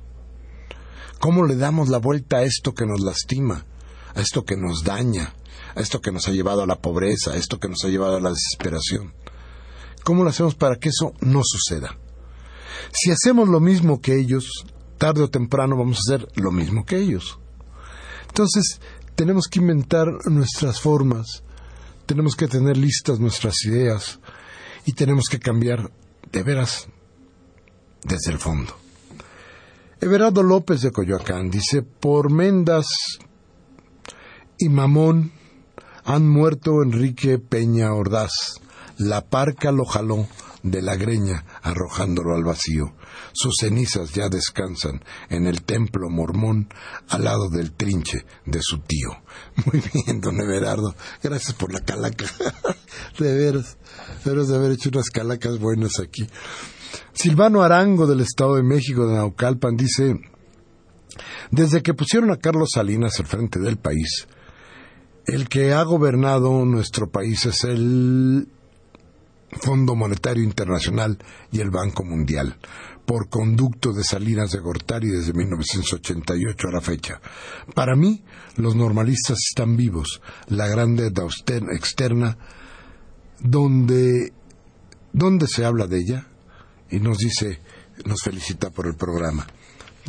¿Cómo 1.20 1.46
le 1.46 1.56
damos 1.56 1.90
la 1.90 1.98
vuelta 1.98 2.38
a 2.38 2.44
esto 2.44 2.74
que 2.74 2.86
nos 2.86 3.02
lastima, 3.02 3.66
a 4.14 4.22
esto 4.22 4.46
que 4.46 4.56
nos 4.56 4.84
daña, 4.84 5.34
a 5.76 5.80
esto 5.80 6.02
que 6.02 6.12
nos 6.12 6.28
ha 6.28 6.32
llevado 6.32 6.64
a 6.64 6.68
la 6.68 6.80
pobreza, 6.80 7.32
a 7.32 7.38
esto 7.38 7.60
que 7.60 7.70
nos 7.70 7.84
ha 7.84 7.90
llevado 7.90 8.18
a 8.18 8.22
la 8.22 8.30
desesperación? 8.30 9.14
¿Cómo 10.04 10.24
lo 10.24 10.30
hacemos 10.30 10.56
para 10.56 10.78
que 10.78 10.90
eso 10.90 11.14
no 11.22 11.42
suceda? 11.44 11.98
Si 12.92 13.12
hacemos 13.12 13.48
lo 13.50 13.60
mismo 13.60 14.02
que 14.02 14.20
ellos, 14.20 14.66
tarde 14.98 15.24
o 15.24 15.30
temprano 15.30 15.78
vamos 15.78 15.98
a 15.98 16.16
hacer 16.16 16.28
lo 16.36 16.52
mismo 16.52 16.86
que 16.86 16.98
ellos. 16.98 17.40
Entonces, 18.28 18.80
tenemos 19.16 19.48
que 19.48 19.60
inventar 19.60 20.08
nuestras 20.26 20.80
formas, 20.80 21.44
tenemos 22.06 22.36
que 22.36 22.48
tener 22.48 22.78
listas 22.78 23.20
nuestras 23.20 23.64
ideas 23.66 24.20
y 24.86 24.94
tenemos 24.94 25.26
que 25.30 25.40
cambiar 25.40 25.92
de 26.32 26.44
veras 26.44 26.88
desde 28.04 28.32
el 28.32 28.40
fondo. 28.40 28.76
Everardo 30.02 30.42
López 30.42 30.82
de 30.82 30.92
Coyoacán 30.92 31.50
dice, 31.50 31.82
por 31.82 32.32
Mendas 32.32 32.88
y 34.58 34.70
Mamón 34.70 35.34
han 36.10 36.28
muerto 36.28 36.82
Enrique 36.82 37.38
Peña 37.38 37.94
Ordaz, 37.94 38.32
la 38.98 39.30
parca 39.30 39.72
lo 39.72 39.86
jaló 39.86 40.28
de 40.64 40.82
la 40.82 40.96
greña, 40.96 41.46
arrojándolo 41.62 42.34
al 42.34 42.44
vacío. 42.44 42.96
Sus 43.32 43.58
cenizas 43.60 44.12
ya 44.16 44.28
descansan 44.28 45.04
en 45.30 45.46
el 45.46 45.62
templo 45.62 46.10
mormón 46.10 46.68
al 47.10 47.26
lado 47.26 47.50
del 47.52 47.74
trinche 47.74 48.26
de 48.48 48.60
su 48.60 48.80
tío. 48.80 49.10
Muy 49.66 49.84
bien, 49.94 50.20
don 50.20 50.42
Everardo. 50.42 50.96
Gracias 51.22 51.54
por 51.54 51.72
la 51.72 51.82
calaca. 51.82 52.26
de 53.20 53.36
veras, 53.36 53.78
de 54.26 54.34
de 54.34 54.56
haber 54.56 54.72
hecho 54.72 54.90
unas 54.90 55.12
calacas 55.12 55.60
buenas 55.60 56.00
aquí. 56.00 56.28
Silvano 57.14 57.62
Arango 57.62 58.08
del 58.08 58.22
Estado 58.22 58.56
de 58.56 58.64
México 58.64 59.06
de 59.06 59.14
Naucalpan 59.14 59.78
dice, 59.78 60.20
desde 61.52 61.84
que 61.84 61.94
pusieron 61.94 62.32
a 62.32 62.38
Carlos 62.38 62.70
Salinas 62.74 63.20
al 63.20 63.28
frente 63.28 63.60
del 63.60 63.78
país, 63.78 64.28
el 65.28 65.48
que 65.50 65.74
ha 65.74 65.84
gobernado 65.84 66.66
nuestro 66.66 67.10
país 67.10 67.46
es 67.46 67.64
el 67.64 68.48
Fondo 69.52 69.96
Monetario 69.96 70.44
Internacional 70.44 71.18
y 71.52 71.60
el 71.60 71.72
Banco 71.72 72.04
Mundial, 72.04 72.58
por 73.06 73.30
conducto 73.30 73.94
de 73.94 74.04
Salinas 74.04 74.52
de 74.52 74.60
Gortari 74.60 75.08
desde 75.08 75.34
1988 75.34 76.68
a 76.68 76.72
la 76.72 76.82
fecha. 76.82 77.20
Para 77.74 77.96
mí, 77.96 78.24
los 78.58 78.76
normalistas 78.76 79.38
están 79.50 79.76
vivos. 79.76 80.22
La 80.48 80.68
gran 80.68 80.96
deuda 80.96 81.28
externa, 81.72 82.38
donde, 83.40 84.34
donde 85.14 85.48
se 85.48 85.66
habla 85.66 85.88
de 85.88 85.98
ella 86.00 86.28
y 86.92 87.00
nos 87.00 87.18
dice, 87.18 87.60
nos 88.06 88.22
felicita 88.22 88.70
por 88.70 88.86
el 88.86 88.96
programa. 88.96 89.48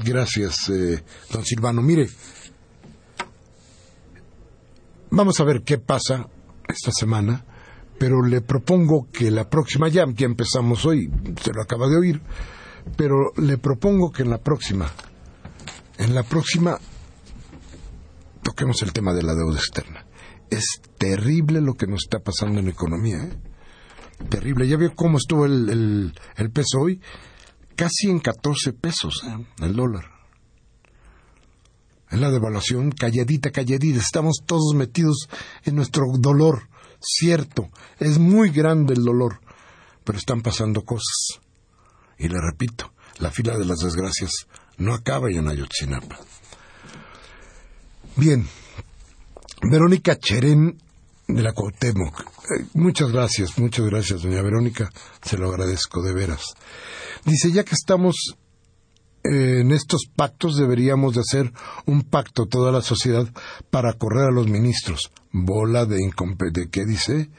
Gracias, 0.05 0.69
eh, 0.69 1.03
don 1.31 1.45
Silvano. 1.45 1.83
Mire, 1.83 2.09
vamos 5.11 5.41
a 5.41 5.45
ver 5.45 5.63
qué 5.63 5.79
pasa 5.79 6.29
esta 6.69 6.93
semana 6.93 7.45
pero 8.01 8.23
le 8.23 8.41
propongo 8.41 9.09
que 9.13 9.31
la 9.31 9.51
próxima, 9.51 9.89
ya, 9.89 10.07
ya 10.15 10.25
empezamos 10.25 10.87
hoy, 10.87 11.11
se 11.39 11.53
lo 11.53 11.61
acaba 11.61 11.87
de 11.87 11.99
oír, 11.99 12.23
pero 12.97 13.31
le 13.37 13.59
propongo 13.59 14.11
que 14.11 14.23
en 14.23 14.31
la 14.31 14.39
próxima, 14.39 14.91
en 15.99 16.15
la 16.15 16.23
próxima, 16.23 16.79
toquemos 18.43 18.81
el 18.81 18.95
tema 18.95 19.13
de 19.13 19.23
la 19.23 19.35
deuda 19.35 19.59
externa. 19.59 20.07
Es 20.49 20.81
terrible 20.97 21.61
lo 21.61 21.75
que 21.75 21.87
nos 21.87 22.05
está 22.05 22.21
pasando 22.21 22.61
en 22.61 22.69
economía, 22.69 23.19
¿eh? 23.19 23.39
Terrible. 24.31 24.67
Ya 24.67 24.79
veo 24.79 24.95
cómo 24.95 25.19
estuvo 25.19 25.45
el, 25.45 26.15
el, 26.37 26.51
peso 26.53 26.81
hoy, 26.81 27.03
casi 27.77 28.09
en 28.09 28.21
14 28.21 28.73
pesos, 28.73 29.23
¿eh? 29.27 29.47
el 29.59 29.77
dólar. 29.77 30.20
En 32.11 32.21
la 32.21 32.31
devaluación, 32.31 32.91
calladita, 32.91 33.51
calladita, 33.51 34.01
estamos 34.01 34.39
todos 34.45 34.75
metidos 34.75 35.29
en 35.65 35.77
nuestro 35.77 36.05
dolor 36.19 36.71
Cierto, 37.03 37.71
es 37.99 38.19
muy 38.19 38.51
grande 38.51 38.93
el 38.93 39.05
dolor, 39.05 39.41
pero 40.05 40.19
están 40.19 40.43
pasando 40.43 40.85
cosas. 40.85 41.41
Y 42.19 42.29
le 42.29 42.39
repito, 42.41 42.93
la 43.19 43.31
fila 43.31 43.57
de 43.57 43.65
las 43.65 43.79
desgracias 43.79 44.47
no 44.77 44.93
acaba 44.93 45.31
en 45.31 45.49
Ayotzinapa. 45.49 46.19
Bien, 48.17 48.47
Verónica 49.63 50.19
Cherén 50.19 50.79
de 51.27 51.43
la 51.43 51.53
Cuauhtémoc. 51.53 52.21
Eh, 52.21 52.67
muchas 52.75 53.11
gracias, 53.11 53.59
muchas 53.59 53.87
gracias, 53.87 54.23
doña 54.23 54.43
Verónica. 54.43 54.91
Se 55.23 55.39
lo 55.39 55.49
agradezco 55.49 56.03
de 56.03 56.13
veras. 56.13 56.43
Dice, 57.25 57.51
ya 57.51 57.65
que 57.65 57.75
estamos 57.75 58.37
en 59.23 59.71
estos 59.73 60.03
pactos 60.15 60.57
deberíamos 60.57 61.15
de 61.15 61.21
hacer 61.21 61.53
un 61.87 62.03
pacto 62.03 62.47
toda 62.47 62.73
la 62.73 62.81
sociedad 62.81 63.29
para 63.71 63.93
correr 63.93 64.29
a 64.29 64.33
los 64.33 64.49
ministros. 64.49 65.13
Bola 65.31 65.85
de, 65.85 65.99
de 66.53 66.71
¿qué 66.71 66.85
dice? 66.87 67.31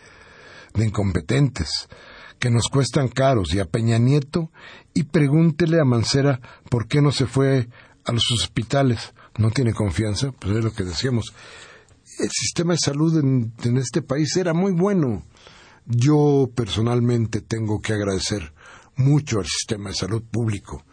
De 0.73 0.85
incompetentes 0.85 1.89
que 2.39 2.49
nos 2.49 2.67
cuestan 2.69 3.07
caros 3.07 3.53
y 3.53 3.59
a 3.59 3.65
Peña 3.65 3.99
Nieto 3.99 4.51
y 4.93 5.03
pregúntele 5.03 5.79
a 5.79 5.85
Mancera 5.85 6.39
por 6.69 6.87
qué 6.87 7.01
no 7.01 7.11
se 7.11 7.25
fue 7.25 7.69
a 8.05 8.11
los 8.11 8.31
hospitales. 8.31 9.13
No 9.37 9.51
tiene 9.51 9.73
confianza, 9.73 10.31
pues 10.31 10.57
es 10.57 10.63
lo 10.63 10.73
que 10.73 10.83
decíamos. 10.83 11.33
El 12.19 12.29
sistema 12.29 12.73
de 12.73 12.79
salud 12.79 13.17
en, 13.17 13.53
en 13.63 13.77
este 13.77 14.01
país 14.01 14.35
era 14.37 14.53
muy 14.53 14.71
bueno. 14.71 15.23
Yo 15.85 16.49
personalmente 16.53 17.41
tengo 17.41 17.79
que 17.79 17.93
agradecer 17.93 18.53
mucho 18.95 19.39
al 19.39 19.45
sistema 19.45 19.89
de 19.89 19.95
salud 19.95 20.23
público 20.23 20.83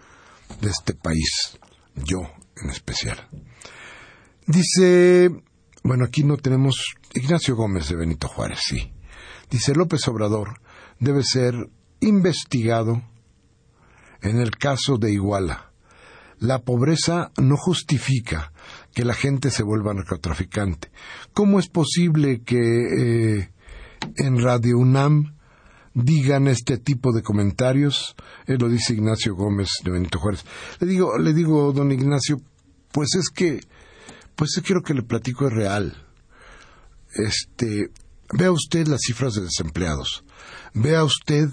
de 0.61 0.71
este 0.71 0.95
país, 0.95 1.59
yo 1.95 2.21
en 2.63 2.71
especial. 2.71 3.29
Dice, 4.47 5.31
bueno, 5.83 6.05
aquí 6.05 6.25
no 6.25 6.37
tenemos 6.37 6.75
Ignacio 7.15 7.55
Gómez 7.57 7.89
de 7.89 7.97
Benito 7.97 8.29
Juárez, 8.29 8.61
sí. 8.65 8.93
Dice 9.51 9.75
López 9.75 10.07
Obrador 10.09 10.61
debe 10.99 11.23
ser 11.23 11.55
investigado 12.01 13.03
en 14.23 14.41
el 14.41 14.57
caso 14.57 14.99
de 14.99 15.13
Iguala. 15.13 15.73
La 16.39 16.61
pobreza 16.61 17.33
no 17.37 17.57
justifica 17.57 18.53
que 18.95 19.05
la 19.05 19.15
gente 19.15 19.51
se 19.51 19.63
vuelva 19.63 19.95
narcotraficante. 19.95 20.91
¿Cómo 21.33 21.59
es 21.59 21.69
posible 21.69 22.43
que 22.43 22.59
eh, 22.59 23.53
en 24.17 24.43
Radio 24.43 24.79
UNAM 24.79 25.38
digan 25.95 26.49
este 26.49 26.79
tipo 26.79 27.13
de 27.13 27.23
comentarios. 27.23 28.15
Él 28.47 28.59
lo 28.59 28.69
dice 28.69 28.95
Ignacio 28.95 29.35
Gómez 29.35 29.69
de 29.85 29.91
Benito 29.91 30.19
Juárez. 30.19 30.45
Le 30.81 30.87
digo, 30.87 31.19
le 31.19 31.33
digo, 31.33 31.73
don 31.73 31.93
Ignacio, 31.93 32.41
pues 32.93 33.15
es 33.15 33.31
que, 33.31 33.61
pues 34.37 34.61
quiero 34.65 34.83
que 34.83 34.95
le 34.95 35.03
platico 35.03 35.47
es 35.47 35.53
real. 35.53 36.07
Este, 37.15 37.91
vea 38.33 38.53
usted 38.53 38.87
las 38.87 39.01
cifras 39.07 39.35
de 39.35 39.43
desempleados. 39.43 40.25
Vea 40.75 41.05
usted 41.05 41.49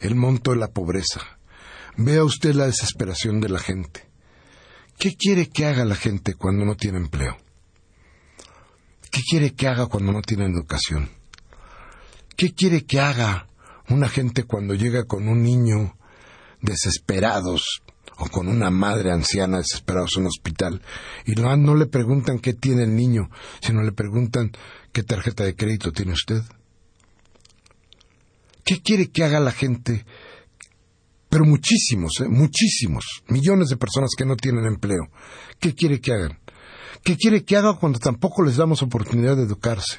el 0.00 0.14
monto 0.14 0.50
de 0.52 0.58
la 0.58 0.68
pobreza. 0.68 1.20
Vea 1.96 2.24
usted 2.24 2.54
la 2.54 2.66
desesperación 2.66 3.40
de 3.40 3.48
la 3.48 3.58
gente. 3.58 4.08
¿Qué 4.98 5.14
quiere 5.16 5.48
que 5.48 5.66
haga 5.66 5.84
la 5.84 5.94
gente 5.94 6.34
cuando 6.34 6.64
no 6.64 6.76
tiene 6.76 6.98
empleo? 6.98 7.36
¿Qué 9.10 9.20
quiere 9.28 9.54
que 9.54 9.68
haga 9.68 9.86
cuando 9.86 10.12
no 10.12 10.22
tiene 10.22 10.44
educación? 10.44 11.10
¿Qué 12.36 12.52
quiere 12.52 12.84
que 12.84 13.00
haga 13.00 13.47
una 13.88 14.08
gente 14.08 14.44
cuando 14.44 14.74
llega 14.74 15.04
con 15.04 15.28
un 15.28 15.42
niño 15.42 15.96
desesperados 16.60 17.82
o 18.18 18.28
con 18.28 18.48
una 18.48 18.70
madre 18.70 19.12
anciana 19.12 19.58
desesperados 19.58 20.16
en 20.16 20.22
un 20.22 20.28
hospital 20.28 20.82
y 21.24 21.32
no, 21.34 21.74
le 21.74 21.86
preguntan 21.86 22.38
qué 22.38 22.52
tiene 22.52 22.82
el 22.84 22.94
niño, 22.94 23.30
sino 23.60 23.82
le 23.82 23.92
preguntan 23.92 24.52
qué 24.92 25.02
tarjeta 25.02 25.44
de 25.44 25.54
crédito 25.54 25.92
tiene 25.92 26.12
usted. 26.12 26.42
¿Qué 28.64 28.82
quiere 28.82 29.10
que 29.10 29.24
haga 29.24 29.40
la 29.40 29.52
gente? 29.52 30.04
Pero 31.30 31.44
muchísimos, 31.44 32.20
¿eh? 32.20 32.28
muchísimos, 32.28 33.04
millones 33.28 33.68
de 33.68 33.76
personas 33.76 34.10
que 34.16 34.24
no 34.24 34.36
tienen 34.36 34.66
empleo. 34.66 35.08
¿Qué 35.60 35.74
quiere 35.74 36.00
que 36.00 36.12
hagan? 36.12 36.38
¿Qué 37.04 37.16
quiere 37.16 37.44
que 37.44 37.56
haga 37.56 37.78
cuando 37.78 37.98
tampoco 37.98 38.42
les 38.42 38.56
damos 38.56 38.82
oportunidad 38.82 39.36
de 39.36 39.44
educarse? 39.44 39.98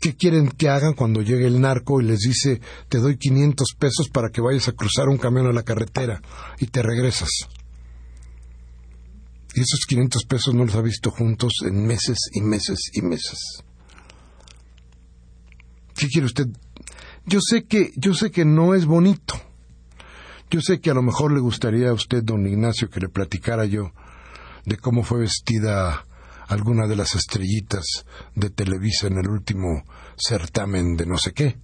¿Qué 0.00 0.16
quieren 0.16 0.48
que 0.48 0.68
hagan 0.68 0.94
cuando 0.94 1.20
llegue 1.20 1.46
el 1.46 1.60
narco 1.60 2.00
y 2.00 2.04
les 2.04 2.20
dice, 2.20 2.60
te 2.88 2.98
doy 2.98 3.18
500 3.18 3.74
pesos 3.78 4.08
para 4.08 4.30
que 4.30 4.40
vayas 4.40 4.68
a 4.68 4.72
cruzar 4.72 5.08
un 5.08 5.18
camión 5.18 5.46
a 5.46 5.52
la 5.52 5.62
carretera 5.62 6.22
y 6.58 6.66
te 6.66 6.82
regresas? 6.82 7.28
Y 9.54 9.60
esos 9.60 9.80
500 9.86 10.24
pesos 10.24 10.54
no 10.54 10.64
los 10.64 10.74
ha 10.74 10.80
visto 10.80 11.10
juntos 11.10 11.52
en 11.66 11.86
meses 11.86 12.16
y 12.32 12.40
meses 12.40 12.78
y 12.94 13.02
meses. 13.02 13.62
¿Qué 15.94 16.08
quiere 16.08 16.26
usted? 16.26 16.46
Yo 17.26 17.40
sé 17.42 17.64
que, 17.64 17.92
yo 17.96 18.14
sé 18.14 18.30
que 18.30 18.46
no 18.46 18.74
es 18.74 18.86
bonito. 18.86 19.34
Yo 20.50 20.62
sé 20.62 20.80
que 20.80 20.90
a 20.90 20.94
lo 20.94 21.02
mejor 21.02 21.32
le 21.32 21.40
gustaría 21.40 21.90
a 21.90 21.92
usted, 21.92 22.24
don 22.24 22.46
Ignacio, 22.46 22.88
que 22.88 23.00
le 23.00 23.08
platicara 23.08 23.66
yo 23.66 23.92
de 24.64 24.78
cómo 24.78 25.02
fue 25.02 25.20
vestida 25.20 26.06
alguna 26.50 26.88
de 26.88 26.96
las 26.96 27.14
estrellitas 27.14 28.04
de 28.34 28.50
Televisa 28.50 29.06
en 29.06 29.18
el 29.18 29.28
último 29.28 29.84
certamen 30.16 30.96
de 30.96 31.06
no 31.06 31.16
sé 31.16 31.32
qué. 31.32 31.58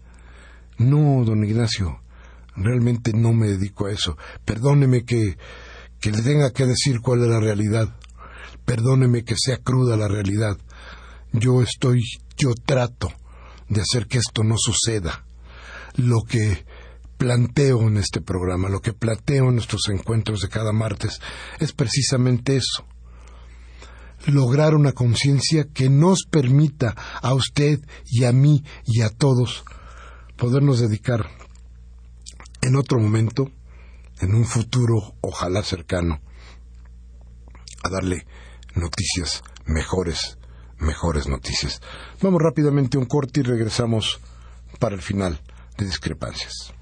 No, 0.78 1.24
don 1.24 1.45
Ignacio, 1.45 2.03
realmente 2.55 3.12
no 3.12 3.32
me 3.32 3.49
dedico 3.49 3.87
a 3.87 3.93
eso. 3.93 4.16
Perdóneme 4.45 5.05
que, 5.05 5.37
que 6.01 6.12
le 6.12 6.22
tenga 6.22 6.53
que 6.53 6.66
decir 6.66 7.01
cuál 7.01 7.22
es 7.22 7.28
la 7.28 7.41
realidad. 7.41 7.97
Perdóneme 8.64 9.24
que 9.24 9.34
sea 9.37 9.59
cruda 9.59 9.97
la 9.97 10.07
realidad. 10.07 10.57
Yo 11.32 11.62
estoy, 11.62 12.05
yo 12.37 12.55
trato 12.55 13.09
de 13.68 13.80
hacer 13.80 14.07
que 14.07 14.18
esto 14.18 14.45
no 14.45 14.55
suceda. 14.57 15.26
Lo 15.97 16.22
que 16.22 16.64
planteo 17.16 17.89
en 17.89 17.97
este 17.97 18.20
programa, 18.20 18.68
lo 18.68 18.80
que 18.80 18.93
planteo 18.93 19.49
en 19.49 19.57
nuestros 19.57 19.89
encuentros 19.89 20.43
de 20.43 20.49
cada 20.49 20.72
martes, 20.72 21.20
es 21.59 21.72
precisamente 21.72 22.57
eso 22.57 22.87
lograr 24.26 24.74
una 24.74 24.92
conciencia 24.92 25.68
que 25.72 25.88
nos 25.88 26.24
permita 26.24 26.94
a 27.22 27.34
usted 27.34 27.80
y 28.06 28.24
a 28.24 28.32
mí 28.32 28.64
y 28.84 29.02
a 29.02 29.10
todos 29.10 29.64
podernos 30.36 30.80
dedicar 30.80 31.30
en 32.62 32.76
otro 32.76 32.98
momento, 32.98 33.50
en 34.20 34.34
un 34.34 34.44
futuro 34.44 35.14
ojalá 35.20 35.62
cercano, 35.62 36.20
a 37.82 37.88
darle 37.88 38.26
noticias 38.74 39.42
mejores, 39.66 40.38
mejores 40.78 41.28
noticias. 41.28 41.80
Vamos 42.20 42.42
rápidamente 42.42 42.96
a 42.96 43.00
un 43.00 43.06
corte 43.06 43.40
y 43.40 43.42
regresamos 43.44 44.20
para 44.78 44.94
el 44.94 45.02
final 45.02 45.40
de 45.78 45.86
discrepancias. 45.86 46.75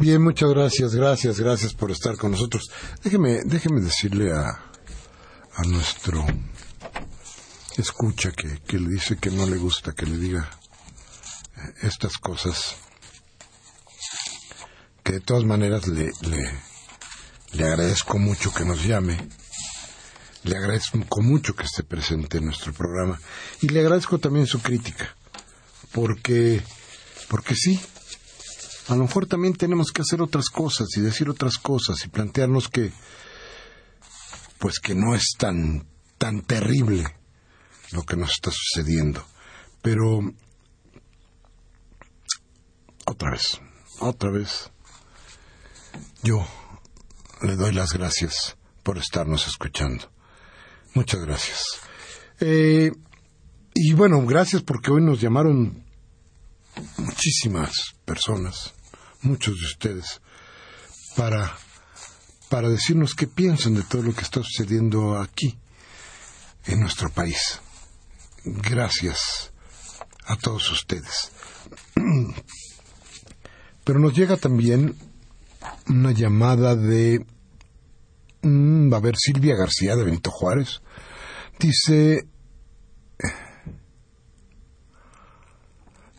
Bien, 0.00 0.22
muchas 0.22 0.50
gracias, 0.50 0.94
gracias, 0.94 1.40
gracias 1.40 1.74
por 1.74 1.90
estar 1.90 2.16
con 2.16 2.30
nosotros. 2.30 2.70
Déjeme, 3.02 3.40
déjeme 3.44 3.80
decirle 3.80 4.32
a, 4.32 4.46
a 4.46 5.62
nuestro 5.66 6.24
escucha 7.76 8.30
que, 8.30 8.60
que 8.60 8.78
le 8.78 8.90
dice 8.90 9.16
que 9.16 9.30
no 9.30 9.44
le 9.46 9.56
gusta 9.56 9.92
que 9.92 10.06
le 10.06 10.16
diga 10.16 10.48
estas 11.82 12.18
cosas, 12.18 12.76
que 15.02 15.14
de 15.14 15.20
todas 15.20 15.44
maneras 15.44 15.88
le, 15.88 16.10
le, 16.22 16.52
le 17.54 17.64
agradezco 17.64 18.18
mucho 18.18 18.54
que 18.54 18.64
nos 18.64 18.84
llame, 18.84 19.16
le 20.44 20.56
agradezco 20.56 21.22
mucho 21.22 21.56
que 21.56 21.64
esté 21.64 21.82
presente 21.82 22.38
en 22.38 22.44
nuestro 22.44 22.72
programa 22.72 23.20
y 23.62 23.68
le 23.68 23.80
agradezco 23.80 24.18
también 24.18 24.46
su 24.46 24.60
crítica, 24.60 25.16
porque, 25.92 26.62
porque 27.28 27.56
sí, 27.56 27.80
a 28.88 28.96
lo 28.96 29.02
mejor 29.02 29.26
también 29.26 29.54
tenemos 29.54 29.92
que 29.92 30.00
hacer 30.00 30.22
otras 30.22 30.48
cosas 30.48 30.88
y 30.96 31.00
decir 31.00 31.28
otras 31.28 31.58
cosas 31.58 32.02
y 32.04 32.08
plantearnos 32.08 32.68
que 32.68 32.90
pues 34.58 34.80
que 34.80 34.94
no 34.94 35.14
es 35.14 35.34
tan 35.38 35.86
tan 36.16 36.40
terrible 36.42 37.04
lo 37.92 38.02
que 38.04 38.16
nos 38.16 38.30
está 38.30 38.50
sucediendo. 38.50 39.24
Pero 39.82 40.20
otra 43.04 43.30
vez, 43.30 43.60
otra 44.00 44.30
vez 44.30 44.70
yo 46.22 46.46
le 47.42 47.56
doy 47.56 47.72
las 47.72 47.92
gracias 47.92 48.56
por 48.82 48.96
estarnos 48.96 49.46
escuchando. 49.46 50.10
Muchas 50.94 51.20
gracias. 51.20 51.60
Eh, 52.40 52.90
y 53.74 53.92
bueno, 53.92 54.24
gracias 54.24 54.62
porque 54.62 54.90
hoy 54.90 55.02
nos 55.02 55.20
llamaron 55.20 55.84
muchísimas 56.96 57.94
personas 58.04 58.74
muchos 59.22 59.58
de 59.58 59.66
ustedes, 59.66 60.20
para, 61.16 61.56
para 62.48 62.68
decirnos 62.68 63.14
qué 63.14 63.26
piensan 63.26 63.74
de 63.74 63.82
todo 63.82 64.02
lo 64.02 64.14
que 64.14 64.22
está 64.22 64.42
sucediendo 64.42 65.18
aquí, 65.18 65.58
en 66.66 66.80
nuestro 66.80 67.10
país. 67.10 67.60
Gracias 68.44 69.52
a 70.26 70.36
todos 70.36 70.70
ustedes. 70.70 71.32
Pero 73.84 73.98
nos 73.98 74.14
llega 74.14 74.36
también 74.36 74.94
una 75.88 76.12
llamada 76.12 76.76
de... 76.76 77.24
Mm, 78.42 78.92
va 78.92 78.98
a 78.98 79.00
ver, 79.00 79.14
Silvia 79.16 79.56
García 79.56 79.96
de 79.96 80.04
Benito 80.04 80.30
Juárez. 80.30 80.82
Dice... 81.58 82.28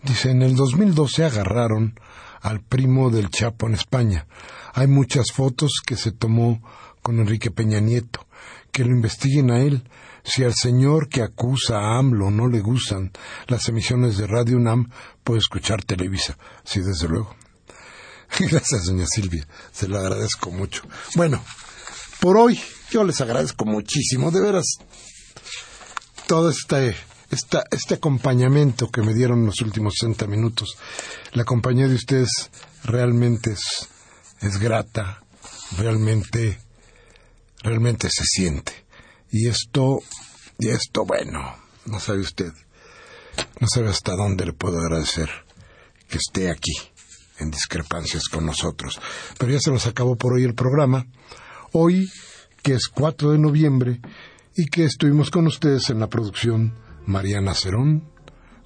Dice, 0.02 0.32
en 0.32 0.42
el 0.42 0.56
2012 0.56 1.26
agarraron 1.26 2.00
al 2.42 2.62
primo 2.62 3.10
del 3.10 3.30
Chapo 3.30 3.68
en 3.68 3.74
España. 3.74 4.28
Hay 4.74 4.88
muchas 4.88 5.28
fotos 5.34 5.82
que 5.86 5.96
se 5.96 6.12
tomó 6.12 6.62
con 7.02 7.20
Enrique 7.20 7.52
Peña 7.52 7.80
Nieto. 7.80 8.26
Que 8.72 8.84
lo 8.84 8.92
investiguen 8.92 9.52
a 9.52 9.60
él. 9.60 9.84
Si 10.24 10.44
al 10.44 10.54
señor 10.54 11.10
que 11.10 11.24
acusa 11.24 11.80
a 11.80 11.98
AMLO 11.98 12.30
no 12.30 12.48
le 12.48 12.60
gustan 12.60 13.12
las 13.48 13.68
emisiones 13.68 14.18
de 14.18 14.28
Radio 14.28 14.58
UNAM, 14.58 14.92
puede 15.24 15.40
escuchar 15.40 15.84
Televisa. 15.84 16.38
Sí, 16.64 16.82
desde 16.82 17.08
luego. 17.08 17.36
Gracias, 18.40 18.86
doña 18.86 19.06
Silvia. 19.08 19.48
Se 19.72 19.88
lo 19.88 19.98
agradezco 19.98 20.52
mucho. 20.52 20.84
Bueno, 21.16 21.44
por 22.20 22.38
hoy 22.38 22.60
yo 22.92 23.04
les 23.04 23.22
agradezco 23.22 23.66
muchísimo. 23.66 24.30
De 24.30 24.42
veras, 24.42 24.66
todo 26.28 26.50
este 26.50 26.96
este 27.30 27.94
acompañamiento 27.96 28.90
que 28.90 29.02
me 29.02 29.14
dieron 29.14 29.46
los 29.46 29.62
últimos 29.62 29.96
60 30.00 30.28
minutos. 30.28 30.78
La 31.34 31.44
compañía 31.44 31.88
de 31.88 31.96
ustedes 31.96 32.30
realmente 32.84 33.52
es, 33.52 33.88
es 34.42 34.58
grata, 34.60 35.22
realmente, 35.78 36.60
realmente 37.62 38.10
se 38.10 38.24
siente. 38.26 38.74
Y 39.32 39.48
esto, 39.48 40.00
y 40.58 40.70
esto, 40.70 41.06
bueno, 41.06 41.56
no 41.86 42.00
sabe 42.00 42.22
usted, 42.22 42.52
no 43.60 43.68
sabe 43.68 43.90
hasta 43.90 44.16
dónde 44.16 44.46
le 44.46 44.54
puedo 44.54 44.80
agradecer 44.80 45.30
que 46.08 46.18
esté 46.18 46.50
aquí 46.50 46.74
en 47.38 47.52
discrepancias 47.52 48.28
con 48.28 48.46
nosotros. 48.46 49.00
Pero 49.38 49.52
ya 49.52 49.60
se 49.60 49.72
nos 49.72 49.86
acabó 49.86 50.16
por 50.16 50.34
hoy 50.34 50.44
el 50.44 50.56
programa. 50.56 51.06
Hoy, 51.72 52.10
que 52.64 52.74
es 52.74 52.88
4 52.88 53.32
de 53.32 53.38
noviembre, 53.38 54.02
y 54.56 54.66
que 54.66 54.84
estuvimos 54.84 55.30
con 55.30 55.48
ustedes 55.48 55.90
en 55.90 56.00
la 56.00 56.08
producción 56.08 56.74
Mariana 57.10 57.56
Cerón. 57.56 58.04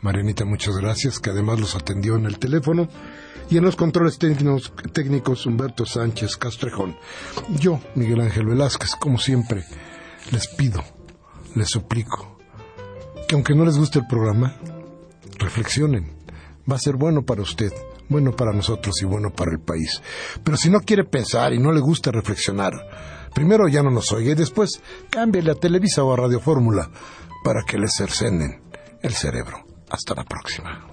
Marianita, 0.02 0.44
muchas 0.44 0.76
gracias, 0.76 1.20
que 1.20 1.30
además 1.30 1.62
los 1.62 1.76
atendió 1.76 2.18
en 2.18 2.26
el 2.26 2.39
teléfono. 2.39 2.89
Y 3.50 3.56
en 3.58 3.64
los 3.64 3.78
controles 3.78 4.20
técnicos, 4.20 4.74
técnicos 4.91 5.46
Humberto 5.46 5.86
Sánchez 5.86 6.36
Castrejón. 6.36 6.98
Yo, 7.58 7.80
Miguel 7.96 8.20
Ángel 8.20 8.48
Velázquez, 8.48 8.96
como 8.98 9.18
siempre, 9.18 9.64
les 10.32 10.48
pido, 10.48 10.84
les 11.56 11.70
suplico, 11.70 12.38
que 13.30 13.36
aunque 13.36 13.56
no 13.56 13.64
les 13.64 13.78
guste 13.78 14.00
el 14.00 14.08
programa, 14.08 14.58
reflexionen. 15.39 16.12
Va 16.70 16.76
a 16.76 16.80
ser 16.80 16.98
bueno 16.98 17.24
para 17.24 17.41
usted, 17.41 17.72
bueno 18.10 18.36
para 18.36 18.52
nosotros 18.52 18.96
y 19.02 19.06
bueno 19.06 19.30
para 19.30 19.52
el 19.52 19.60
país. 19.60 20.02
Pero 20.44 20.58
si 20.58 20.70
no 20.70 20.82
quiere 20.82 21.06
pensar 21.06 21.54
y 21.54 21.60
no 21.60 21.72
le 21.72 21.80
gusta 21.80 22.12
reflexionar, 22.12 22.74
primero 23.34 23.70
ya 23.70 23.84
no 23.84 23.89
nos 23.89 24.12
oiga 24.12 24.32
y 24.32 24.36
después 24.36 24.82
cámbiale 25.10 25.52
a 25.52 25.56
Televisa 25.56 26.04
o 26.04 26.14
a 26.14 26.18
Radio 26.18 26.41
Fórmula 26.41 26.89
para 27.44 27.64
que 27.64 27.78
les 27.78 27.91
cercenen 27.96 28.62
el 29.02 29.14
cerebro. 29.14 29.66
Hasta 29.89 30.16
la 30.16 30.24
próxima. 30.24 30.88